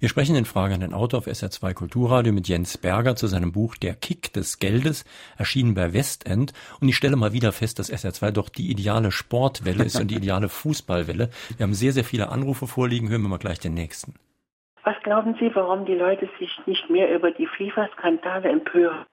Wir 0.00 0.08
sprechen 0.08 0.36
in 0.36 0.44
Frage 0.44 0.74
an 0.74 0.80
den 0.80 0.94
Autor 0.94 1.18
auf 1.18 1.26
SR2 1.26 1.74
Kulturradio 1.74 2.32
mit 2.32 2.46
Jens 2.46 2.78
Berger 2.78 3.16
zu 3.16 3.26
seinem 3.26 3.50
Buch 3.50 3.74
Der 3.74 3.94
Kick 3.94 4.32
des 4.32 4.60
Geldes, 4.60 5.04
erschienen 5.36 5.74
bei 5.74 5.92
Westend. 5.92 6.52
Und 6.80 6.88
ich 6.88 6.96
stelle 6.96 7.16
mal 7.16 7.32
wieder 7.32 7.50
fest, 7.50 7.80
dass 7.80 7.92
SR2 7.92 8.30
doch 8.30 8.48
die 8.48 8.70
ideale 8.70 9.10
Sportwelle 9.10 9.82
ist 9.82 10.00
und 10.00 10.12
die 10.12 10.14
ideale 10.14 10.48
Fußballwelle. 10.48 11.30
Wir 11.56 11.64
haben 11.64 11.74
sehr, 11.74 11.90
sehr 11.90 12.04
viele 12.04 12.28
Anrufe 12.28 12.68
vorliegen. 12.68 13.08
Hören 13.08 13.22
wir 13.22 13.28
mal 13.28 13.38
gleich 13.38 13.58
den 13.58 13.74
nächsten. 13.74 14.14
Was 14.84 14.94
glauben 15.02 15.34
Sie, 15.40 15.50
warum 15.54 15.84
die 15.84 15.94
Leute 15.94 16.28
sich 16.38 16.60
nicht 16.66 16.88
mehr 16.88 17.12
über 17.12 17.32
die 17.32 17.48
FIFA-Skandale 17.48 18.50
empören? 18.50 19.04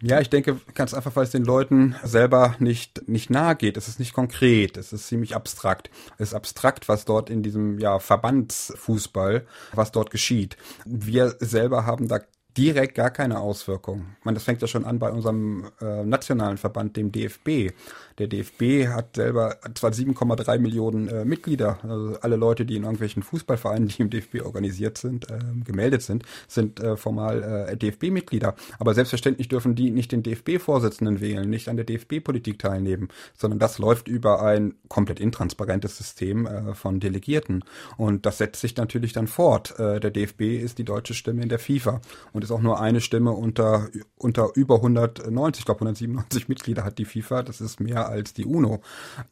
Ja, 0.00 0.20
ich 0.20 0.30
denke 0.30 0.60
ganz 0.74 0.94
einfach, 0.94 1.16
weil 1.16 1.24
es 1.24 1.30
den 1.30 1.44
Leuten 1.44 1.96
selber 2.04 2.54
nicht, 2.60 3.08
nicht 3.08 3.30
nahe 3.30 3.56
geht. 3.56 3.76
Es 3.76 3.88
ist 3.88 3.98
nicht 3.98 4.12
konkret, 4.12 4.76
es 4.76 4.92
ist 4.92 5.08
ziemlich 5.08 5.34
abstrakt. 5.34 5.90
Es 6.18 6.28
ist 6.28 6.34
abstrakt, 6.34 6.88
was 6.88 7.04
dort 7.04 7.30
in 7.30 7.42
diesem 7.42 7.80
ja, 7.80 7.98
Verbandsfußball, 7.98 9.44
was 9.72 9.90
dort 9.90 10.12
geschieht. 10.12 10.56
Wir 10.84 11.34
selber 11.40 11.84
haben 11.84 12.06
da 12.06 12.20
direkt 12.58 12.96
gar 12.96 13.10
keine 13.10 13.38
Auswirkung. 13.38 14.06
Ich 14.26 14.34
das 14.34 14.42
fängt 14.42 14.60
ja 14.60 14.68
schon 14.68 14.84
an 14.84 14.98
bei 14.98 15.10
unserem 15.10 15.70
äh, 15.80 16.04
nationalen 16.04 16.58
Verband, 16.58 16.96
dem 16.96 17.12
DFB. 17.12 17.72
Der 18.18 18.26
DFB 18.26 18.88
hat 18.88 19.14
selber 19.14 19.56
zwar 19.74 19.92
7,3 19.92 20.58
Millionen 20.58 21.08
äh, 21.08 21.24
Mitglieder, 21.24 21.78
also 21.84 22.18
alle 22.20 22.34
Leute, 22.34 22.66
die 22.66 22.74
in 22.74 22.82
irgendwelchen 22.82 23.22
Fußballvereinen, 23.22 23.88
die 23.88 24.02
im 24.02 24.10
DFB 24.10 24.42
organisiert 24.44 24.98
sind, 24.98 25.30
äh, 25.30 25.38
gemeldet 25.64 26.02
sind, 26.02 26.24
sind 26.48 26.80
äh, 26.80 26.96
formal 26.96 27.68
äh, 27.68 27.76
DFB-Mitglieder. 27.76 28.56
Aber 28.80 28.94
selbstverständlich 28.94 29.48
dürfen 29.48 29.76
die 29.76 29.90
nicht 29.92 30.10
den 30.10 30.24
DFB-Vorsitzenden 30.24 31.20
wählen, 31.20 31.48
nicht 31.48 31.68
an 31.68 31.76
der 31.76 31.84
DFB-Politik 31.84 32.58
teilnehmen, 32.58 33.08
sondern 33.36 33.60
das 33.60 33.78
läuft 33.78 34.08
über 34.08 34.42
ein 34.42 34.74
komplett 34.88 35.20
intransparentes 35.20 35.96
System 35.96 36.46
äh, 36.46 36.74
von 36.74 36.98
Delegierten. 36.98 37.62
Und 37.96 38.26
das 38.26 38.38
setzt 38.38 38.60
sich 38.60 38.76
natürlich 38.76 39.12
dann 39.12 39.28
fort. 39.28 39.74
Der 39.78 40.00
DFB 40.00 40.40
ist 40.40 40.78
die 40.78 40.84
deutsche 40.84 41.14
Stimme 41.14 41.42
in 41.42 41.48
der 41.48 41.58
FIFA 41.58 42.00
und 42.32 42.47
ist 42.48 42.52
auch 42.52 42.62
nur 42.62 42.80
eine 42.80 43.00
Stimme 43.00 43.32
unter, 43.32 43.88
unter 44.16 44.48
über 44.54 44.76
190, 44.76 45.60
ich 45.60 45.66
glaube 45.66 45.80
197 45.80 46.48
Mitglieder 46.48 46.84
hat 46.84 46.98
die 46.98 47.04
FIFA. 47.04 47.42
Das 47.42 47.60
ist 47.60 47.80
mehr 47.80 48.08
als 48.08 48.32
die 48.32 48.46
UNO. 48.46 48.80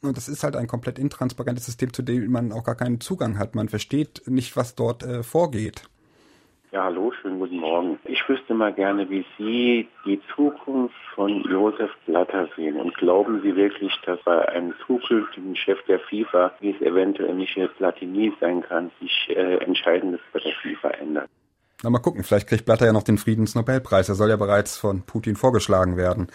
Und 0.02 0.16
das 0.16 0.28
ist 0.28 0.44
halt 0.44 0.56
ein 0.56 0.66
komplett 0.66 0.98
intransparentes 0.98 1.64
System, 1.64 1.92
zu 1.92 2.02
dem 2.02 2.30
man 2.30 2.52
auch 2.52 2.64
gar 2.64 2.74
keinen 2.74 3.00
Zugang 3.00 3.38
hat. 3.38 3.54
Man 3.54 3.68
versteht 3.68 4.22
nicht, 4.26 4.56
was 4.56 4.74
dort 4.74 5.02
äh, 5.02 5.22
vorgeht. 5.22 5.88
Ja, 6.72 6.84
hallo, 6.84 7.10
schönen 7.22 7.38
guten 7.38 7.58
Morgen. 7.58 7.98
Ich 8.04 8.28
wüsste 8.28 8.52
mal 8.52 8.72
gerne, 8.72 9.08
wie 9.08 9.24
Sie 9.38 9.88
die 10.04 10.20
Zukunft 10.34 10.94
von 11.14 11.42
Josef 11.44 11.90
Blatter 12.04 12.48
sehen. 12.54 12.76
Und 12.76 12.94
glauben 12.96 13.40
Sie 13.40 13.56
wirklich, 13.56 13.94
dass 14.04 14.20
bei 14.24 14.46
einem 14.48 14.74
zukünftigen 14.86 15.56
Chef 15.56 15.78
der 15.84 16.00
FIFA, 16.00 16.52
wie 16.60 16.72
es 16.72 16.80
eventuell 16.82 17.34
Michel 17.34 17.68
Platini 17.68 18.32
sein 18.40 18.60
kann, 18.60 18.90
sich 19.00 19.30
äh, 19.30 19.56
Entscheidendes 19.64 20.20
bei 20.34 20.40
der 20.40 20.52
FIFA 20.62 20.90
ändert? 20.90 21.30
Na, 21.82 21.90
mal 21.90 21.98
gucken, 21.98 22.24
vielleicht 22.24 22.48
kriegt 22.48 22.64
Blatter 22.64 22.86
ja 22.86 22.92
noch 22.92 23.02
den 23.02 23.18
Friedensnobelpreis. 23.18 24.08
Er 24.08 24.14
soll 24.14 24.30
ja 24.30 24.36
bereits 24.36 24.76
von 24.76 25.02
Putin 25.02 25.36
vorgeschlagen 25.36 25.96
werden. 25.96 26.28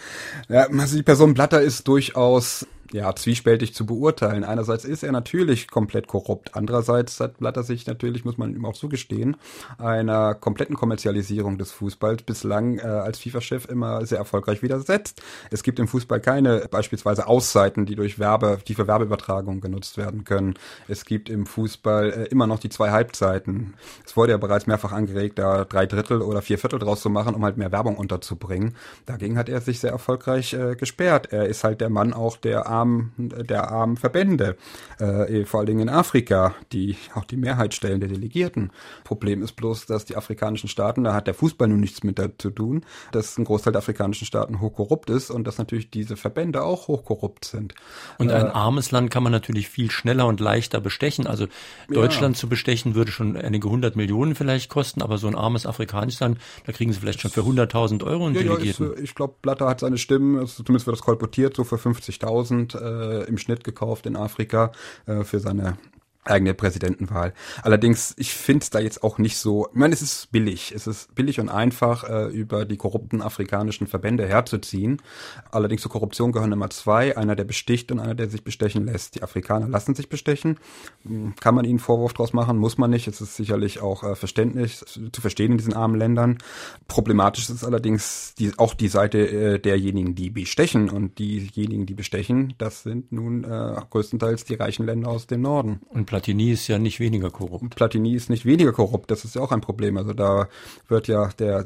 Ja, 0.48 0.68
also 0.68 0.96
die 0.96 1.02
Person 1.02 1.34
Blatter 1.34 1.60
ist 1.60 1.88
durchaus 1.88 2.66
ja, 2.92 3.14
zwiespältig 3.14 3.74
zu 3.74 3.86
beurteilen. 3.86 4.44
Einerseits 4.44 4.84
ist 4.84 5.02
er 5.02 5.12
natürlich 5.12 5.68
komplett 5.68 6.06
korrupt. 6.06 6.54
Andererseits 6.54 7.18
hat 7.20 7.38
Blatter 7.38 7.62
sich 7.62 7.86
natürlich, 7.86 8.24
muss 8.24 8.38
man 8.38 8.54
ihm 8.54 8.64
auch 8.64 8.74
zugestehen, 8.74 9.36
einer 9.78 10.34
kompletten 10.34 10.76
Kommerzialisierung 10.76 11.58
des 11.58 11.72
Fußballs 11.72 12.22
bislang 12.22 12.78
äh, 12.78 12.82
als 12.82 13.18
FIFA-Chef 13.18 13.66
immer 13.68 14.04
sehr 14.04 14.18
erfolgreich 14.18 14.62
widersetzt. 14.62 15.22
Es 15.50 15.62
gibt 15.62 15.78
im 15.78 15.88
Fußball 15.88 16.20
keine 16.20 16.68
beispielsweise 16.70 17.26
Auszeiten, 17.26 17.86
die 17.86 17.94
durch 17.94 18.18
Werbe, 18.18 18.58
die 18.66 18.74
für 18.74 18.86
Werbeübertragung 18.86 19.60
genutzt 19.60 19.96
werden 19.96 20.24
können. 20.24 20.54
Es 20.88 21.04
gibt 21.04 21.30
im 21.30 21.46
Fußball 21.46 22.10
äh, 22.10 22.24
immer 22.24 22.46
noch 22.46 22.58
die 22.58 22.68
zwei 22.68 22.90
Halbzeiten. 22.90 23.74
Es 24.04 24.16
wurde 24.16 24.32
ja 24.32 24.38
bereits 24.38 24.66
mehrfach 24.66 24.92
angeregt, 24.92 25.38
da 25.38 25.64
drei 25.64 25.86
Drittel 25.86 26.20
oder 26.20 26.42
vier 26.42 26.58
Viertel 26.58 26.78
draus 26.78 27.00
zu 27.00 27.10
machen, 27.10 27.34
um 27.34 27.44
halt 27.44 27.56
mehr 27.56 27.72
Werbung 27.72 27.96
unterzubringen. 27.96 28.76
Dagegen 29.06 29.38
hat 29.38 29.48
er 29.48 29.60
sich 29.60 29.80
sehr 29.80 29.92
erfolgreich 29.92 30.52
äh, 30.52 30.76
gesperrt. 30.76 31.32
Er 31.32 31.46
ist 31.46 31.64
halt 31.64 31.80
der 31.80 31.90
Mann 31.90 32.12
auch 32.12 32.36
der 32.36 32.66
armen, 32.82 33.12
der 33.18 33.70
armen 33.70 33.96
Verbände, 33.96 34.56
äh, 34.98 35.44
vor 35.44 35.60
allen 35.60 35.66
Dingen 35.66 35.80
in 35.80 35.88
Afrika, 35.88 36.54
die 36.72 36.96
auch 37.14 37.24
die 37.24 37.36
Mehrheit 37.36 37.74
stellen 37.74 38.00
der 38.00 38.08
Delegierten. 38.08 38.70
Problem 39.04 39.42
ist 39.42 39.52
bloß, 39.52 39.86
dass 39.86 40.04
die 40.04 40.16
afrikanischen 40.16 40.68
Staaten, 40.68 41.04
da 41.04 41.14
hat 41.14 41.26
der 41.26 41.34
Fußball 41.34 41.68
nun 41.68 41.80
nichts 41.80 42.02
mit 42.02 42.22
zu 42.38 42.50
tun, 42.50 42.84
dass 43.10 43.38
ein 43.38 43.44
Großteil 43.44 43.72
der 43.72 43.80
afrikanischen 43.80 44.26
Staaten 44.26 44.60
hochkorrupt 44.60 45.10
ist 45.10 45.30
und 45.30 45.44
dass 45.44 45.58
natürlich 45.58 45.90
diese 45.90 46.16
Verbände 46.16 46.62
auch 46.62 46.88
hochkorrupt 46.88 47.44
sind. 47.44 47.74
Und 48.18 48.30
ein 48.30 48.46
äh, 48.46 48.50
armes 48.50 48.90
Land 48.90 49.10
kann 49.10 49.22
man 49.22 49.32
natürlich 49.32 49.68
viel 49.68 49.90
schneller 49.90 50.26
und 50.26 50.40
leichter 50.40 50.80
bestechen. 50.80 51.26
Also 51.26 51.46
Deutschland 51.88 52.36
ja. 52.36 52.40
zu 52.40 52.48
bestechen 52.48 52.94
würde 52.94 53.10
schon 53.10 53.36
einige 53.36 53.68
hundert 53.68 53.96
Millionen 53.96 54.34
vielleicht 54.34 54.68
kosten, 54.68 55.02
aber 55.02 55.18
so 55.18 55.26
ein 55.26 55.34
armes 55.34 55.66
afrikanisches 55.66 56.20
Land, 56.20 56.38
da 56.66 56.72
kriegen 56.72 56.92
sie 56.92 57.00
vielleicht 57.00 57.20
schon 57.20 57.30
für 57.30 57.40
100.000 57.40 58.04
Euro 58.04 58.26
einen 58.26 58.34
ja, 58.34 58.42
Delegierten. 58.42 58.86
Ja, 58.86 58.92
ist, 58.92 59.02
ich 59.02 59.14
glaube, 59.14 59.34
Blatter 59.42 59.68
hat 59.68 59.80
seine 59.80 59.98
Stimmen, 59.98 60.38
also 60.38 60.62
zumindest 60.62 60.86
wird 60.86 60.96
das 60.96 61.04
kolportiert, 61.04 61.56
so 61.56 61.64
für 61.64 61.76
50.000 61.76 62.71
äh, 62.74 63.24
im 63.24 63.38
Schnitt 63.38 63.64
gekauft 63.64 64.06
in 64.06 64.16
Afrika 64.16 64.72
äh, 65.06 65.24
für 65.24 65.40
seine 65.40 65.76
eigene 66.24 66.54
Präsidentenwahl. 66.54 67.34
Allerdings, 67.62 68.14
ich 68.16 68.32
finde 68.32 68.62
es 68.62 68.70
da 68.70 68.78
jetzt 68.78 69.02
auch 69.02 69.18
nicht 69.18 69.36
so, 69.36 69.68
ich 69.72 69.74
meine, 69.74 69.92
es 69.92 70.02
ist 70.02 70.30
billig. 70.30 70.72
Es 70.74 70.86
ist 70.86 71.12
billig 71.14 71.40
und 71.40 71.48
einfach, 71.48 72.08
äh, 72.08 72.26
über 72.26 72.64
die 72.64 72.76
korrupten 72.76 73.22
afrikanischen 73.22 73.88
Verbände 73.88 74.26
herzuziehen. 74.26 75.02
Allerdings 75.50 75.82
zur 75.82 75.90
Korruption 75.90 76.30
gehören 76.30 76.52
immer 76.52 76.70
zwei, 76.70 77.16
einer, 77.16 77.34
der 77.34 77.44
besticht 77.44 77.90
und 77.90 77.98
einer, 77.98 78.14
der 78.14 78.30
sich 78.30 78.44
bestechen 78.44 78.86
lässt. 78.86 79.16
Die 79.16 79.22
Afrikaner 79.22 79.68
lassen 79.68 79.96
sich 79.96 80.08
bestechen. 80.08 80.58
Hm, 81.04 81.34
kann 81.40 81.56
man 81.56 81.64
ihnen 81.64 81.80
Vorwurf 81.80 82.12
draus 82.12 82.32
machen, 82.32 82.56
muss 82.56 82.78
man 82.78 82.90
nicht. 82.90 83.08
Es 83.08 83.20
ist 83.20 83.34
sicherlich 83.34 83.80
auch 83.80 84.04
äh, 84.04 84.14
verständlich 84.14 84.76
zu 84.84 85.20
verstehen 85.20 85.52
in 85.52 85.58
diesen 85.58 85.74
armen 85.74 85.96
Ländern. 85.96 86.38
Problematisch 86.86 87.50
ist 87.50 87.64
allerdings 87.64 88.34
die, 88.38 88.52
auch 88.58 88.74
die 88.74 88.88
Seite 88.88 89.18
äh, 89.28 89.58
derjenigen, 89.58 90.14
die 90.14 90.30
bestechen. 90.30 90.88
Und 90.88 91.18
diejenigen, 91.18 91.86
die 91.86 91.94
bestechen, 91.94 92.54
das 92.58 92.84
sind 92.84 93.10
nun 93.10 93.42
äh, 93.42 93.74
größtenteils 93.90 94.44
die 94.44 94.54
reichen 94.54 94.86
Länder 94.86 95.10
aus 95.10 95.26
dem 95.26 95.42
Norden. 95.42 95.80
Und 95.88 96.11
Platini 96.12 96.50
ist 96.50 96.68
ja 96.68 96.78
nicht 96.78 97.00
weniger 97.00 97.30
korrupt. 97.30 97.74
Platini 97.74 98.14
ist 98.14 98.28
nicht 98.28 98.44
weniger 98.44 98.72
korrupt, 98.72 99.10
das 99.10 99.24
ist 99.24 99.34
ja 99.34 99.40
auch 99.40 99.50
ein 99.50 99.62
Problem. 99.62 99.96
Also 99.96 100.12
da 100.12 100.46
wird 100.86 101.08
ja 101.08 101.28
der, 101.38 101.64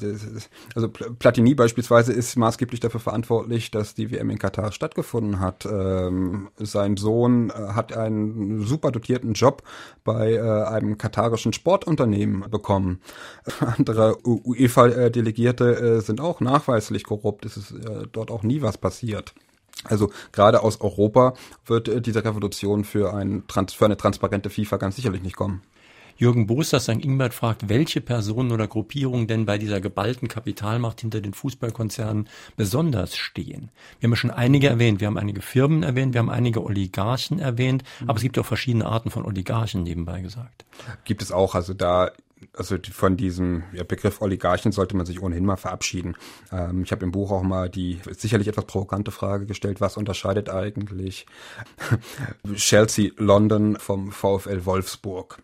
also 0.72 0.88
Platini 0.88 1.56
beispielsweise 1.56 2.12
ist 2.12 2.36
maßgeblich 2.36 2.78
dafür 2.78 3.00
verantwortlich, 3.00 3.72
dass 3.72 3.96
die 3.96 4.12
WM 4.12 4.30
in 4.30 4.38
Katar 4.38 4.70
stattgefunden 4.70 5.40
hat. 5.40 5.66
Ähm, 5.66 6.46
sein 6.58 6.96
Sohn 6.96 7.50
äh, 7.50 7.54
hat 7.54 7.92
einen 7.96 8.64
super 8.64 8.92
dotierten 8.92 9.32
Job 9.32 9.64
bei 10.04 10.34
äh, 10.34 10.38
einem 10.38 10.96
katarischen 10.96 11.52
Sportunternehmen 11.52 12.48
bekommen. 12.48 13.00
Andere 13.58 14.16
UEFA-Delegierte 14.24 15.96
äh, 15.96 16.00
sind 16.02 16.20
auch 16.20 16.40
nachweislich 16.40 17.02
korrupt. 17.02 17.46
Es 17.46 17.56
ist 17.56 17.72
äh, 17.72 18.06
dort 18.12 18.30
auch 18.30 18.44
nie 18.44 18.62
was 18.62 18.78
passiert. 18.78 19.34
Also 19.84 20.10
gerade 20.32 20.62
aus 20.62 20.80
Europa 20.80 21.34
wird 21.64 21.88
äh, 21.88 22.00
diese 22.00 22.24
Revolution 22.24 22.84
für, 22.84 23.14
ein, 23.14 23.44
für 23.48 23.84
eine 23.84 23.96
transparente 23.96 24.50
FIFA 24.50 24.76
ganz 24.78 24.96
sicherlich 24.96 25.22
nicht 25.22 25.36
kommen. 25.36 25.62
Jürgen 26.18 26.46
Boster 26.46 26.80
St. 26.80 27.04
Ingbert 27.04 27.34
fragt, 27.34 27.68
welche 27.68 28.00
Personen 28.00 28.50
oder 28.50 28.66
Gruppierungen 28.66 29.26
denn 29.26 29.44
bei 29.44 29.58
dieser 29.58 29.82
geballten 29.82 30.28
Kapitalmacht 30.28 31.02
hinter 31.02 31.20
den 31.20 31.34
Fußballkonzernen 31.34 32.26
besonders 32.56 33.16
stehen. 33.16 33.70
Wir 34.00 34.06
haben 34.06 34.12
ja 34.12 34.16
schon 34.16 34.30
einige 34.30 34.68
erwähnt. 34.68 35.00
Wir 35.00 35.08
haben 35.08 35.18
einige 35.18 35.42
Firmen 35.42 35.82
erwähnt, 35.82 36.14
wir 36.14 36.20
haben 36.20 36.30
einige 36.30 36.64
Oligarchen 36.64 37.38
erwähnt, 37.38 37.84
aber 38.06 38.16
es 38.16 38.22
gibt 38.22 38.38
auch 38.38 38.46
verschiedene 38.46 38.86
Arten 38.86 39.10
von 39.10 39.26
Oligarchen 39.26 39.82
nebenbei 39.82 40.22
gesagt. 40.22 40.64
Gibt 41.04 41.20
es 41.20 41.32
auch. 41.32 41.54
Also 41.54 41.74
da 41.74 42.10
also 42.52 42.76
von 42.92 43.16
diesem 43.16 43.64
Begriff 43.88 44.20
Oligarchen 44.20 44.72
sollte 44.72 44.96
man 44.96 45.06
sich 45.06 45.22
ohnehin 45.22 45.44
mal 45.44 45.56
verabschieden. 45.56 46.16
Ähm, 46.52 46.82
ich 46.82 46.92
habe 46.92 47.04
im 47.04 47.12
Buch 47.12 47.30
auch 47.30 47.42
mal 47.42 47.70
die 47.70 48.00
sicherlich 48.10 48.48
etwas 48.48 48.66
provokante 48.66 49.10
Frage 49.10 49.46
gestellt, 49.46 49.80
was 49.80 49.96
unterscheidet 49.96 50.50
eigentlich 50.50 51.26
Chelsea 52.54 53.10
London 53.16 53.76
vom 53.76 54.12
VfL 54.12 54.66
Wolfsburg? 54.66 55.38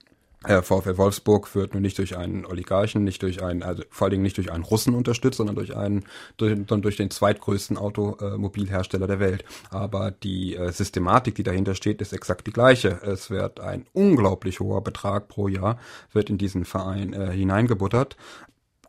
Äh, 0.44 0.62
VfL 0.62 0.98
Wolfsburg 0.98 1.55
wird 1.55 1.74
nur 1.74 1.81
nicht 1.81 1.98
durch 1.98 2.16
einen 2.16 2.44
Oligarchen, 2.44 3.05
nicht 3.05 3.22
durch 3.22 3.42
einen, 3.42 3.62
also 3.62 3.83
vor 3.90 4.07
allen 4.07 4.12
Dingen 4.12 4.22
nicht 4.22 4.37
durch 4.37 4.50
einen 4.50 4.64
Russen 4.64 4.94
unterstützt, 4.94 5.37
sondern 5.37 5.57
durch 5.57 5.76
einen, 5.76 6.05
durch, 6.37 6.59
durch 6.66 6.96
den 6.96 7.11
zweitgrößten 7.11 7.78
Automobilhersteller 7.78 9.07
der 9.07 9.20
Welt. 9.20 9.44
Aber 9.70 10.11
die 10.11 10.57
äh, 10.57 10.72
Systematik, 10.72 11.35
die 11.37 11.44
dahinter 11.44 11.74
steht, 11.74 12.00
ist 12.00 12.12
exakt 12.12 12.46
die 12.46 12.52
gleiche. 12.52 13.00
Es 13.02 13.31
wird 13.31 13.61
ein 13.61 13.87
unglaublich 13.92 14.61
hoher 14.61 14.83
Betrag 14.83 15.28
pro 15.28 15.48
Jahr 15.48 15.78
wird 16.12 16.30
in 16.30 16.38
diesen 16.38 16.64
Verein 16.64 17.12
äh, 17.12 17.30
hineingebuttert 17.30 18.16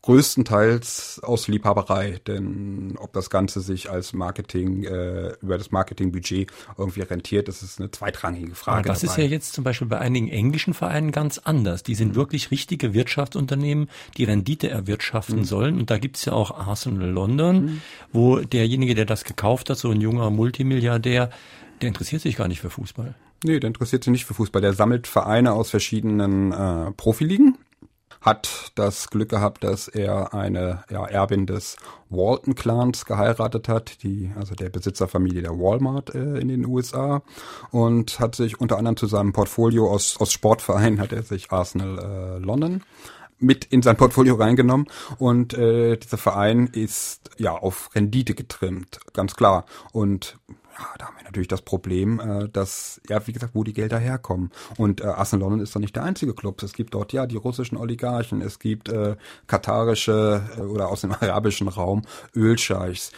größtenteils 0.03 1.21
aus 1.23 1.47
Liebhaberei, 1.47 2.19
denn 2.27 2.95
ob 2.97 3.13
das 3.13 3.29
Ganze 3.29 3.61
sich 3.61 3.89
als 3.89 4.11
Marketing, 4.11 4.83
äh, 4.83 5.31
über 5.41 5.57
das 5.57 5.71
Marketingbudget 5.71 6.51
irgendwie 6.77 7.01
rentiert, 7.01 7.47
das 7.47 7.63
ist 7.63 7.79
eine 7.79 7.89
zweitrangige 7.89 8.53
Frage. 8.53 8.79
Aber 8.79 8.87
das 8.89 8.99
dabei. 8.99 9.13
ist 9.13 9.17
ja 9.17 9.23
jetzt 9.23 9.53
zum 9.53 9.63
Beispiel 9.63 9.87
bei 9.87 9.99
einigen 9.99 10.27
englischen 10.27 10.73
Vereinen 10.73 11.13
ganz 11.13 11.37
anders. 11.37 11.83
Die 11.83 11.95
sind 11.95 12.09
mhm. 12.09 12.15
wirklich 12.15 12.51
richtige 12.51 12.93
Wirtschaftsunternehmen, 12.93 13.89
die 14.17 14.25
Rendite 14.25 14.69
erwirtschaften 14.69 15.39
mhm. 15.39 15.45
sollen. 15.45 15.79
Und 15.79 15.89
da 15.89 15.97
gibt's 15.97 16.25
ja 16.25 16.33
auch 16.33 16.51
Arsenal 16.51 17.09
London, 17.09 17.65
mhm. 17.65 17.81
wo 18.11 18.39
derjenige, 18.39 18.95
der 18.95 19.05
das 19.05 19.23
gekauft 19.23 19.69
hat, 19.69 19.77
so 19.77 19.89
ein 19.89 20.01
junger 20.01 20.29
Multimilliardär, 20.29 21.29
der 21.81 21.87
interessiert 21.87 22.21
sich 22.21 22.35
gar 22.35 22.49
nicht 22.49 22.59
für 22.59 22.69
Fußball. 22.69 23.15
Nee, 23.45 23.59
der 23.61 23.69
interessiert 23.69 24.03
sich 24.03 24.11
nicht 24.11 24.25
für 24.25 24.33
Fußball. 24.33 24.61
Der 24.61 24.73
sammelt 24.73 25.07
Vereine 25.07 25.53
aus 25.53 25.69
verschiedenen 25.69 26.51
äh, 26.51 26.91
Profiligen 26.91 27.57
hat 28.23 28.71
das 28.75 29.09
Glück 29.09 29.29
gehabt, 29.29 29.63
dass 29.63 29.87
er 29.87 30.33
eine 30.33 30.83
ja, 30.89 31.05
Erbin 31.05 31.45
des 31.45 31.75
Walton-Clans 32.09 33.05
geheiratet 33.05 33.67
hat, 33.67 34.01
die, 34.01 34.31
also 34.37 34.55
der 34.55 34.69
Besitzerfamilie 34.69 35.41
der 35.41 35.51
Walmart 35.51 36.15
äh, 36.15 36.39
in 36.39 36.47
den 36.47 36.65
USA 36.65 37.21
und 37.71 38.19
hat 38.19 38.35
sich 38.35 38.59
unter 38.61 38.77
anderem 38.77 38.97
zu 38.97 39.07
seinem 39.07 39.33
Portfolio 39.33 39.91
aus, 39.91 40.17
aus 40.19 40.31
Sportvereinen 40.31 40.99
hat 41.01 41.11
er 41.11 41.23
sich 41.23 41.51
Arsenal 41.51 41.99
äh, 41.99 42.39
London 42.39 42.81
mit 43.39 43.65
in 43.65 43.81
sein 43.81 43.97
Portfolio 43.97 44.35
reingenommen 44.35 44.87
und 45.17 45.53
äh, 45.53 45.97
dieser 45.97 46.17
Verein 46.17 46.67
ist 46.67 47.29
ja 47.37 47.51
auf 47.51 47.89
Rendite 47.93 48.35
getrimmt, 48.35 48.99
ganz 49.11 49.35
klar. 49.35 49.65
Und 49.91 50.37
ja, 50.77 50.85
da 50.97 51.05
haben 51.07 51.17
wir 51.17 51.23
natürlich 51.23 51.47
das 51.47 51.61
Problem, 51.61 52.19
äh, 52.19 52.49
dass, 52.49 53.01
ja, 53.07 53.25
wie 53.27 53.33
gesagt, 53.33 53.55
wo 53.55 53.63
die 53.63 53.73
Gelder 53.73 53.99
herkommen. 53.99 54.51
Und 54.77 55.01
äh, 55.01 55.05
Arsenal 55.05 55.41
London 55.43 55.61
ist 55.61 55.75
doch 55.75 55.79
nicht 55.79 55.95
der 55.95 56.03
einzige 56.03 56.33
Club. 56.33 56.61
Es 56.63 56.73
gibt 56.73 56.93
dort 56.93 57.13
ja 57.13 57.25
die 57.25 57.35
russischen 57.37 57.77
Oligarchen, 57.77 58.41
es 58.41 58.59
gibt 58.59 58.89
äh, 58.89 59.15
katarische 59.47 60.41
äh, 60.57 60.61
oder 60.61 60.89
aus 60.89 61.01
dem 61.01 61.11
arabischen 61.19 61.67
Raum 61.67 62.03
Ölscheichs 62.35 63.11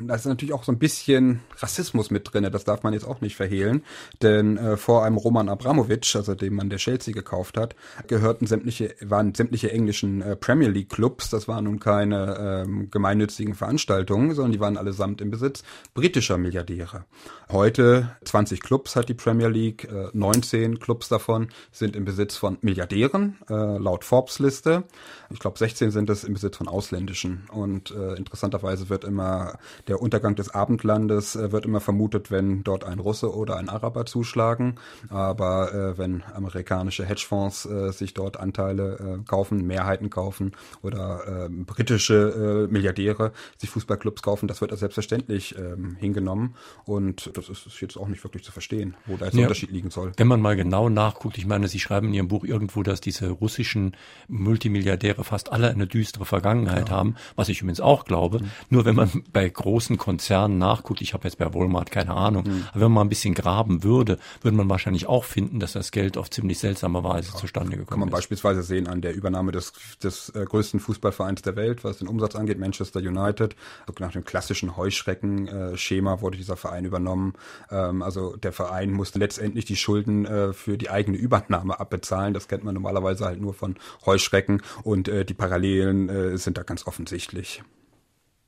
da 0.00 0.14
ist 0.14 0.26
natürlich 0.26 0.52
auch 0.52 0.64
so 0.64 0.72
ein 0.72 0.78
bisschen 0.78 1.40
Rassismus 1.58 2.10
mit 2.10 2.32
drinne. 2.32 2.50
Das 2.50 2.64
darf 2.64 2.82
man 2.82 2.92
jetzt 2.92 3.04
auch 3.04 3.20
nicht 3.20 3.36
verhehlen, 3.36 3.82
denn 4.20 4.56
äh, 4.56 4.76
vor 4.76 5.04
einem 5.04 5.16
Roman 5.16 5.48
Abramovic, 5.48 6.14
also 6.14 6.34
dem 6.34 6.54
man 6.54 6.70
der 6.70 6.78
Chelsea 6.78 7.12
gekauft 7.14 7.56
hat, 7.56 7.74
gehörten 8.06 8.46
sämtliche 8.46 8.94
waren 9.00 9.34
sämtliche 9.34 9.70
englischen 9.70 10.22
äh, 10.22 10.36
Premier 10.36 10.68
League 10.68 10.90
Clubs. 10.90 11.30
Das 11.30 11.48
waren 11.48 11.64
nun 11.64 11.80
keine 11.80 12.64
ähm, 12.66 12.90
gemeinnützigen 12.90 13.54
Veranstaltungen, 13.54 14.34
sondern 14.34 14.52
die 14.52 14.60
waren 14.60 14.76
allesamt 14.76 15.20
im 15.20 15.30
Besitz 15.30 15.62
britischer 15.94 16.38
Milliardäre. 16.38 17.04
Heute 17.50 18.16
20 18.24 18.60
Clubs 18.60 18.96
hat 18.96 19.08
die 19.08 19.14
Premier 19.14 19.48
League, 19.48 19.84
äh, 19.84 20.08
19 20.12 20.80
Clubs 20.80 21.08
davon 21.08 21.48
sind 21.70 21.96
im 21.96 22.04
Besitz 22.04 22.36
von 22.36 22.58
Milliardären 22.62 23.38
äh, 23.48 23.54
laut 23.78 24.04
Forbes 24.04 24.38
Liste. 24.38 24.84
Ich 25.30 25.38
glaube 25.38 25.58
16 25.58 25.90
sind 25.90 26.08
es 26.10 26.24
im 26.24 26.34
Besitz 26.34 26.56
von 26.56 26.68
ausländischen 26.68 27.48
und 27.52 27.90
äh, 27.90 28.14
interessanterweise 28.14 28.88
wird 28.88 29.04
immer 29.04 29.58
der 29.88 30.00
Untergang 30.00 30.34
des 30.34 30.50
Abendlandes 30.50 31.36
äh, 31.36 31.52
wird 31.52 31.64
immer 31.64 31.80
vermutet, 31.80 32.30
wenn 32.30 32.64
dort 32.64 32.84
ein 32.84 32.98
Russe 32.98 33.34
oder 33.34 33.56
ein 33.56 33.68
Araber 33.68 34.06
zuschlagen. 34.06 34.76
Aber 35.08 35.72
äh, 35.72 35.98
wenn 35.98 36.22
amerikanische 36.34 37.04
Hedgefonds 37.04 37.66
äh, 37.66 37.92
sich 37.92 38.14
dort 38.14 38.38
Anteile 38.38 39.18
äh, 39.20 39.24
kaufen, 39.24 39.66
Mehrheiten 39.66 40.10
kaufen 40.10 40.52
oder 40.82 41.46
äh, 41.46 41.48
britische 41.48 42.68
äh, 42.68 42.72
Milliardäre 42.72 43.32
sich 43.58 43.70
Fußballclubs 43.70 44.22
kaufen, 44.22 44.48
das 44.48 44.60
wird 44.60 44.70
als 44.70 44.80
selbstverständlich 44.80 45.56
ähm, 45.58 45.96
hingenommen. 45.96 46.54
Und 46.84 47.36
das 47.36 47.48
ist 47.48 47.80
jetzt 47.80 47.96
auch 47.96 48.08
nicht 48.08 48.22
wirklich 48.24 48.44
zu 48.44 48.52
verstehen, 48.52 48.94
wo 49.06 49.16
da 49.16 49.26
jetzt 49.26 49.34
ja, 49.34 49.38
der 49.38 49.48
Unterschied 49.48 49.70
liegen 49.70 49.90
soll. 49.90 50.12
Wenn 50.16 50.28
man 50.28 50.40
mal 50.40 50.56
genau 50.56 50.88
nachguckt, 50.88 51.38
ich 51.38 51.46
meine, 51.46 51.68
Sie 51.68 51.80
schreiben 51.80 52.08
in 52.08 52.14
Ihrem 52.14 52.28
Buch 52.28 52.44
irgendwo, 52.44 52.82
dass 52.82 53.00
diese 53.00 53.30
russischen 53.30 53.96
Multimilliardäre 54.28 55.24
fast 55.24 55.52
alle 55.52 55.70
eine 55.70 55.86
düstere 55.86 56.24
Vergangenheit 56.24 56.88
ja. 56.88 56.96
haben, 56.96 57.16
was 57.36 57.48
ich 57.48 57.60
übrigens 57.60 57.80
auch 57.80 58.04
glaube. 58.04 58.40
Mhm. 58.40 58.50
Nur 58.70 58.84
wenn 58.84 58.96
man 58.96 59.10
bei 59.32 59.50
großen 59.62 59.96
Konzernen 59.98 60.58
nachguckt, 60.58 61.00
ich 61.00 61.14
habe 61.14 61.24
jetzt 61.24 61.38
bei 61.38 61.52
Walmart 61.54 61.90
keine 61.90 62.14
Ahnung, 62.14 62.44
mhm. 62.44 62.64
aber 62.70 62.80
wenn 62.80 62.82
man 62.82 62.92
mal 62.92 63.00
ein 63.02 63.08
bisschen 63.08 63.34
graben 63.34 63.82
würde, 63.82 64.18
würde 64.42 64.56
man 64.56 64.68
wahrscheinlich 64.68 65.06
auch 65.06 65.24
finden, 65.24 65.60
dass 65.60 65.72
das 65.72 65.90
Geld 65.90 66.16
auf 66.18 66.30
ziemlich 66.30 66.58
seltsame 66.58 67.02
Weise 67.04 67.30
ja, 67.32 67.38
zustande 67.38 67.76
gekommen 67.76 67.82
ist. 67.82 67.88
Kann 67.90 67.98
man 68.00 68.08
ist. 68.08 68.14
beispielsweise 68.14 68.62
sehen 68.62 68.86
an 68.86 69.00
der 69.00 69.14
Übernahme 69.14 69.52
des, 69.52 69.72
des 70.02 70.28
äh, 70.30 70.44
größten 70.44 70.80
Fußballvereins 70.80 71.42
der 71.42 71.56
Welt, 71.56 71.84
was 71.84 71.98
den 71.98 72.08
Umsatz 72.08 72.36
angeht, 72.36 72.58
Manchester 72.58 73.00
United. 73.00 73.56
Nach 73.98 74.12
dem 74.12 74.24
klassischen 74.24 74.76
Heuschrecken-Schema 74.76 76.20
wurde 76.20 76.36
dieser 76.36 76.56
Verein 76.56 76.84
übernommen. 76.84 77.34
Ähm, 77.70 78.02
also 78.02 78.36
der 78.36 78.52
Verein 78.52 78.90
musste 78.90 79.18
letztendlich 79.18 79.64
die 79.64 79.76
Schulden 79.76 80.26
äh, 80.26 80.52
für 80.52 80.76
die 80.76 80.90
eigene 80.90 81.16
Übernahme 81.16 81.78
abbezahlen. 81.78 82.34
Das 82.34 82.48
kennt 82.48 82.64
man 82.64 82.74
normalerweise 82.74 83.24
halt 83.24 83.40
nur 83.40 83.54
von 83.54 83.76
Heuschrecken 84.06 84.62
und 84.82 85.08
äh, 85.08 85.24
die 85.24 85.34
Parallelen 85.34 86.08
äh, 86.08 86.38
sind 86.38 86.58
da 86.58 86.62
ganz 86.62 86.86
offensichtlich. 86.86 87.62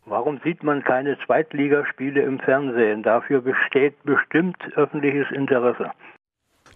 Warum 0.06 0.38
sieht 0.44 0.62
man 0.62 0.82
keine 0.82 1.16
Zweitligaspiele 1.24 2.22
im 2.22 2.38
Fernsehen? 2.38 3.02
Dafür 3.02 3.40
besteht 3.40 4.02
bestimmt 4.04 4.56
öffentliches 4.76 5.30
Interesse. 5.30 5.90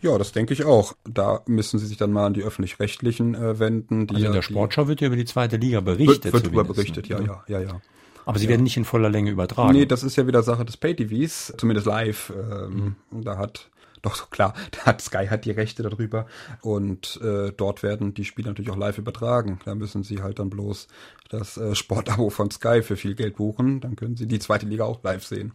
Ja, 0.01 0.17
das 0.17 0.33
denke 0.33 0.55
ich 0.55 0.65
auch. 0.65 0.95
Da 1.05 1.41
müssen 1.47 1.79
Sie 1.79 1.87
sich 1.87 1.97
dann 1.97 2.13
mal 2.13 2.27
an 2.27 2.35
die 2.35 2.43
öffentlich-rechtlichen 2.43 3.35
äh, 3.35 3.59
wenden. 3.59 4.07
also 4.09 4.27
in 4.27 4.33
der 4.33 4.43
Sportschau 4.43 4.89
wird 4.89 5.01
ja 5.01 5.09
über 5.09 5.17
die 5.17 5.25
zweite 5.25 5.57
Liga 5.57 5.81
berichtet. 5.81 6.25
Wird, 6.25 6.35
wird 6.35 6.47
darüber 6.47 6.65
berichtet, 6.65 7.09
ja, 7.09 7.21
ja, 7.21 7.43
ja, 7.49 7.61
ja. 7.61 7.81
Aber 8.25 8.39
sie 8.39 8.45
ja. 8.45 8.51
werden 8.51 8.63
nicht 8.63 8.77
in 8.77 8.85
voller 8.85 9.09
Länge 9.09 9.31
übertragen. 9.31 9.73
Nee, 9.73 9.87
das 9.87 10.03
ist 10.03 10.17
ja 10.17 10.27
wieder 10.27 10.43
Sache 10.43 10.65
des 10.65 10.77
Pay-TVs, 10.77 11.55
zumindest 11.57 11.87
live. 11.87 12.33
Ähm, 12.37 12.97
mhm. 13.11 13.25
Da 13.25 13.39
hat 13.39 13.71
doch 14.03 14.15
so 14.15 14.27
klar, 14.27 14.55
da 14.73 14.87
hat 14.87 15.01
Sky 15.01 15.27
hat 15.27 15.45
die 15.45 15.51
Rechte 15.51 15.83
darüber 15.83 16.27
und 16.63 17.21
äh, 17.23 17.53
dort 17.57 17.83
werden 17.83 18.15
die 18.15 18.25
Spiele 18.25 18.49
natürlich 18.49 18.71
auch 18.71 18.77
live 18.77 18.99
übertragen. 18.99 19.61
Da 19.65 19.75
müssen 19.75 20.03
sie 20.03 20.23
halt 20.23 20.39
dann 20.39 20.51
bloß 20.51 20.89
das 21.31 21.57
äh, 21.57 21.75
Sportabo 21.75 22.31
von 22.31 22.51
Sky 22.51 22.83
für 22.83 22.97
viel 22.97 23.15
Geld 23.15 23.37
buchen, 23.37 23.81
dann 23.81 23.97
können 23.97 24.17
sie 24.17 24.27
die 24.27 24.39
zweite 24.39 24.67
Liga 24.67 24.85
auch 24.85 25.03
live 25.03 25.25
sehen. 25.25 25.53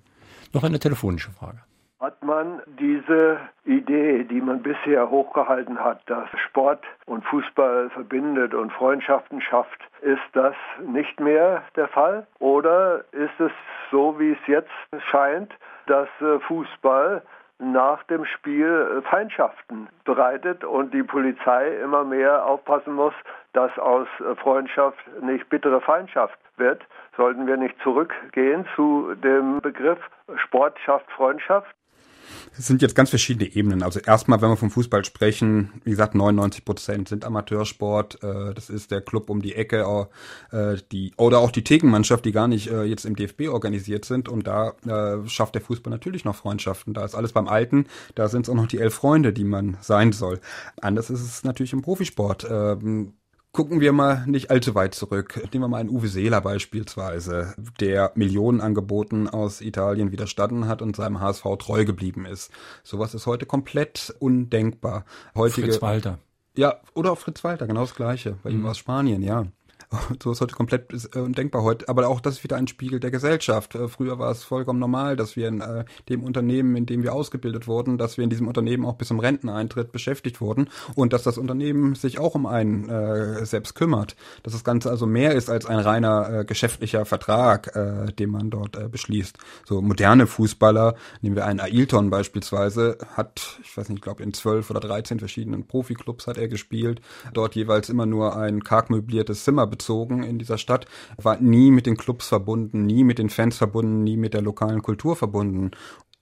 Noch 0.54 0.64
eine 0.64 0.80
telefonische 0.80 1.32
Frage. 1.32 1.60
Hat 2.00 2.22
man 2.22 2.62
diese 2.80 3.40
Idee, 3.64 4.26
die 4.26 4.42
man 4.42 4.62
bisher 4.62 5.10
hochgehalten 5.10 5.80
hat, 5.80 6.02
dass 6.08 6.28
Sport 6.50 6.84
und 7.06 7.24
Fußball 7.24 7.90
verbindet 7.92 8.54
und 8.54 8.74
Freundschaften 8.74 9.42
schafft, 9.42 9.80
ist 10.02 10.20
das 10.34 10.54
nicht 10.86 11.22
mehr 11.22 11.64
der 11.78 11.88
Fall? 11.88 12.28
Oder 12.40 13.06
ist 13.14 13.40
es 13.40 13.54
so, 13.90 14.20
wie 14.20 14.32
es 14.32 14.48
jetzt 14.48 14.70
scheint, 15.10 15.54
dass 15.88 16.10
äh, 16.20 16.40
Fußball 16.42 17.24
nach 17.60 18.04
dem 18.04 18.26
Spiel 18.26 18.68
äh, 18.68 19.02
Feindschaften 19.10 19.88
bereitet 20.04 20.64
und 20.64 20.94
die 20.94 21.04
Polizei 21.04 21.78
immer 21.78 22.04
mehr 22.04 22.46
aufpassen 22.46 22.94
muss, 22.94 23.14
dass 23.54 23.78
aus 23.78 24.08
äh, 24.20 24.36
Freundschaft 24.36 25.00
nicht 25.22 25.48
bittere 25.50 25.82
Feindschaft 25.82 26.38
wird. 26.58 26.82
Sollten 27.16 27.48
wir 27.48 27.58
nicht 27.58 27.80
zurückgehen 27.82 28.66
zu 28.76 29.16
dem 29.16 29.62
Begriff 29.62 30.00
Sport 30.36 30.80
schafft 30.80 31.10
Freundschaft? 31.12 31.74
Es 32.58 32.68
sind 32.68 32.82
jetzt 32.82 32.96
ganz 32.96 33.10
verschiedene 33.10 33.56
Ebenen. 33.56 33.84
Also 33.84 34.00
erstmal, 34.00 34.42
wenn 34.42 34.50
wir 34.50 34.58
vom 34.58 34.72
Fußball 34.72 35.04
sprechen, 35.06 35.82
wie 35.84 35.92
gesagt, 35.92 36.16
99 36.16 36.66
Prozent 36.66 37.10
sind 37.10 37.26
Amateursport. 37.26 38.24
Äh, 38.24 38.54
das 38.54 38.70
ist 38.70 38.92
der 38.92 39.02
Club 39.02 39.30
um 39.30 39.42
die 39.42 39.56
Ecke, 39.56 40.08
äh, 40.52 40.78
die 40.92 41.14
oder 41.18 41.40
auch 41.40 41.52
die 41.52 41.64
Thekenmannschaft, 41.64 42.26
die 42.26 42.32
gar 42.32 42.48
nicht 42.48 42.70
äh, 42.70 42.84
jetzt 42.84 43.06
im 43.06 43.16
DFB 43.16 43.50
organisiert 43.50 44.06
sind. 44.06 44.30
Und 44.30 44.48
da 44.48 44.74
schafft 45.26 45.56
der 45.56 45.62
Fußball 45.62 45.92
natürlich 45.92 46.26
noch 46.26 46.36
Freundschaften. 46.36 46.94
Da 46.94 47.06
ist 47.06 47.16
alles 47.16 47.32
beim 47.32 47.48
Alten. 47.48 47.86
Da 48.16 48.28
sind 48.28 48.44
es 48.44 48.50
auch 48.50 48.56
noch 48.56 48.68
die 48.68 48.80
elf 48.80 48.94
Freunde, 48.94 49.34
die 49.34 49.44
man 49.44 49.78
sein 49.82 50.12
soll. 50.12 50.40
Anders 50.82 51.10
ist 51.10 51.22
es 51.22 51.44
natürlich 51.44 51.74
im 51.74 51.82
Profisport. 51.82 52.48
Gucken 53.56 53.82
wir 53.82 53.94
mal 53.94 54.26
nicht 54.26 54.50
allzu 54.50 54.74
weit 54.74 54.96
zurück. 54.96 55.36
Nehmen 55.54 55.66
wir 55.66 55.68
mal 55.68 55.78
einen 55.78 55.90
Uwe 55.90 56.08
Seeler 56.08 56.42
beispielsweise, 56.42 57.54
der 57.80 58.12
Millionen 58.16 58.62
Angeboten 58.62 59.30
aus 59.30 59.62
Italien 59.62 60.12
widerstanden 60.12 60.68
hat 60.68 60.82
und 60.82 60.96
seinem 60.96 61.20
HSV 61.20 61.44
treu 61.60 61.86
geblieben 61.86 62.26
ist. 62.26 62.52
Sowas 62.82 63.14
ist 63.14 63.28
heute 63.28 63.46
komplett 63.46 64.12
undenkbar. 64.18 65.06
Heutige, 65.36 65.68
Fritz 65.68 65.84
Walter. 65.84 66.18
Ja, 66.58 66.82
oder 66.96 67.12
auch 67.12 67.20
Fritz 67.20 67.44
Walter, 67.44 67.68
genau 67.68 67.82
das 67.82 67.94
Gleiche. 67.94 68.38
Bei 68.42 68.50
mhm. 68.50 68.56
ihm 68.56 68.64
war 68.64 68.72
es 68.72 68.80
Spanien, 68.80 69.22
ja. 69.22 69.46
So 70.24 70.32
ist 70.32 70.42
heute 70.42 70.56
komplett 70.56 70.92
äh, 71.16 71.20
undenkbar 71.20 71.64
heute. 71.64 71.90
Aber 71.90 72.08
auch 72.08 72.22
das 72.22 72.36
ist 72.36 72.44
wieder 72.44 72.56
ein 72.56 72.68
Spiegel 72.68 73.00
der 73.00 73.12
Gesellschaft. 73.12 73.76
Äh, 73.76 73.88
früher 73.88 74.20
war 74.20 74.32
es 74.32 74.44
vollkommen 74.44 74.80
normal, 74.80 75.16
dass 75.16 75.36
wir 75.36 75.48
in 75.48 75.62
äh, 75.62 75.86
dem 76.10 76.24
Unternehmen, 76.24 76.76
in 76.76 76.86
dem 76.86 77.04
wir 77.04 77.14
ausgebildet 77.14 77.68
wurden, 77.68 77.98
dass 77.98 78.18
wir 78.18 78.24
in 78.24 78.30
diesem 78.30 78.48
Unternehmen 78.48 78.86
auch 78.86 78.96
bis 78.96 79.10
zum 79.10 79.20
Renteneintritt 79.20 79.92
beschäftigt 79.92 80.42
wurden 80.42 80.70
und 80.96 81.14
dass 81.14 81.24
das 81.24 81.38
Unternehmen 81.38 81.96
sich 81.96 82.20
auch 82.20 82.36
um 82.36 82.46
einen 82.46 82.90
äh, 82.90 83.46
selbst 83.46 83.76
kümmert. 83.76 84.16
Dass 84.44 84.54
das 84.54 84.64
Ganze 84.64 84.90
also 84.90 85.06
mehr 85.06 85.34
ist 85.34 85.50
als 85.50 85.66
ein 85.66 85.80
reiner 85.80 86.40
äh, 86.40 86.46
geschäftlicher 86.46 87.06
Vertrag, 87.06 87.72
den 88.18 88.30
man 88.30 88.50
dort 88.50 88.92
beschließt. 88.92 89.38
So 89.66 89.82
moderne 89.82 90.28
Fußballer, 90.28 90.96
nehmen 91.22 91.36
wir 91.36 91.46
einen 91.46 91.60
Ailton 91.60 92.10
beispielsweise, 92.10 92.98
hat, 93.16 93.60
ich 93.64 93.76
weiß 93.76 93.90
nicht, 93.90 94.00
ich 94.00 94.04
glaube 94.04 94.24
in 94.24 94.34
zwölf 94.34 94.70
oder 94.70 94.80
dreizehn 94.80 95.20
verschiedenen 95.20 95.66
Profiklubs 95.68 96.28
hat 96.28 96.38
er 96.38 96.48
gespielt, 96.48 97.02
dort 97.34 97.56
jeweils 97.56 97.90
immer 97.90 98.06
nur 98.06 98.36
ein 98.36 98.64
karg 98.64 98.90
möbliertes 98.90 99.44
Zimmer 99.44 99.68
bezogen 99.84 100.24
in 100.24 100.40
dieser 100.40 100.58
Stadt, 100.58 100.86
war 101.18 101.40
nie 101.42 101.72
mit 101.72 101.86
den 101.86 101.98
Clubs 101.98 102.28
verbunden, 102.28 102.86
nie 102.86 103.04
mit 103.04 103.20
den 103.20 103.30
Fans 103.30 103.58
verbunden, 103.58 104.04
nie 104.04 104.18
mit 104.18 104.34
der 104.34 104.42
lokalen 104.42 104.82
Kultur 104.82 105.16
verbunden. 105.16 105.72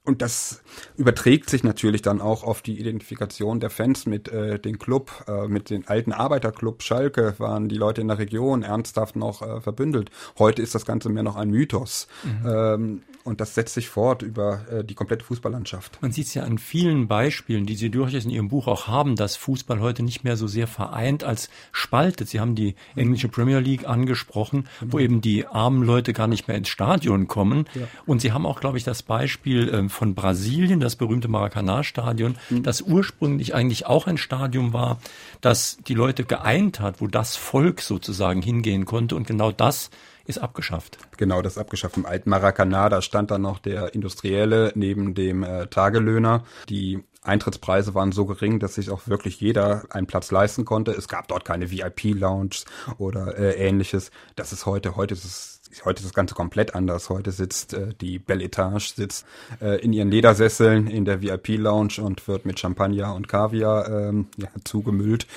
Und 0.04 0.24
das 0.24 0.64
überträgt 0.98 1.48
sich 1.48 1.64
natürlich 1.64 2.02
dann 2.02 2.22
auch 2.22 2.44
auf 2.44 2.64
die 2.64 2.80
Identifikation 2.80 3.60
der 3.60 3.70
Fans 3.70 4.08
mit 4.08 4.30
äh, 4.30 4.58
dem 4.58 4.80
Club, 4.80 5.12
äh, 5.28 5.48
mit 5.48 5.70
den 5.70 5.88
alten 5.88 6.12
Arbeiterclub 6.12 6.82
Schalke 6.82 7.36
waren 7.38 7.70
die 7.70 7.78
Leute 7.78 8.02
in 8.02 8.08
der 8.08 8.18
Region 8.18 8.64
ernsthaft 8.64 9.16
noch 9.16 9.44
äh, 9.44 9.62
verbündelt. 9.62 10.10
Heute 10.40 10.64
ist 10.64 10.74
das 10.74 10.88
Ganze 10.88 11.10
mehr 11.10 11.22
noch 11.22 11.36
ein 11.36 11.52
Mythos. 11.52 12.08
Mhm. 12.24 12.50
Ähm, 12.50 13.02
und 13.24 13.42
das 13.42 13.56
setzt 13.56 13.74
sich 13.74 13.90
fort 13.90 14.22
über 14.22 14.66
äh, 14.70 14.84
die 14.84 14.96
komplette 14.96 15.24
Fußballlandschaft. 15.26 16.02
Man 16.02 16.12
sieht 16.12 16.28
es 16.28 16.34
ja 16.34 16.44
an 16.44 16.58
vielen 16.58 17.08
Beispielen, 17.08 17.66
die 17.66 17.76
Sie 17.76 17.90
durchaus 17.90 18.26
in 18.26 18.32
Ihrem 18.32 18.50
Buch 18.50 18.68
auch 18.68 18.88
haben, 18.88 19.16
dass 19.16 19.36
Fußball 19.36 19.80
heute 19.80 20.04
nicht 20.04 20.24
mehr 20.24 20.38
so 20.38 20.48
sehr 20.48 20.68
vereint 20.68 21.24
als 21.24 21.50
spaltet. 21.72 22.30
Sie 22.30 22.40
haben 22.40 22.56
die 22.56 22.76
englische 22.96 23.28
Premier 23.28 23.60
League 23.60 23.88
angesprochen, 23.88 24.68
genau. 24.80 24.94
wo 24.94 25.00
eben 25.00 25.22
die 25.22 25.46
armen 25.46 25.84
Leute 25.84 26.14
gar 26.14 26.28
nicht 26.28 26.48
mehr 26.48 26.58
ins 26.58 26.70
Stadion 26.70 27.28
kommen. 27.28 27.66
Ja. 27.76 27.88
Und 28.06 28.22
Sie 28.22 28.32
haben 28.32 28.46
auch, 28.46 28.60
glaube 28.60 28.78
ich, 28.78 28.84
das 28.84 29.04
Beispiel 29.04 29.70
äh, 29.70 29.90
von 29.90 30.16
Brasilien, 30.16 30.80
das 30.80 30.96
berühmte 30.96 31.28
Maracanã-Stadion, 31.28 32.36
mhm. 32.50 32.64
das 32.64 32.82
ursprünglich 32.82 33.54
eigentlich 33.54 33.86
auch 33.86 34.08
ein 34.08 34.18
Stadion 34.18 34.74
war, 34.74 35.00
das 35.42 35.78
die 35.88 35.94
Leute 35.94 36.24
geeint 36.24 36.80
hat, 36.80 37.02
wo 37.02 37.08
das 37.08 37.36
Volk 37.36 37.82
sozusagen 37.82 38.42
hingehen 38.42 38.86
konnte. 38.86 39.16
Und 39.16 39.28
genau 39.28 39.52
das 39.52 39.90
ist 40.26 40.40
abgeschafft. 40.40 40.98
Genau, 41.18 41.42
das 41.42 41.54
ist 41.54 41.58
abgeschafft. 41.58 41.98
Im 41.98 42.06
alten 42.06 42.30
Maracanã, 42.30 42.90
da 42.90 43.02
stand 43.02 43.32
dann 43.32 43.42
noch 43.42 43.60
der 43.60 43.94
Industrielle 43.94 44.72
neben 44.76 45.14
dem 45.14 45.44
äh, 45.44 45.68
Tagelöhner. 45.68 46.44
Die 46.70 47.04
Eintrittspreise 47.24 47.94
waren 47.94 48.12
so 48.12 48.26
gering, 48.26 48.60
dass 48.60 48.76
sich 48.76 48.90
auch 48.90 49.08
wirklich 49.08 49.40
jeder 49.40 49.84
einen 49.90 50.08
Platz 50.08 50.32
leisten 50.32 50.66
konnte. 50.66 50.92
Es 50.92 51.08
gab 51.08 51.28
dort 51.28 51.46
keine 51.46 51.70
VIP-Lounges 51.70 52.66
oder 52.98 53.38
äh, 53.38 53.54
ähnliches. 53.54 54.12
Das 54.36 54.54
ist 54.54 54.66
heute, 54.66 54.96
heute 54.96 55.14
ist 55.14 55.26
es 55.26 55.61
heute 55.86 56.00
ist 56.00 56.06
das 56.06 56.14
Ganze 56.14 56.36
komplett 56.36 56.76
anders. 56.76 57.10
Heute 57.10 57.32
sitzt 57.32 57.74
äh, 57.74 57.94
die 58.00 58.20
Belle 58.20 58.44
Etage 58.44 58.94
sitzt 58.94 59.26
äh, 59.62 59.80
in 59.82 59.94
ihren 59.94 60.10
Ledersesseln 60.10 60.88
in 60.88 61.06
der 61.06 61.22
VIP-Lounge 61.22 62.02
und 62.02 62.28
wird 62.28 62.46
mit 62.46 62.60
Champagner 62.60 63.16
und 63.16 63.28
Kaviar 63.28 63.90
ähm, 63.90 64.28
ja, 64.38 64.48
zugemüllt, 64.64 65.28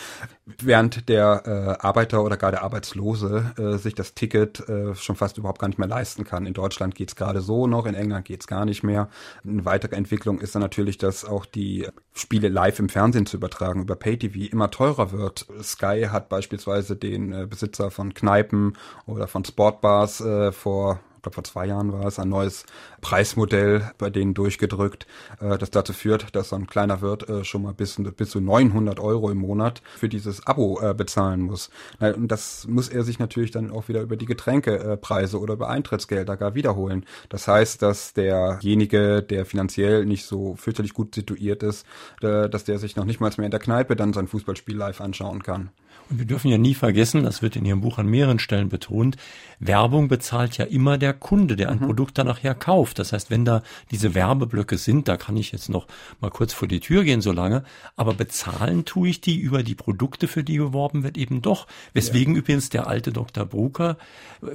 während 0.59 1.09
der 1.09 1.43
äh, 1.81 1.85
Arbeiter 1.87 2.23
oder 2.23 2.37
gar 2.37 2.51
der 2.51 2.63
Arbeitslose 2.63 3.53
äh, 3.59 3.79
sich 3.79 3.95
das 3.95 4.15
Ticket 4.15 4.69
äh, 4.69 4.95
schon 4.95 5.17
fast 5.17 5.39
überhaupt 5.39 5.61
gar 5.61 5.69
nicht 5.69 5.79
mehr 5.79 5.89
leisten 5.89 6.25
kann. 6.25 6.47
In 6.47 6.55
Deutschland 6.55 6.95
geht's 6.95 7.17
gerade 7.17 7.41
so 7.41 7.67
noch, 7.67 7.87
in 7.87 7.95
England 7.95 8.27
geht's 8.27 8.47
gar 8.47 8.65
nicht 8.65 8.83
mehr. 8.83 9.09
Eine 9.47 9.65
weitere 9.65 9.97
Entwicklung 9.97 10.41
ist 10.41 10.55
dann 10.55 10.63
natürlich, 10.63 10.99
dass 10.99 11.25
auch 11.25 11.47
die 11.47 11.87
Spiele 12.13 12.49
live 12.49 12.79
im 12.79 12.89
Fernsehen 12.89 13.27
zu 13.27 13.37
übertragen 13.37 13.83
über 13.83 13.97
Pay-TV 13.97 14.53
immer 14.53 14.71
teurer 14.71 15.13
wird. 15.13 15.47
Sky 15.63 16.09
hat 16.11 16.29
beispielsweise 16.29 16.97
den 16.97 17.33
äh, 17.33 17.47
Besitzer 17.47 17.91
von 17.91 18.15
Kneipen 18.15 18.77
oder 19.07 19.27
von 19.27 19.45
Sportbars 19.45 20.24
äh, 20.25 20.53
vor 20.53 21.01
glaube 21.25 21.35
vor 21.35 21.45
zwei 21.45 21.67
Jahren 21.67 21.93
war 21.93 22.07
es, 22.07 22.19
ein 22.19 22.29
neues 22.29 22.65
Preismodell 23.01 23.91
bei 23.99 24.11
denen 24.11 24.35
durchgedrückt, 24.35 25.07
äh, 25.41 25.59
das 25.59 25.71
dazu 25.71 25.93
führt, 25.93 26.37
dass 26.37 26.51
so 26.51 26.57
ein 26.57 26.67
kleiner 26.69 27.01
Wirt 27.01 27.29
äh, 27.29 27.45
schon 27.45 27.63
mal 27.63 27.75
bis, 27.75 28.01
bis 28.17 28.31
zu 28.31 28.41
900 28.41 29.01
Euro 29.01 29.31
im 29.31 29.39
Monat 29.39 29.83
für 29.97 30.09
dieses 30.09 30.47
Abo 30.47 30.81
äh, 30.81 30.95
bezahlen 30.95 31.41
muss. 31.41 31.71
Und 31.99 32.29
das 32.29 32.67
muss 32.69 32.89
er 32.89 33.03
sich 33.03 33.19
natürlich 33.19 33.51
dann 33.51 33.71
auch 33.71 33.89
wieder 33.89 34.03
über 34.03 34.17
die 34.17 34.27
Getränkepreise 34.27 35.41
oder 35.41 35.55
über 35.55 35.69
Eintrittsgelder 35.69 36.37
gar 36.37 36.55
wiederholen. 36.55 37.07
Das 37.29 37.49
heißt, 37.49 37.83
dass 37.83 38.13
derjenige, 38.13 39.23
der 39.23 39.47
finanziell 39.47 40.05
nicht 40.05 40.27
so 40.27 40.55
fürchterlich 40.57 40.93
gut 40.93 41.15
situiert 41.15 41.63
ist, 41.63 41.87
dass 42.21 42.65
der 42.65 42.79
sich 42.79 42.97
noch 42.97 43.05
nicht 43.05 43.21
mal 43.21 43.33
mehr 43.37 43.47
in 43.47 43.51
der 43.51 43.61
Kneipe 43.61 43.97
dann 43.97 44.13
sein 44.13 44.29
Fußballspiel 44.29 44.77
live 44.77 45.01
anschauen 45.01 45.43
kann. 45.43 45.71
Und 46.11 46.19
wir 46.19 46.27
dürfen 46.27 46.51
ja 46.51 46.59
nie 46.59 46.75
vergessen, 46.75 47.23
das 47.23 47.41
wird 47.41 47.57
in 47.57 47.65
Ihrem 47.65 47.81
Buch 47.81 47.99
an 47.99 48.07
mehreren 48.07 48.39
Stellen 48.39 48.69
betont, 48.69 49.17
Werbung 49.59 50.09
bezahlt 50.09 50.59
ja 50.59 50.65
immer 50.67 50.99
der 50.99 51.15
Kunde, 51.15 51.57
der 51.57 51.71
ein 51.71 51.79
mhm. 51.79 51.87
Produkt 51.87 52.19
dann 52.19 52.27
nachher 52.27 52.55
kauft. 52.55 52.99
Das 52.99 53.13
heißt, 53.13 53.31
wenn 53.31 53.45
da 53.45 53.63
diese 53.91 54.15
Werbeblöcke 54.15 54.77
sind, 54.77 55.09
da 55.09 55.17
kann 55.17 55.37
ich 55.37 55.53
jetzt 55.53 55.69
noch 55.69 55.87
mal 56.21 56.31
kurz 56.31 56.53
vor 56.53 56.69
die 56.69 56.81
Tür 56.81 57.05
gehen 57.05 57.21
so 57.21 57.33
lange, 57.33 57.65
aber 57.97 58.15
bezahlen 58.15 58.85
tue 58.85 59.09
ich 59.09 59.21
die 59.21 59.39
über 59.39 59.63
die 59.63 59.75
Produkte, 59.75 60.29
für 60.29 60.45
die 60.45 60.57
geworben 60.57 61.03
wird, 61.03 61.17
eben 61.17 61.41
doch. 61.41 61.67
Weswegen 61.95 62.35
ja. 62.35 62.41
übrigens 62.41 62.69
der 62.69 62.87
alte 62.87 63.13
Dr. 63.13 63.47
Brucker 63.47 63.97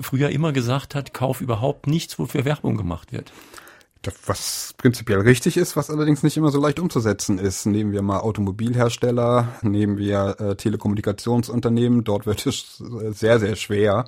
früher 0.02 0.30
immer 0.30 0.52
gesagt 0.52 0.96
hat, 0.96 1.14
kauf 1.14 1.42
überhaupt 1.42 1.88
nichts, 1.88 2.20
wofür 2.20 2.46
Werbung 2.46 2.78
gemacht 2.78 3.12
wird. 3.12 3.32
Was 4.26 4.74
prinzipiell 4.78 5.20
richtig 5.20 5.58
ist, 5.58 5.76
was 5.76 5.90
allerdings 5.90 6.24
nicht 6.24 6.38
immer 6.38 6.52
so 6.52 6.62
leicht 6.62 6.80
umzusetzen 6.80 7.38
ist. 7.38 7.66
Nehmen 7.66 7.92
wir 7.92 8.02
mal 8.02 8.20
Automobilhersteller, 8.20 9.60
nehmen 9.62 9.98
wir 9.98 10.38
äh, 10.40 10.56
Telekommunikationsunternehmen, 10.56 12.06
dort 12.06 12.26
wird 12.26 12.46
es 12.46 12.78
sehr, 12.78 13.40
sehr 13.40 13.58
schwer, 13.58 14.08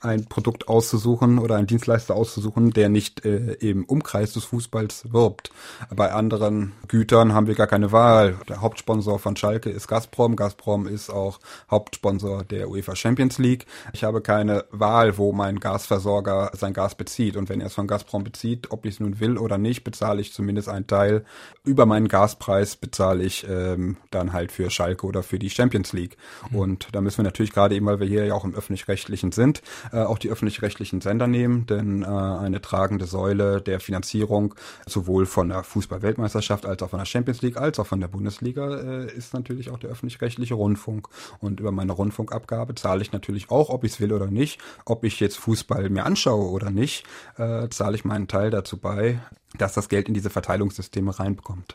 ein 0.00 0.24
Produkt 0.24 0.68
auszusuchen 0.68 1.38
oder 1.38 1.56
einen 1.56 1.66
Dienstleister 1.66 2.14
auszusuchen, 2.14 2.70
der 2.70 2.88
nicht 2.88 3.24
äh, 3.24 3.52
im 3.54 3.84
Umkreis 3.84 4.32
des 4.32 4.44
Fußballs 4.44 5.12
wirbt. 5.12 5.50
Bei 5.94 6.12
anderen 6.12 6.72
Gütern 6.88 7.34
haben 7.34 7.46
wir 7.46 7.54
gar 7.54 7.66
keine 7.66 7.92
Wahl. 7.92 8.38
Der 8.48 8.62
Hauptsponsor 8.62 9.18
von 9.18 9.36
Schalke 9.36 9.68
ist 9.68 9.88
Gazprom. 9.88 10.36
Gazprom 10.36 10.86
ist 10.86 11.10
auch 11.10 11.38
Hauptsponsor 11.70 12.44
der 12.44 12.70
UEFA 12.70 12.96
Champions 12.96 13.38
League. 13.38 13.66
Ich 13.92 14.02
habe 14.02 14.22
keine 14.22 14.64
Wahl, 14.70 15.18
wo 15.18 15.32
mein 15.32 15.60
Gasversorger 15.60 16.50
sein 16.54 16.72
Gas 16.72 16.94
bezieht. 16.94 17.36
Und 17.36 17.50
wenn 17.50 17.60
er 17.60 17.66
es 17.66 17.74
von 17.74 17.86
Gazprom 17.86 18.24
bezieht, 18.24 18.70
ob 18.70 18.86
ich 18.86 18.94
es 18.94 19.00
nun 19.00 19.20
will 19.20 19.36
oder 19.36 19.58
nicht, 19.58 19.84
bezahle 19.84 20.22
ich 20.22 20.32
zumindest 20.32 20.70
einen 20.70 20.86
Teil. 20.86 21.24
Über 21.64 21.84
meinen 21.84 22.08
Gaspreis 22.08 22.76
bezahle 22.76 23.22
ich 23.22 23.46
ähm, 23.48 23.98
dann 24.10 24.32
halt 24.32 24.50
für 24.50 24.70
Schalke 24.70 25.06
oder 25.06 25.22
für 25.22 25.38
die 25.38 25.50
Champions 25.50 25.92
League. 25.92 26.16
Mhm. 26.50 26.58
Und 26.58 26.88
da 26.92 27.02
müssen 27.02 27.18
wir 27.18 27.24
natürlich 27.24 27.52
gerade 27.52 27.74
eben, 27.74 27.84
weil 27.84 28.00
wir 28.00 28.06
hier 28.06 28.24
ja 28.24 28.34
auch 28.34 28.44
im 28.44 28.54
öffentlich-rechtlichen 28.54 29.32
sind, 29.32 29.60
äh, 29.92 29.98
auch 29.98 30.18
die 30.18 30.30
öffentlich-rechtlichen 30.30 31.00
Sender 31.00 31.26
nehmen, 31.26 31.66
denn 31.66 32.02
äh, 32.02 32.06
eine 32.06 32.60
tragende 32.60 33.06
Säule 33.06 33.60
der 33.60 33.80
Finanzierung 33.80 34.54
sowohl 34.86 35.26
von 35.26 35.48
der 35.48 35.62
Fußball-Weltmeisterschaft 35.62 36.66
als 36.66 36.82
auch 36.82 36.90
von 36.90 36.98
der 36.98 37.06
Champions 37.06 37.42
League 37.42 37.56
als 37.56 37.78
auch 37.78 37.86
von 37.86 38.00
der 38.00 38.08
Bundesliga 38.08 38.76
äh, 38.76 39.12
ist 39.12 39.34
natürlich 39.34 39.70
auch 39.70 39.78
der 39.78 39.90
öffentlich-rechtliche 39.90 40.54
Rundfunk. 40.54 41.08
Und 41.40 41.60
über 41.60 41.72
meine 41.72 41.92
Rundfunkabgabe 41.92 42.74
zahle 42.74 43.02
ich 43.02 43.12
natürlich 43.12 43.50
auch, 43.50 43.68
ob 43.68 43.84
ich 43.84 43.92
es 43.92 44.00
will 44.00 44.12
oder 44.12 44.26
nicht, 44.26 44.60
ob 44.84 45.04
ich 45.04 45.20
jetzt 45.20 45.38
Fußball 45.38 45.88
mir 45.90 46.04
anschaue 46.04 46.50
oder 46.50 46.70
nicht, 46.70 47.04
äh, 47.36 47.68
zahle 47.68 47.96
ich 47.96 48.04
meinen 48.04 48.28
Teil 48.28 48.50
dazu 48.50 48.76
bei, 48.76 49.20
dass 49.58 49.74
das 49.74 49.88
Geld 49.88 50.08
in 50.08 50.14
diese 50.14 50.30
Verteilungssysteme 50.30 51.18
reinbekommt. 51.18 51.74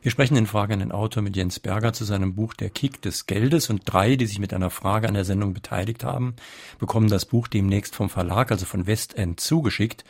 Wir 0.00 0.12
sprechen 0.12 0.36
den 0.36 0.46
fragenden 0.46 0.92
Autor 0.92 1.24
mit 1.24 1.36
Jens 1.36 1.58
Berger 1.58 1.92
zu 1.92 2.04
seinem 2.04 2.36
Buch 2.36 2.54
Der 2.54 2.70
Kick 2.70 3.02
des 3.02 3.26
Geldes 3.26 3.68
und 3.68 3.82
drei, 3.84 4.14
die 4.14 4.26
sich 4.26 4.38
mit 4.38 4.54
einer 4.54 4.70
Frage 4.70 5.08
an 5.08 5.14
der 5.14 5.24
Sendung 5.24 5.54
beteiligt 5.54 6.04
haben, 6.04 6.36
bekommen 6.78 7.08
das 7.08 7.26
Buch 7.26 7.48
demnächst 7.48 7.96
vom 7.96 8.08
Verlag, 8.08 8.52
also 8.52 8.64
von 8.64 8.86
Westend, 8.86 9.40
zugeschickt. 9.40 10.04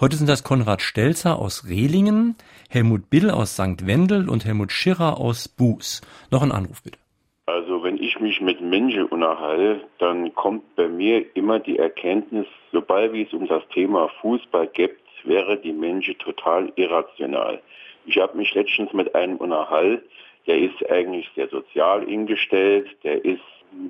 Heute 0.00 0.16
sind 0.16 0.30
das 0.30 0.44
Konrad 0.44 0.80
Stelzer 0.80 1.38
aus 1.38 1.68
Rehlingen, 1.68 2.36
Helmut 2.70 3.10
Bill 3.10 3.30
aus 3.30 3.52
St. 3.52 3.86
Wendel 3.86 4.30
und 4.30 4.46
Helmut 4.46 4.72
Schirrer 4.72 5.18
aus 5.18 5.46
Buß. 5.46 6.00
Noch 6.30 6.42
ein 6.42 6.50
Anruf 6.50 6.82
bitte. 6.82 6.98
Also 7.44 7.82
wenn 7.82 7.98
ich 7.98 8.18
mich 8.20 8.40
mit 8.40 8.62
Menschen 8.62 9.04
unterhalte, 9.04 9.82
dann 9.98 10.34
kommt 10.34 10.74
bei 10.76 10.88
mir 10.88 11.22
immer 11.36 11.58
die 11.58 11.78
Erkenntnis, 11.78 12.46
sobald 12.72 13.14
es 13.14 13.30
um 13.34 13.46
das 13.46 13.62
Thema 13.74 14.08
Fußball 14.22 14.68
geht, 14.68 15.03
wäre 15.24 15.56
die 15.56 15.72
Mensch 15.72 16.12
total 16.18 16.72
irrational. 16.76 17.60
Ich 18.06 18.18
habe 18.18 18.36
mich 18.36 18.54
letztens 18.54 18.92
mit 18.92 19.14
einem 19.14 19.36
unterhalten, 19.36 20.04
der 20.46 20.58
ist 20.58 20.90
eigentlich 20.90 21.28
sehr 21.34 21.48
sozial 21.48 22.06
eingestellt, 22.06 22.88
der 23.02 23.24
ist, 23.24 23.40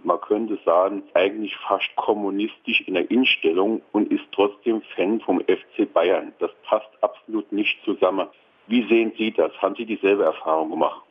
man 0.05 0.21
könnte 0.21 0.59
sagen, 0.65 1.03
eigentlich 1.15 1.57
fast 1.69 1.89
kommunistisch 1.97 2.83
in 2.87 2.95
der 2.95 3.11
Instellung 3.11 3.83
und 3.93 4.13
ist 4.13 4.25
trotzdem 4.33 4.83
Fan 4.95 5.21
vom 5.21 5.41
FC 5.41 5.93
Bayern. 5.93 6.33
Das 6.39 6.51
passt 6.63 6.89
absolut 7.01 7.51
nicht 7.53 7.77
zusammen. 7.85 8.29
Wie 8.67 8.87
sehen 8.89 9.13
Sie 9.19 9.33
das? 9.33 9.53
Haben 9.61 9.75
Sie 9.77 9.85
dieselbe 9.85 10.25
Erfahrung 10.25 10.71
gemacht? 10.71 11.03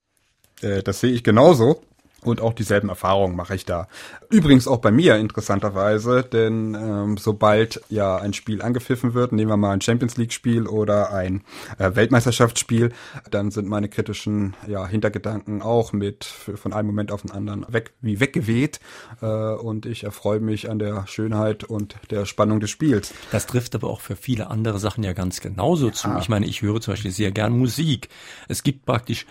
Äh, 0.61 0.81
das 0.81 1.01
sehe 1.01 1.11
ich 1.11 1.23
genauso. 1.23 1.81
Und 2.23 2.41
auch 2.41 2.53
dieselben 2.53 2.89
Erfahrungen 2.89 3.35
mache 3.35 3.55
ich 3.55 3.65
da. 3.65 3.87
Übrigens 4.29 4.67
auch 4.67 4.77
bei 4.79 4.91
mir 4.91 5.17
interessanterweise, 5.17 6.23
denn 6.23 6.75
ähm, 6.75 7.17
sobald 7.17 7.81
ja 7.89 8.17
ein 8.17 8.33
Spiel 8.33 8.61
angepfiffen 8.61 9.13
wird, 9.13 9.31
nehmen 9.31 9.49
wir 9.49 9.57
mal 9.57 9.71
ein 9.71 9.81
Champions 9.81 10.17
League 10.17 10.33
Spiel 10.33 10.67
oder 10.67 11.11
ein 11.11 11.43
äh, 11.77 11.95
Weltmeisterschaftsspiel, 11.95 12.91
dann 13.29 13.51
sind 13.51 13.67
meine 13.67 13.89
kritischen 13.89 14.55
ja, 14.67 14.85
Hintergedanken 14.87 15.61
auch 15.61 15.93
mit 15.93 16.25
von 16.25 16.73
einem 16.73 16.87
Moment 16.87 17.11
auf 17.11 17.21
den 17.21 17.31
anderen 17.31 17.65
weg 17.69 17.93
wie 18.01 18.19
weggeweht 18.19 18.79
äh, 19.21 19.25
und 19.25 19.85
ich 19.85 20.03
erfreue 20.03 20.39
mich 20.39 20.69
an 20.69 20.79
der 20.79 21.05
Schönheit 21.07 21.63
und 21.63 21.95
der 22.09 22.25
Spannung 22.25 22.59
des 22.59 22.69
Spiels. 22.69 23.13
Das 23.31 23.45
trifft 23.45 23.75
aber 23.75 23.89
auch 23.89 24.01
für 24.01 24.15
viele 24.15 24.49
andere 24.49 24.79
Sachen 24.79 25.03
ja 25.03 25.13
ganz 25.13 25.41
genauso 25.41 25.89
zu. 25.89 26.09
Ich 26.19 26.29
meine, 26.29 26.45
ich 26.45 26.61
höre 26.61 26.81
zum 26.81 26.93
Beispiel 26.93 27.11
sehr 27.11 27.31
gern 27.31 27.57
Musik. 27.57 28.09
Es 28.47 28.63
gibt 28.63 28.85
praktisch 28.85 29.25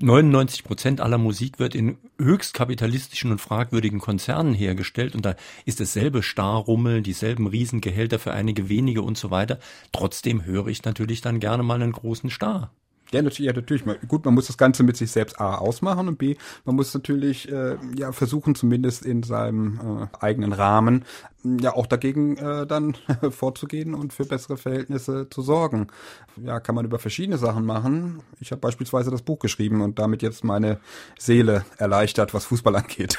99 0.00 0.64
Prozent 0.64 1.00
aller 1.00 1.18
Musik 1.18 1.58
wird 1.58 1.74
in 1.74 1.98
höchst 2.18 2.54
kapitalistischen 2.54 3.30
und 3.30 3.40
fragwürdigen 3.40 4.00
Konzernen 4.00 4.54
hergestellt 4.54 5.14
und 5.14 5.24
da 5.24 5.36
ist 5.64 5.80
dasselbe 5.80 6.22
Starrummeln, 6.22 7.02
dieselben 7.02 7.46
Riesengehälter 7.46 8.18
für 8.18 8.32
einige 8.32 8.68
wenige 8.68 9.02
und 9.02 9.16
so 9.16 9.30
weiter. 9.30 9.58
Trotzdem 9.92 10.44
höre 10.44 10.68
ich 10.68 10.84
natürlich 10.84 11.20
dann 11.20 11.40
gerne 11.40 11.62
mal 11.62 11.80
einen 11.80 11.92
großen 11.92 12.30
Star. 12.30 12.72
Ja, 13.10 13.22
natürlich, 13.22 13.46
ja, 13.46 13.52
natürlich. 13.52 13.84
Gut, 14.06 14.24
man 14.24 14.34
muss 14.34 14.48
das 14.48 14.58
Ganze 14.58 14.82
mit 14.82 14.96
sich 14.96 15.10
selbst 15.10 15.40
A 15.40 15.56
ausmachen 15.56 16.08
und 16.08 16.18
B, 16.18 16.36
man 16.64 16.76
muss 16.76 16.92
natürlich 16.92 17.50
äh, 17.50 17.76
ja 17.96 18.12
versuchen, 18.12 18.54
zumindest 18.54 19.06
in 19.06 19.22
seinem 19.22 20.08
äh, 20.20 20.24
eigenen 20.24 20.52
Rahmen 20.52 21.04
ja 21.44 21.74
auch 21.74 21.86
dagegen 21.86 22.36
äh, 22.36 22.66
dann 22.66 22.96
vorzugehen 23.30 23.94
und 23.94 24.12
für 24.12 24.24
bessere 24.24 24.56
Verhältnisse 24.56 25.28
zu 25.30 25.42
sorgen. 25.42 25.88
Ja, 26.36 26.60
kann 26.60 26.74
man 26.74 26.84
über 26.84 26.98
verschiedene 26.98 27.38
Sachen 27.38 27.64
machen. 27.64 28.22
Ich 28.40 28.50
habe 28.50 28.60
beispielsweise 28.60 29.10
das 29.10 29.22
Buch 29.22 29.38
geschrieben 29.38 29.80
und 29.80 29.98
damit 29.98 30.22
jetzt 30.22 30.44
meine 30.44 30.78
Seele 31.18 31.64
erleichtert, 31.78 32.34
was 32.34 32.46
Fußball 32.46 32.76
angeht. 32.76 33.18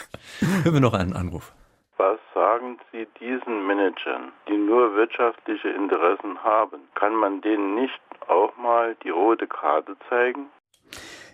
Hören 0.63 0.73
wir 0.73 0.81
noch 0.81 0.93
einen 0.93 1.13
Anruf. 1.13 1.53
Was 1.97 2.19
sagen 2.33 2.58
Sie 2.99 3.07
diesen 3.21 3.65
Managern, 3.65 4.33
die 4.49 4.57
nur 4.57 4.93
wirtschaftliche 4.93 5.69
Interessen 5.69 6.43
haben? 6.43 6.81
Kann 6.95 7.15
man 7.15 7.39
denen 7.39 7.75
nicht 7.75 8.01
auch 8.27 8.57
mal 8.57 8.97
die 9.03 9.09
rote 9.09 9.47
Karte 9.47 9.95
zeigen? 10.09 10.47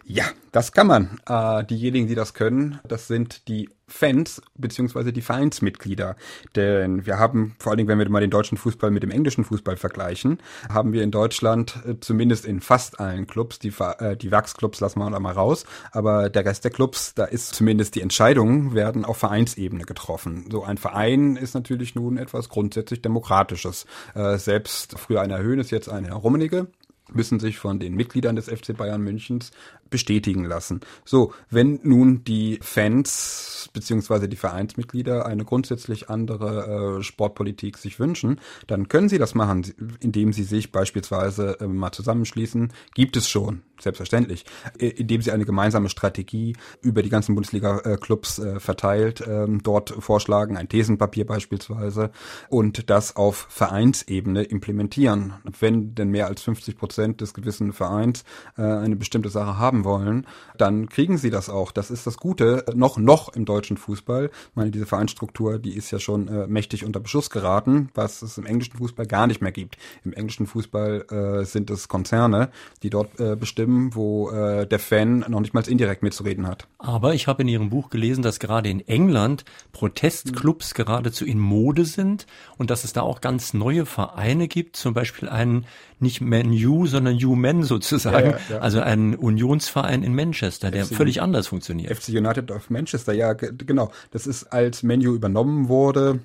Ja, 0.07 0.25
das 0.51 0.71
kann 0.71 0.85
man. 0.85 1.19
Äh, 1.27 1.63
diejenigen, 1.63 2.07
die 2.07 2.13
das 2.13 2.35
können, 2.35 2.79
das 2.87 3.07
sind 3.07 3.47
die 3.47 3.69
Fans 3.87 4.39
beziehungsweise 4.53 5.11
die 5.11 5.23
Vereinsmitglieder. 5.23 6.15
Denn 6.55 7.07
wir 7.07 7.17
haben, 7.17 7.55
vor 7.57 7.71
allen 7.71 7.77
Dingen, 7.77 7.89
wenn 7.89 7.97
wir 7.97 8.07
mal 8.09 8.19
den 8.19 8.29
deutschen 8.29 8.55
Fußball 8.55 8.91
mit 8.91 9.01
dem 9.01 9.09
englischen 9.09 9.43
Fußball 9.43 9.77
vergleichen, 9.77 10.37
haben 10.69 10.93
wir 10.93 11.01
in 11.01 11.09
Deutschland 11.09 11.79
äh, 11.87 11.95
zumindest 11.99 12.45
in 12.45 12.61
fast 12.61 12.99
allen 12.99 13.25
Clubs, 13.25 13.57
die, 13.57 13.73
äh, 13.79 14.15
die 14.15 14.31
Wachsclubs 14.31 14.79
lassen 14.79 14.99
wir 14.99 15.09
mal 15.19 15.33
raus, 15.33 15.65
aber 15.91 16.29
der 16.29 16.45
Rest 16.45 16.65
der 16.65 16.71
Clubs, 16.71 17.15
da 17.15 17.25
ist 17.25 17.55
zumindest 17.55 17.95
die 17.95 18.01
Entscheidungen 18.01 18.75
werden 18.75 19.05
auf 19.05 19.17
Vereinsebene 19.17 19.85
getroffen. 19.85 20.45
So 20.51 20.63
ein 20.63 20.77
Verein 20.77 21.35
ist 21.35 21.55
natürlich 21.55 21.95
nun 21.95 22.17
etwas 22.17 22.49
grundsätzlich 22.49 23.01
Demokratisches. 23.01 23.87
Äh, 24.13 24.37
selbst 24.37 24.99
früher 24.99 25.21
einer 25.21 25.39
Höhnes, 25.39 25.71
jetzt 25.71 25.89
ein 25.89 26.05
Herr 26.05 26.17
Rummenigge, 26.17 26.67
müssen 27.13 27.39
sich 27.39 27.57
von 27.57 27.79
den 27.79 27.95
Mitgliedern 27.95 28.35
des 28.35 28.49
FC 28.49 28.75
Bayern 28.75 29.01
Münchens 29.01 29.51
bestätigen 29.89 30.43
lassen. 30.43 30.81
So, 31.03 31.33
wenn 31.49 31.79
nun 31.83 32.23
die 32.23 32.59
Fans 32.61 33.69
beziehungsweise 33.73 34.27
die 34.27 34.35
Vereinsmitglieder 34.35 35.25
eine 35.25 35.45
grundsätzlich 35.45 36.09
andere 36.09 36.99
äh, 36.99 37.03
Sportpolitik 37.03 37.77
sich 37.77 37.99
wünschen, 37.99 38.39
dann 38.67 38.87
können 38.87 39.09
sie 39.09 39.17
das 39.17 39.35
machen, 39.35 39.65
indem 39.99 40.33
sie 40.33 40.43
sich 40.43 40.71
beispielsweise 40.71 41.59
äh, 41.59 41.67
mal 41.67 41.91
zusammenschließen. 41.91 42.71
Gibt 42.93 43.17
es 43.17 43.29
schon, 43.29 43.61
selbstverständlich, 43.79 44.45
äh, 44.79 44.87
indem 44.87 45.21
sie 45.21 45.31
eine 45.31 45.45
gemeinsame 45.45 45.89
Strategie 45.89 46.55
über 46.81 47.03
die 47.03 47.09
ganzen 47.09 47.35
Bundesliga-Clubs 47.35 48.39
äh, 48.39 48.59
verteilt, 48.59 49.23
ähm, 49.27 49.61
dort 49.61 49.89
vorschlagen, 49.99 50.57
ein 50.57 50.69
Thesenpapier 50.69 51.25
beispielsweise, 51.25 52.11
und 52.49 52.89
das 52.89 53.15
auf 53.15 53.47
Vereinsebene 53.49 54.43
implementieren. 54.43 55.33
Wenn 55.59 55.95
denn 55.95 56.09
mehr 56.09 56.27
als 56.27 56.41
50 56.41 56.77
Prozent 56.77 57.21
des 57.21 57.33
gewissen 57.33 57.73
Vereins 57.73 58.23
äh, 58.57 58.61
eine 58.61 58.95
bestimmte 58.95 59.29
Sache 59.29 59.57
haben 59.57 59.74
wollen, 59.83 60.25
dann 60.57 60.89
kriegen 60.89 61.17
sie 61.17 61.29
das 61.29 61.49
auch. 61.49 61.71
Das 61.71 61.91
ist 61.91 62.07
das 62.07 62.17
Gute, 62.17 62.65
noch, 62.73 62.97
noch 62.97 63.29
im 63.29 63.45
deutschen 63.45 63.77
Fußball. 63.77 64.27
Ich 64.27 64.55
meine, 64.55 64.71
diese 64.71 64.85
Vereinsstruktur, 64.85 65.59
die 65.59 65.75
ist 65.75 65.91
ja 65.91 65.99
schon 65.99 66.27
äh, 66.27 66.47
mächtig 66.47 66.85
unter 66.85 66.99
Beschuss 66.99 67.29
geraten, 67.29 67.89
was 67.93 68.21
es 68.21 68.37
im 68.37 68.45
englischen 68.45 68.77
Fußball 68.77 69.05
gar 69.05 69.27
nicht 69.27 69.41
mehr 69.41 69.51
gibt. 69.51 69.77
Im 70.03 70.13
englischen 70.13 70.47
Fußball 70.47 71.41
äh, 71.41 71.45
sind 71.45 71.69
es 71.69 71.87
Konzerne, 71.87 72.49
die 72.83 72.89
dort 72.89 73.19
äh, 73.19 73.35
bestimmen, 73.35 73.95
wo 73.95 74.29
äh, 74.29 74.65
der 74.65 74.79
Fan 74.79 75.25
noch 75.27 75.41
nicht 75.41 75.53
mal 75.53 75.67
indirekt 75.67 76.03
mitzureden 76.03 76.47
hat. 76.47 76.67
Aber 76.77 77.13
ich 77.13 77.27
habe 77.27 77.41
in 77.41 77.47
Ihrem 77.47 77.69
Buch 77.69 77.89
gelesen, 77.89 78.21
dass 78.21 78.39
gerade 78.39 78.69
in 78.69 78.87
England 78.87 79.43
Protestclubs 79.71 80.73
mhm. 80.73 80.75
geradezu 80.75 81.25
in 81.25 81.39
Mode 81.39 81.85
sind 81.85 82.27
und 82.57 82.69
dass 82.69 82.83
es 82.83 82.93
da 82.93 83.01
auch 83.01 83.21
ganz 83.21 83.53
neue 83.53 83.85
Vereine 83.85 84.47
gibt, 84.47 84.75
zum 84.75 84.93
Beispiel 84.93 85.27
einen 85.29 85.65
nicht 85.99 86.21
Man 86.21 86.51
U, 86.51 86.85
sondern 86.85 87.15
U 87.23 87.35
Men 87.35 87.63
sozusagen, 87.63 88.31
ja, 88.31 88.37
ja, 88.49 88.55
ja. 88.55 88.57
also 88.59 88.81
einen 88.81 89.17
Unionsverein 89.65 90.03
in 90.03 90.15
Manchester, 90.15 90.71
der 90.71 90.85
FC 90.85 90.95
völlig 90.95 91.21
anders 91.21 91.47
funktioniert. 91.47 91.95
FC 91.95 92.09
United 92.09 92.51
of 92.51 92.69
Manchester, 92.69 93.13
ja 93.13 93.33
genau. 93.33 93.91
Das 94.11 94.27
ist 94.27 94.45
als 94.45 94.83
Menu 94.83 95.13
übernommen 95.13 95.67
wurde 95.67 96.19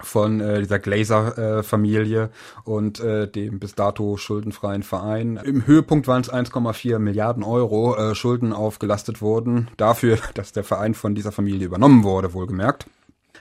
von 0.00 0.40
äh, 0.40 0.58
dieser 0.58 0.80
Glazer-Familie 0.80 2.24
äh, 2.24 2.68
und 2.68 2.98
äh, 2.98 3.28
dem 3.28 3.60
bis 3.60 3.76
dato 3.76 4.16
schuldenfreien 4.16 4.82
Verein. 4.82 5.36
Im 5.36 5.66
Höhepunkt 5.66 6.08
waren 6.08 6.22
es 6.22 6.32
1,4 6.32 6.98
Milliarden 6.98 7.44
Euro 7.44 7.96
äh, 7.96 8.14
Schulden 8.16 8.52
aufgelastet 8.52 9.22
wurden, 9.22 9.68
dafür, 9.76 10.18
dass 10.34 10.50
der 10.52 10.64
Verein 10.64 10.94
von 10.94 11.14
dieser 11.14 11.30
Familie 11.30 11.66
übernommen 11.66 12.02
wurde, 12.02 12.34
wohlgemerkt 12.34 12.86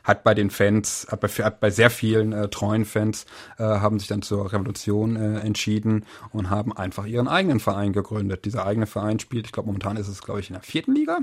hat 0.03 0.23
bei 0.23 0.33
den 0.33 0.49
Fans, 0.49 1.07
hat 1.09 1.19
bei, 1.21 1.27
hat 1.27 1.59
bei 1.59 1.69
sehr 1.69 1.89
vielen 1.89 2.33
äh, 2.33 2.47
treuen 2.49 2.85
Fans, 2.85 3.25
äh, 3.57 3.63
haben 3.63 3.99
sich 3.99 4.07
dann 4.07 4.21
zur 4.21 4.51
Revolution 4.51 5.15
äh, 5.15 5.39
entschieden 5.39 6.05
und 6.31 6.49
haben 6.49 6.75
einfach 6.75 7.05
ihren 7.05 7.27
eigenen 7.27 7.59
Verein 7.59 7.93
gegründet. 7.93 8.45
Dieser 8.45 8.65
eigene 8.65 8.87
Verein 8.87 9.19
spielt, 9.19 9.45
ich 9.45 9.51
glaube 9.51 9.67
momentan 9.67 9.97
ist 9.97 10.07
es, 10.07 10.21
glaube 10.21 10.39
ich, 10.39 10.49
in 10.49 10.53
der 10.53 10.63
vierten 10.63 10.93
Liga, 10.93 11.19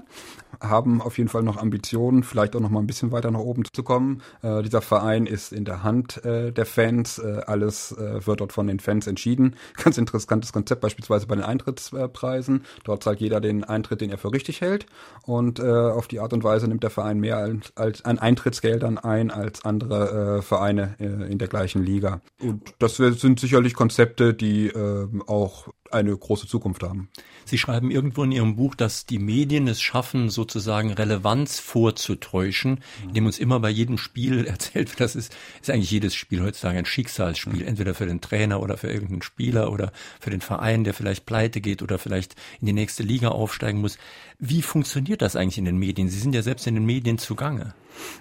haben 0.60 1.00
auf 1.00 1.18
jeden 1.18 1.28
Fall 1.28 1.42
noch 1.42 1.56
Ambitionen, 1.56 2.22
vielleicht 2.22 2.56
auch 2.56 2.60
noch 2.60 2.70
mal 2.70 2.80
ein 2.80 2.86
bisschen 2.86 3.12
weiter 3.12 3.30
nach 3.30 3.40
oben 3.40 3.64
zu 3.72 3.82
kommen. 3.82 4.22
Äh, 4.42 4.62
dieser 4.62 4.82
Verein 4.82 5.26
ist 5.26 5.52
in 5.52 5.64
der 5.64 5.82
Hand 5.82 6.24
äh, 6.24 6.52
der 6.52 6.66
Fans, 6.66 7.18
äh, 7.18 7.42
alles 7.46 7.92
äh, 7.92 8.26
wird 8.26 8.40
dort 8.40 8.52
von 8.52 8.66
den 8.66 8.80
Fans 8.80 9.06
entschieden. 9.06 9.56
Ganz 9.82 9.98
interessantes 9.98 10.52
Konzept 10.52 10.80
beispielsweise 10.80 11.26
bei 11.26 11.34
den 11.34 11.44
Eintrittspreisen. 11.44 12.64
Dort 12.84 13.02
zahlt 13.02 13.20
jeder 13.20 13.40
den 13.40 13.64
Eintritt, 13.64 14.00
den 14.00 14.10
er 14.10 14.18
für 14.18 14.32
richtig 14.32 14.60
hält 14.60 14.86
und 15.22 15.58
äh, 15.58 15.62
auf 15.62 16.08
die 16.08 16.20
Art 16.20 16.32
und 16.32 16.44
Weise 16.44 16.68
nimmt 16.68 16.82
der 16.82 16.90
Verein 16.90 17.18
mehr 17.20 17.36
als, 17.36 17.72
als 17.76 18.04
an 18.04 18.18
Eintrittsgeld 18.18 18.67
Geldern 18.68 18.98
ein 18.98 19.30
als 19.30 19.64
andere 19.64 20.40
äh, 20.40 20.42
Vereine 20.42 20.94
äh, 21.00 21.32
in 21.32 21.38
der 21.38 21.48
gleichen 21.48 21.82
Liga. 21.82 22.20
Und 22.38 22.74
das 22.78 22.96
sind 22.96 23.40
sicherlich 23.40 23.72
Konzepte, 23.72 24.34
die 24.34 24.66
äh, 24.66 25.08
auch 25.26 25.68
eine 25.90 26.14
große 26.14 26.46
Zukunft 26.46 26.82
haben. 26.82 27.08
Sie 27.46 27.56
schreiben 27.56 27.90
irgendwo 27.90 28.24
in 28.24 28.32
Ihrem 28.32 28.56
Buch, 28.56 28.74
dass 28.74 29.06
die 29.06 29.18
Medien 29.18 29.68
es 29.68 29.80
schaffen, 29.80 30.28
sozusagen 30.28 30.92
Relevanz 30.92 31.60
vorzutäuschen, 31.60 32.80
indem 33.04 33.24
uns 33.24 33.38
immer 33.38 33.58
bei 33.60 33.70
jedem 33.70 33.96
Spiel 33.96 34.44
erzählt 34.46 34.90
wird, 34.90 35.00
das 35.00 35.16
ist, 35.16 35.34
ist 35.62 35.70
eigentlich 35.70 35.90
jedes 35.90 36.14
Spiel 36.14 36.42
heutzutage 36.42 36.78
ein 36.78 36.84
Schicksalsspiel, 36.84 37.66
entweder 37.66 37.94
für 37.94 38.04
den 38.04 38.20
Trainer 38.20 38.60
oder 38.60 38.76
für 38.76 38.88
irgendeinen 38.88 39.22
Spieler 39.22 39.72
oder 39.72 39.92
für 40.20 40.28
den 40.28 40.42
Verein, 40.42 40.84
der 40.84 40.92
vielleicht 40.92 41.24
pleite 41.24 41.62
geht 41.62 41.80
oder 41.82 41.98
vielleicht 41.98 42.34
in 42.60 42.66
die 42.66 42.74
nächste 42.74 43.02
Liga 43.02 43.28
aufsteigen 43.28 43.80
muss. 43.80 43.96
Wie 44.38 44.60
funktioniert 44.60 45.22
das 45.22 45.36
eigentlich 45.36 45.56
in 45.56 45.64
den 45.64 45.78
Medien? 45.78 46.10
Sie 46.10 46.20
sind 46.20 46.34
ja 46.34 46.42
selbst 46.42 46.66
in 46.66 46.74
den 46.74 46.84
Medien 46.84 47.16
zugange. 47.16 47.72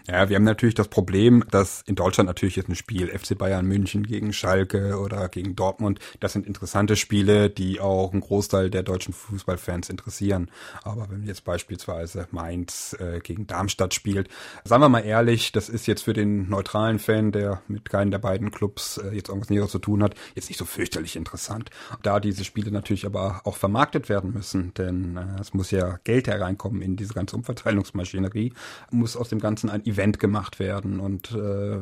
Ja, 0.08 0.30
wir 0.30 0.36
haben 0.36 0.44
natürlich 0.44 0.76
das 0.76 0.88
Problem, 0.88 1.44
dass 1.52 1.82
in 1.86 1.96
Deutschland 1.96 2.28
natürlich 2.28 2.56
jetzt 2.56 2.70
ein 2.70 2.76
Spiel 2.76 3.08
FC 3.08 3.38
Bayern 3.38 3.66
München 3.66 4.04
gegen 4.04 4.34
Schalke 4.34 5.00
oder 5.00 5.30
gegen 5.30 5.56
Dortmund, 5.56 6.00
das 6.20 6.34
sind 6.34 6.48
interessante 6.48 6.96
Spiele, 6.96 7.50
die 7.50 7.80
auch 7.80 8.12
einen 8.12 8.22
Großteil 8.22 8.70
der 8.70 8.84
deutschen 8.84 9.14
Fußballfans 9.14 9.90
interessieren. 9.90 10.50
Aber 10.84 11.08
wenn 11.10 11.24
jetzt 11.24 11.44
beispielsweise 11.44 12.28
Mainz 12.32 12.96
äh, 13.00 13.20
gegen 13.20 13.48
Darmstadt 13.48 13.94
spielt, 13.94 14.30
sagen 14.64 14.82
wir 14.82 14.90
mal 14.90 15.06
ehrlich, 15.06 15.52
das 15.52 15.70
ist 15.70 15.88
jetzt 15.88 16.04
für 16.04 16.14
den 16.14 16.50
neutralen 16.50 17.00
Fan, 17.00 17.32
der 17.32 17.62
mit 17.68 17.90
keinen 17.90 18.12
der 18.12 18.20
beiden 18.20 18.52
Clubs 18.52 18.98
äh, 18.98 19.16
jetzt 19.16 19.30
irgendwas 19.30 19.50
Näheres 19.50 19.72
zu 19.72 19.80
tun 19.80 20.04
hat, 20.04 20.16
jetzt 20.36 20.50
nicht 20.50 20.58
so 20.58 20.66
fürchterlich 20.66 21.16
interessant. 21.16 21.70
Da 22.04 22.20
diese 22.20 22.44
Spiele 22.44 22.72
natürlich 22.72 23.06
aber 23.06 23.42
auch 23.44 23.58
vermarktet 23.58 24.10
werden 24.10 24.34
müssen, 24.34 24.74
denn 24.76 25.18
äh, 25.18 25.42
es 25.42 25.54
muss 25.54 25.72
ja 25.72 26.00
Geld 26.04 26.28
hereinkommen 26.28 26.82
in 26.82 26.96
diese 26.96 27.14
ganze 27.14 27.36
Umverteilungsmaschinerie, 27.36 28.54
muss 28.92 29.18
aus 29.18 29.30
dem 29.30 29.40
Ganzen 29.40 29.67
müssen 29.68 29.70
ein 29.70 29.86
Event 29.86 30.20
gemacht 30.20 30.60
werden. 30.60 31.00
Und 31.00 31.32
äh, 31.32 31.80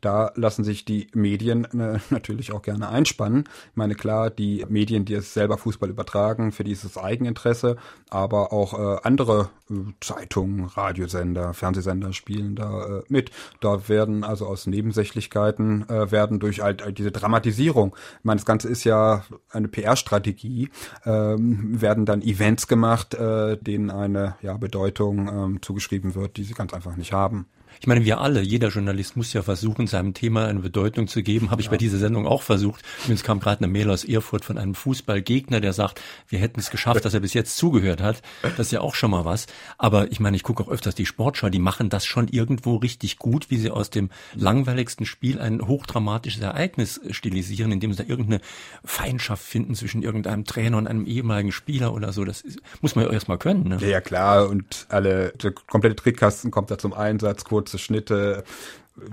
da 0.00 0.32
lassen 0.34 0.64
sich 0.64 0.84
die 0.84 1.08
Medien 1.14 1.64
äh, 1.64 1.98
natürlich 2.10 2.52
auch 2.52 2.62
gerne 2.62 2.88
einspannen. 2.88 3.44
Ich 3.70 3.76
meine, 3.76 3.94
klar, 3.94 4.30
die 4.30 4.64
Medien, 4.68 5.04
die 5.04 5.14
es 5.14 5.34
selber 5.34 5.58
Fußball 5.58 5.90
übertragen, 5.90 6.52
für 6.52 6.64
dieses 6.64 6.96
Eigeninteresse, 6.96 7.76
aber 8.10 8.52
auch 8.52 8.78
äh, 8.78 9.00
andere 9.02 9.50
äh, 9.70 9.74
Zeitungen, 10.00 10.64
Radiosender, 10.64 11.54
Fernsehsender 11.54 12.12
spielen 12.12 12.56
da 12.56 12.98
äh, 12.98 13.02
mit. 13.08 13.30
Da 13.60 13.88
werden 13.88 14.24
also 14.24 14.46
aus 14.46 14.66
Nebensächlichkeiten 14.66 15.88
äh, 15.88 16.10
werden 16.10 16.40
durch 16.40 16.60
halt, 16.60 16.84
halt 16.84 16.98
diese 16.98 17.12
Dramatisierung, 17.12 17.94
ich 18.18 18.24
meine, 18.24 18.38
das 18.38 18.46
Ganze 18.46 18.68
ist 18.68 18.84
ja 18.84 19.24
eine 19.50 19.68
PR-Strategie, 19.68 20.70
ähm, 21.04 21.80
werden 21.80 22.06
dann 22.06 22.22
Events 22.22 22.66
gemacht, 22.66 23.14
äh, 23.14 23.56
denen 23.58 23.90
eine 23.90 24.36
ja, 24.42 24.56
Bedeutung 24.56 25.28
ähm, 25.28 25.62
zugeschrieben 25.62 26.14
wird, 26.14 26.36
die 26.36 26.44
sie 26.44 26.54
ganz 26.54 26.72
einfach 26.72 26.96
nicht 26.96 27.12
haben 27.12 27.17
haben 27.18 27.46
ich 27.80 27.86
meine, 27.86 28.04
wir 28.04 28.20
alle, 28.20 28.40
jeder 28.40 28.68
Journalist 28.68 29.16
muss 29.16 29.32
ja 29.32 29.42
versuchen, 29.42 29.86
seinem 29.86 30.14
Thema 30.14 30.46
eine 30.46 30.60
Bedeutung 30.60 31.06
zu 31.06 31.22
geben. 31.22 31.50
Habe 31.50 31.60
ich 31.60 31.66
ja. 31.66 31.70
bei 31.70 31.76
dieser 31.76 31.98
Sendung 31.98 32.26
auch 32.26 32.42
versucht. 32.42 32.82
Übrigens 33.02 33.22
kam 33.22 33.40
gerade 33.40 33.64
eine 33.64 33.72
Mail 33.72 33.90
aus 33.90 34.04
Erfurt 34.04 34.44
von 34.44 34.58
einem 34.58 34.74
Fußballgegner, 34.74 35.60
der 35.60 35.72
sagt, 35.72 36.00
wir 36.28 36.38
hätten 36.38 36.60
es 36.60 36.70
geschafft, 36.70 37.04
dass 37.04 37.14
er 37.14 37.20
bis 37.20 37.34
jetzt 37.34 37.56
zugehört 37.56 38.02
hat. 38.02 38.22
Das 38.42 38.66
ist 38.66 38.72
ja 38.72 38.80
auch 38.80 38.94
schon 38.94 39.10
mal 39.10 39.24
was. 39.24 39.46
Aber 39.76 40.10
ich 40.10 40.20
meine, 40.20 40.36
ich 40.36 40.42
gucke 40.42 40.62
auch 40.62 40.68
öfters 40.68 40.94
die 40.94 41.06
Sportschau, 41.06 41.48
die 41.48 41.58
machen 41.58 41.88
das 41.88 42.06
schon 42.06 42.28
irgendwo 42.28 42.76
richtig 42.76 43.18
gut, 43.18 43.50
wie 43.50 43.58
sie 43.58 43.70
aus 43.70 43.90
dem 43.90 44.10
langweiligsten 44.34 45.06
Spiel 45.06 45.40
ein 45.40 45.66
hochdramatisches 45.66 46.42
Ereignis 46.42 47.00
stilisieren, 47.10 47.72
indem 47.72 47.92
sie 47.92 48.02
da 48.02 48.08
irgendeine 48.08 48.40
Feindschaft 48.84 49.44
finden 49.44 49.74
zwischen 49.74 50.02
irgendeinem 50.02 50.44
Trainer 50.44 50.78
und 50.78 50.86
einem 50.86 51.06
ehemaligen 51.06 51.52
Spieler 51.52 51.92
oder 51.94 52.12
so. 52.12 52.24
Das 52.24 52.40
ist, 52.40 52.60
muss 52.80 52.94
man 52.94 53.04
ja 53.04 53.10
erstmal 53.12 53.38
können. 53.38 53.68
Ne? 53.68 53.78
Ja, 53.88 54.00
klar. 54.00 54.48
Und 54.48 54.86
alle, 54.88 55.32
der 55.42 55.52
komplette 55.52 55.96
Trickkasten 55.96 56.50
kommt 56.50 56.70
da 56.70 56.78
zum 56.78 56.92
Einsatz, 56.92 57.44
kurz 57.44 57.67
kurze 57.68 57.78
Schnitte, 57.78 58.44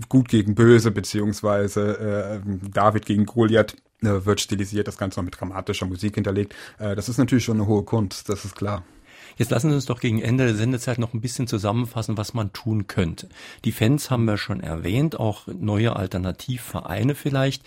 gut 0.07 0.29
gegen 0.29 0.55
böse, 0.55 0.91
beziehungsweise 0.91 2.41
äh, 2.45 2.69
David 2.71 3.05
gegen 3.05 3.25
Goliath 3.25 3.75
äh, 4.01 4.25
wird 4.25 4.39
stilisiert, 4.39 4.87
das 4.87 4.97
Ganze 4.97 5.19
noch 5.19 5.25
mit 5.25 5.39
dramatischer 5.39 5.85
Musik 5.85 6.15
hinterlegt. 6.15 6.55
Äh, 6.79 6.95
das 6.95 7.09
ist 7.09 7.17
natürlich 7.17 7.43
schon 7.43 7.57
eine 7.57 7.67
hohe 7.67 7.83
Kunst, 7.83 8.29
das 8.29 8.45
ist 8.45 8.55
klar. 8.55 8.83
Jetzt 9.37 9.51
lassen 9.51 9.69
Sie 9.69 9.75
uns 9.75 9.85
doch 9.85 9.99
gegen 9.99 10.21
Ende 10.21 10.45
der 10.45 10.55
Sendezeit 10.55 10.97
noch 10.97 11.13
ein 11.13 11.19
bisschen 11.19 11.47
zusammenfassen, 11.47 12.17
was 12.17 12.33
man 12.33 12.53
tun 12.53 12.87
könnte. 12.87 13.27
Die 13.65 13.73
Fans 13.73 14.09
haben 14.09 14.23
wir 14.25 14.37
schon 14.37 14.61
erwähnt, 14.61 15.19
auch 15.19 15.47
neue 15.47 15.97
Alternativvereine 15.97 17.15
vielleicht. 17.15 17.63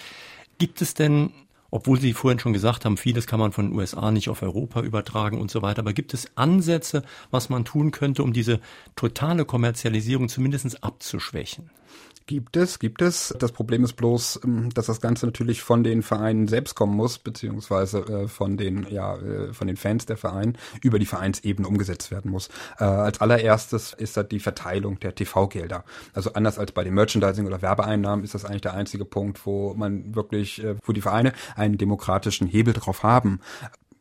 Gibt 0.57 0.81
es 0.81 0.95
denn 0.95 1.31
obwohl 1.71 2.01
Sie 2.01 2.13
vorhin 2.13 2.39
schon 2.39 2.53
gesagt 2.53 2.85
haben, 2.85 2.97
vieles 2.97 3.27
kann 3.27 3.41
man 3.41 3.53
von 3.53 3.71
den 3.71 3.79
USA 3.79 4.11
nicht 4.11 4.29
auf 4.29 4.43
Europa 4.43 4.81
übertragen 4.81 5.41
und 5.41 5.51
so 5.51 5.63
weiter. 5.63 5.81
Aber 5.81 5.93
gibt 5.93 6.15
es 6.15 6.37
Ansätze, 6.37 7.03
was 7.31 7.49
man 7.49 7.65
tun 7.65 7.91
könnte, 7.91 8.23
um 8.23 8.33
diese 8.33 8.61
totale 8.97 9.45
Kommerzialisierung 9.45 10.29
zumindest 10.29 10.83
abzuschwächen? 10.83 11.71
Gibt 12.29 12.59
es, 12.59 12.79
gibt 12.79 13.01
es. 13.01 13.35
Das 13.39 13.53
Problem 13.53 13.85
ist 13.85 13.95
bloß, 13.95 14.41
ähm, 14.45 14.69
dass 14.75 14.85
das 14.85 15.01
Ganze 15.01 15.25
natürlich 15.25 15.63
von 15.63 15.83
den 15.83 16.03
Vereinen 16.03 16.47
selbst 16.47 16.75
kommen 16.75 16.95
muss, 16.95 17.19
beziehungsweise 17.19 18.01
äh, 18.01 18.29
von 18.29 18.59
den, 18.59 18.87
ja, 18.91 19.17
äh, 19.17 19.55
von 19.55 19.67
den 19.67 19.79
Fans 19.79 20.05
der 20.05 20.19
Vereine 20.19 20.53
über 20.83 20.99
die 20.99 21.07
Vereinsebene 21.07 21.67
umgesetzt 21.67 22.11
werden 22.11 22.31
muss. 22.31 22.51
Äh, 22.79 22.85
als 22.85 23.23
allererstes 23.23 23.95
ist 23.95 24.19
das 24.19 24.29
die 24.29 24.41
Verteilung 24.41 25.01
der 25.01 25.15
TV-Gelder. 25.15 25.85
Also 26.13 26.35
anders 26.35 26.59
als 26.59 26.73
bei 26.73 26.85
den 26.85 26.93
Merchandising- 26.93 27.47
oder 27.47 27.63
Werbeeinnahmen 27.63 28.27
ist 28.27 28.35
das 28.35 28.45
eigentlich 28.45 28.61
der 28.61 28.75
einzige 28.75 29.07
Punkt, 29.07 29.47
wo 29.47 29.73
man 29.73 30.15
wirklich, 30.15 30.63
wo 30.85 30.93
die 30.93 31.01
Vereine 31.01 31.33
einen 31.57 31.79
demokratischen 31.79 32.47
Hebel 32.47 32.75
drauf 32.75 33.05
haben 33.05 33.41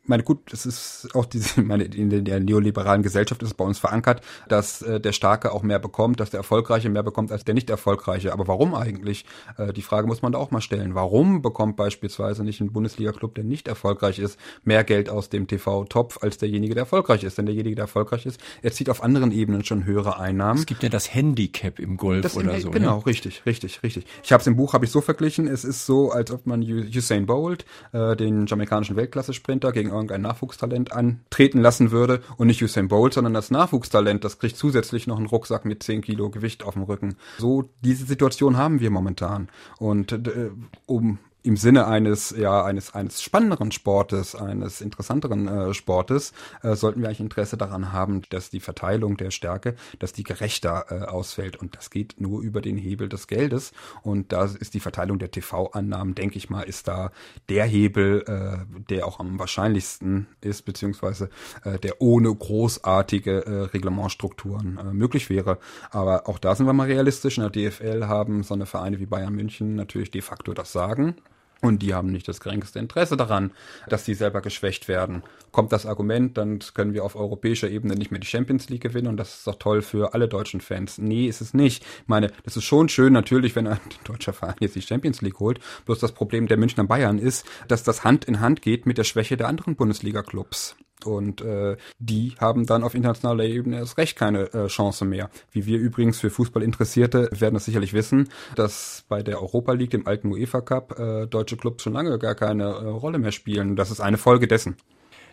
meine 0.08 0.24
gut, 0.24 0.52
es 0.52 0.66
ist 0.66 1.10
auch 1.14 1.26
diese, 1.26 1.62
meine, 1.64 1.84
in 1.84 2.26
der 2.26 2.40
neoliberalen 2.40 3.04
Gesellschaft 3.04 3.42
ist 3.44 3.50
es 3.50 3.54
bei 3.54 3.66
uns 3.66 3.80
verankert, 3.80 4.22
dass 4.48 4.82
äh, 4.82 5.00
der 5.00 5.12
Starke 5.12 5.52
auch 5.52 5.64
mehr 5.64 5.80
bekommt, 5.80 6.20
dass 6.20 6.30
der 6.30 6.40
Erfolgreiche 6.40 6.90
mehr 6.90 7.04
bekommt 7.04 7.32
als 7.32 7.46
der 7.46 7.54
nicht 7.54 7.70
Erfolgreiche. 7.70 8.34
Aber 8.34 8.48
warum 8.48 8.74
eigentlich? 8.74 9.26
Äh, 9.58 9.74
die 9.74 9.82
Frage 9.82 10.08
muss 10.08 10.22
man 10.22 10.32
da 10.32 10.40
auch 10.40 10.52
mal 10.52 10.62
stellen. 10.62 10.96
Warum 10.96 11.42
bekommt 11.42 11.76
beispielsweise 11.76 12.44
nicht 12.44 12.62
ein 12.62 12.72
Bundesliga-Club, 12.72 13.36
der 13.36 13.44
nicht 13.44 13.68
erfolgreich 13.68 14.20
ist, 14.20 14.40
mehr 14.64 14.84
Geld 14.84 15.10
aus 15.10 15.30
dem 15.30 15.48
TV-Topf 15.48 16.24
als 16.24 16.38
derjenige, 16.38 16.74
der 16.74 16.84
erfolgreich 16.84 17.24
ist? 17.24 17.38
Denn 17.38 17.46
derjenige, 17.46 17.76
der 17.76 17.84
erfolgreich 17.84 18.26
ist, 18.26 18.40
erzielt 18.62 18.90
auf 18.90 19.04
anderen 19.04 19.32
Ebenen 19.32 19.64
schon 19.64 19.86
höhere 19.86 20.20
Einnahmen. 20.20 20.60
Es 20.60 20.66
gibt 20.66 20.84
ja 20.84 20.90
das 20.90 21.14
Handicap 21.14 21.80
im 21.80 21.98
Golf 21.98 22.22
das 22.22 22.36
oder 22.36 22.56
im, 22.56 22.62
so. 22.62 22.72
Genau, 22.72 22.98
ne? 22.98 23.06
richtig, 23.06 23.46
richtig, 23.46 23.84
richtig. 23.84 24.06
Ich 24.24 24.32
habe 24.32 24.42
es 24.42 24.48
im 24.48 24.56
Buch 24.56 24.74
habe 24.74 24.86
ich 24.86 24.92
so 24.92 25.02
verglichen. 25.02 25.48
Es 25.48 25.64
ist 25.64 25.86
so, 25.86 26.12
als 26.12 26.32
ob 26.32 26.46
man 26.46 26.62
Usain 26.62 27.26
Bolt, 27.26 27.66
äh, 27.92 28.16
den 28.16 28.46
jamaikanischen 28.46 28.96
Weltklasse-Sprinter, 28.96 29.72
gegen 29.72 29.92
irgendein 29.98 30.22
Nachwuchstalent 30.22 30.92
antreten 30.92 31.60
lassen 31.60 31.92
würde 31.92 32.22
und 32.38 32.48
nicht 32.48 32.64
Usain 32.64 32.88
Bolt, 32.88 33.14
sondern 33.14 33.34
das 33.34 33.52
Nachwuchstalent, 33.52 34.24
das 34.24 34.40
kriegt 34.40 34.58
zusätzlich 34.58 35.08
noch 35.08 35.18
einen 35.18 35.28
Rucksack 35.28 35.66
mit 35.66 35.84
10 35.84 36.02
Kilo 36.02 36.30
Gewicht 36.30 36.64
auf 36.64 36.74
dem 36.74 36.84
Rücken. 36.84 37.16
So 37.38 37.70
diese 37.82 38.06
Situation 38.06 38.58
haben 38.58 38.80
wir 38.80 38.90
momentan. 38.90 39.50
Und 39.78 40.12
äh, 40.12 40.52
um 40.86 41.20
im 41.44 41.56
Sinne 41.56 41.88
eines 41.88 42.32
ja 42.38 42.64
eines 42.64 42.94
eines 42.94 43.22
spannenderen 43.22 43.72
Sportes, 43.72 44.36
eines 44.36 44.82
interessanteren 44.82 45.48
äh, 45.48 45.74
Sportes, 45.74 46.34
äh, 46.62 46.76
sollten 46.76 47.02
wir 47.02 47.08
eigentlich 47.08 47.22
Interesse 47.22 47.58
daran 47.58 47.94
haben, 47.94 48.24
dass 48.30 48.50
die 48.50 48.60
Verteilung 48.60 49.18
der 49.18 49.32
Stärke, 49.32 49.76
dass 50.00 50.14
die 50.14 50.24
gerechter 50.24 50.86
äh, 50.90 51.06
ausfällt 51.06 51.56
und 51.56 51.76
das 51.78 51.90
geht 51.90 52.16
nur 52.20 52.42
über 52.42 52.62
den 52.62 52.78
Hebel 52.78 53.08
des 53.08 53.28
Geldes 53.28 53.72
und 54.02 54.34
da 54.34 54.46
ist 54.46 54.74
die 54.74 54.80
Verteilung 54.80 55.20
der 55.20 55.32
TV-Annahmen, 55.32 56.16
denke 56.16 56.38
ich 56.38 56.50
mal, 56.50 56.64
ist 56.64 56.88
da 56.88 57.12
der 57.50 57.66
Hebel, 57.66 58.24
äh, 58.28 58.84
der 58.90 59.08
auch 59.08 59.20
am 59.20 59.40
wahrscheinlichsten 59.40 60.28
ist 60.42 60.64
beziehungsweise 60.64 61.30
äh, 61.64 61.80
der 61.80 62.02
ohne 62.02 62.34
großartige 62.34 63.46
äh, 63.46 63.62
Reglementstrukturen 63.74 64.80
möglich 64.94 65.30
wäre. 65.30 65.60
Aber 65.92 66.28
auch 66.28 66.40
da 66.40 66.56
sind 66.56 66.66
wir 66.66 66.74
mal 66.74 66.88
realistisch. 66.88 67.38
In 67.38 67.50
der 67.50 67.52
DFL 67.52 68.08
haben 68.08 68.44
so 68.44 68.54
eine 68.54 68.66
Vereine 68.66 69.00
wie 69.00 69.06
Bayern 69.06 69.34
München 69.34 69.76
natürlich 69.76 70.12
de 70.12 70.22
facto 70.22 70.54
das 70.54 70.72
Sagen. 70.72 71.16
Und 71.62 71.82
die 71.82 71.94
haben 71.94 72.12
nicht 72.12 72.28
das 72.28 72.40
geringste 72.40 72.80
Interesse 72.80 73.18
daran, 73.18 73.52
dass 73.90 74.06
sie 74.06 74.14
selber 74.14 74.42
geschwächt 74.42 74.88
werden. 74.88 75.24
Kommt 75.52 75.72
das 75.72 75.86
Argument, 75.86 76.38
dann 76.38 76.60
können 76.74 76.94
wir 76.94 77.04
auf 77.04 77.16
europäischer 77.16 77.70
Ebene 77.70 77.96
nicht 77.96 78.12
mehr 78.12 78.20
die 78.20 78.28
Champions 78.28 78.70
League 78.70 78.84
gewinnen 78.84 79.08
und 79.08 79.18
das 79.18 79.40
ist 79.40 79.48
doch 79.48 79.56
toll 79.56 79.82
für 79.82 80.14
alle 80.14 80.28
deutschen 80.28 80.62
Fans. 80.62 80.98
Nee, 80.98 81.26
ist 81.28 81.42
es 81.42 81.54
nicht. 81.54 81.84
Ich 81.84 82.08
meine, 82.08 82.32
das 82.44 82.58
ist 82.58 82.64
schon 82.64 82.90
schön 82.90 83.14
natürlich, 83.14 83.56
wenn 83.56 83.68
ein 83.68 83.80
deutscher 84.04 84.34
Verein 84.34 84.56
jetzt 84.60 84.76
die 84.76 84.82
Champions 84.82 85.22
League 85.22 85.40
holt. 85.40 85.60
Bloß 85.86 86.00
das 86.00 86.12
Problem 86.12 86.48
der 86.48 86.58
Münchner 86.58 86.84
Bayern 86.84 87.18
ist, 87.18 87.46
dass 87.68 87.84
das 87.84 88.04
Hand 88.04 88.26
in 88.26 88.40
Hand 88.40 88.62
geht 88.62 88.86
mit 88.86 88.98
der 88.98 89.04
Schwäche 89.04 89.38
der 89.38 89.48
anderen 89.48 89.76
Bundesliga-Clubs. 89.76 90.76
Und 91.06 91.42
äh, 91.42 91.78
die 92.00 92.34
haben 92.40 92.66
dann 92.66 92.84
auf 92.84 92.96
internationaler 92.96 93.46
Ebene 93.46 93.78
erst 93.78 93.98
recht 93.98 94.18
keine 94.18 94.54
äh, 94.54 94.68
Chance 94.68 95.06
mehr. 95.06 95.30
Wie 95.52 95.66
wir 95.66 95.78
übrigens 95.78 96.20
für 96.20 96.30
Fußball 96.30 96.64
Interessierte 96.64 97.30
werden 97.32 97.54
das 97.54 97.66
sicherlich 97.66 97.94
wissen, 97.94 98.30
dass 98.56 99.06
bei 99.08 99.22
der 99.22 99.42
Europa 99.42 99.74
League, 99.74 99.92
dem 99.92 100.08
alten 100.08 100.32
UEFA 100.32 100.62
Cup, 100.62 101.00
äh, 101.00 101.28
deutsche 101.28 101.58
Clubs 101.58 101.84
schon 101.84 101.94
lange 101.94 102.18
gar 102.18 102.36
keine 102.36 102.64
äh, 102.64 102.88
Rolle 102.88 103.20
mehr 103.20 103.32
spielen. 103.32 103.76
Das 103.76 103.92
ist 103.92 104.00
eine 104.02 104.18
Folge 104.18 104.48
dessen. 104.48 104.76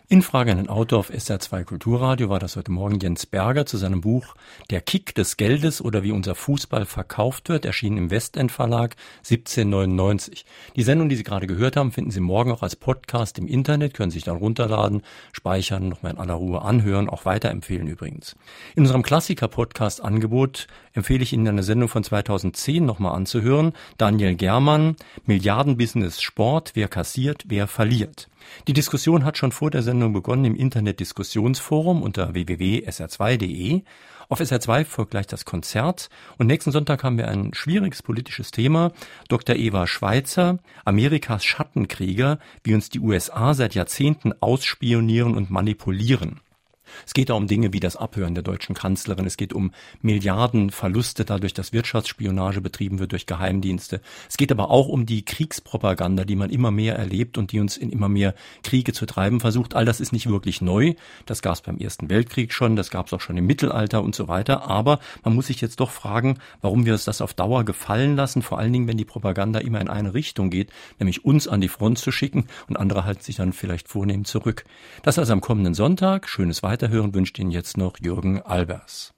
In 0.07 0.21
Frage 0.21 0.51
an 0.51 0.57
den 0.57 0.69
Autor 0.69 0.99
auf 0.99 1.09
SR2 1.09 1.63
Kulturradio 1.63 2.29
war 2.29 2.37
das 2.37 2.55
heute 2.55 2.71
Morgen 2.71 2.99
Jens 2.99 3.25
Berger 3.25 3.65
zu 3.65 3.77
seinem 3.77 4.01
Buch 4.01 4.35
Der 4.69 4.79
Kick 4.79 5.15
des 5.15 5.35
Geldes 5.35 5.81
oder 5.81 6.03
wie 6.03 6.11
unser 6.11 6.35
Fußball 6.35 6.85
verkauft 6.85 7.49
wird, 7.49 7.65
erschienen 7.65 7.97
im 7.97 8.11
Westend 8.11 8.51
Verlag 8.51 8.95
1799. 9.23 10.45
Die 10.75 10.83
Sendung, 10.83 11.09
die 11.09 11.15
Sie 11.15 11.23
gerade 11.23 11.47
gehört 11.47 11.75
haben, 11.75 11.91
finden 11.91 12.11
Sie 12.11 12.19
morgen 12.19 12.51
auch 12.51 12.61
als 12.61 12.75
Podcast 12.75 13.39
im 13.39 13.47
Internet, 13.47 13.95
können 13.95 14.11
sich 14.11 14.23
dann 14.23 14.37
runterladen, 14.37 15.01
speichern, 15.31 15.89
nochmal 15.89 16.11
in 16.11 16.19
aller 16.19 16.35
Ruhe 16.35 16.61
anhören, 16.61 17.09
auch 17.09 17.25
weiterempfehlen 17.25 17.87
übrigens. 17.87 18.35
In 18.75 18.83
unserem 18.83 19.01
Klassiker-Podcast-Angebot 19.01 20.67
empfehle 20.93 21.23
ich 21.23 21.33
Ihnen 21.33 21.47
eine 21.47 21.63
Sendung 21.63 21.89
von 21.89 22.03
2010 22.03 22.85
nochmal 22.85 23.15
anzuhören. 23.15 23.73
Daniel 23.97 24.35
Germann, 24.35 24.97
Milliardenbusiness 25.25 26.21
Sport, 26.21 26.73
wer 26.75 26.89
kassiert, 26.89 27.45
wer 27.47 27.65
verliert. 27.65 28.29
Die 28.67 28.73
Diskussion 28.73 29.25
hat 29.25 29.37
schon 29.37 29.51
vor 29.51 29.71
der 29.71 29.83
Sendung 29.83 30.13
begonnen 30.13 30.45
im 30.45 30.55
Internet-Diskussionsforum 30.55 32.01
unter 32.01 32.33
www.sr2.de. 32.33 33.83
Auf 34.27 34.39
SR2 34.39 34.85
folgt 34.85 35.11
gleich 35.11 35.27
das 35.27 35.45
Konzert 35.45 36.09
und 36.37 36.47
nächsten 36.47 36.71
Sonntag 36.71 37.03
haben 37.03 37.17
wir 37.17 37.27
ein 37.27 37.53
schwieriges 37.53 38.01
politisches 38.01 38.51
Thema. 38.51 38.91
Dr. 39.27 39.55
Eva 39.55 39.85
Schweitzer, 39.85 40.57
Amerikas 40.83 41.45
Schattenkrieger, 41.45 42.39
wie 42.63 42.73
uns 42.73 42.89
die 42.89 42.99
USA 42.99 43.53
seit 43.53 43.75
Jahrzehnten 43.75 44.33
ausspionieren 44.41 45.35
und 45.35 45.51
manipulieren. 45.51 46.41
Es 47.05 47.13
geht 47.13 47.29
da 47.29 47.33
um 47.33 47.47
Dinge 47.47 47.73
wie 47.73 47.79
das 47.79 47.95
Abhören 47.95 48.35
der 48.35 48.43
deutschen 48.43 48.75
Kanzlerin. 48.75 49.25
Es 49.25 49.37
geht 49.37 49.53
um 49.53 49.71
Milliardenverluste 50.01 51.25
dadurch, 51.25 51.53
dass 51.53 51.73
Wirtschaftsspionage 51.73 52.61
betrieben 52.61 52.99
wird 52.99 53.11
durch 53.11 53.25
Geheimdienste. 53.25 54.01
Es 54.29 54.37
geht 54.37 54.51
aber 54.51 54.69
auch 54.69 54.87
um 54.87 55.05
die 55.05 55.25
Kriegspropaganda, 55.25 56.25
die 56.25 56.35
man 56.35 56.49
immer 56.49 56.71
mehr 56.71 56.95
erlebt 56.95 57.37
und 57.37 57.51
die 57.51 57.59
uns 57.59 57.77
in 57.77 57.89
immer 57.89 58.09
mehr 58.09 58.35
Kriege 58.63 58.93
zu 58.93 59.05
treiben 59.05 59.39
versucht. 59.39 59.75
All 59.75 59.85
das 59.85 59.99
ist 59.99 60.13
nicht 60.13 60.29
wirklich 60.29 60.61
neu. 60.61 60.93
Das 61.25 61.41
gab 61.41 61.55
es 61.55 61.61
beim 61.61 61.77
Ersten 61.77 62.09
Weltkrieg 62.09 62.53
schon, 62.53 62.75
das 62.75 62.89
gab 62.89 63.07
es 63.07 63.13
auch 63.13 63.21
schon 63.21 63.37
im 63.37 63.45
Mittelalter 63.45 64.03
und 64.03 64.15
so 64.15 64.27
weiter. 64.27 64.67
Aber 64.67 64.99
man 65.23 65.35
muss 65.35 65.47
sich 65.47 65.61
jetzt 65.61 65.79
doch 65.79 65.91
fragen, 65.91 66.39
warum 66.61 66.85
wir 66.85 66.93
uns 66.93 67.05
das 67.05 67.21
auf 67.21 67.33
Dauer 67.33 67.63
gefallen 67.63 68.15
lassen, 68.15 68.41
vor 68.41 68.59
allen 68.59 68.73
Dingen, 68.73 68.87
wenn 68.87 68.97
die 68.97 69.05
Propaganda 69.05 69.59
immer 69.59 69.81
in 69.81 69.89
eine 69.89 70.13
Richtung 70.13 70.49
geht, 70.49 70.71
nämlich 70.99 71.25
uns 71.25 71.47
an 71.47 71.61
die 71.61 71.67
Front 71.67 71.99
zu 71.99 72.11
schicken 72.11 72.45
und 72.67 72.77
andere 72.77 73.05
halten 73.05 73.21
sich 73.21 73.35
dann 73.35 73.53
vielleicht 73.53 73.87
vornehm 73.87 74.25
zurück. 74.25 74.65
Das 75.03 75.19
also 75.19 75.33
am 75.33 75.41
kommenden 75.41 75.73
Sonntag. 75.73 76.29
Schönes 76.29 76.63
Weiter 76.63 76.84
Weiterhören 76.85 77.15
wünscht 77.15 77.39
Ihnen 77.39 77.49
jetzt 77.49 77.77
noch 77.77 77.97
Jürgen 77.99 78.43
Albers. 78.43 79.14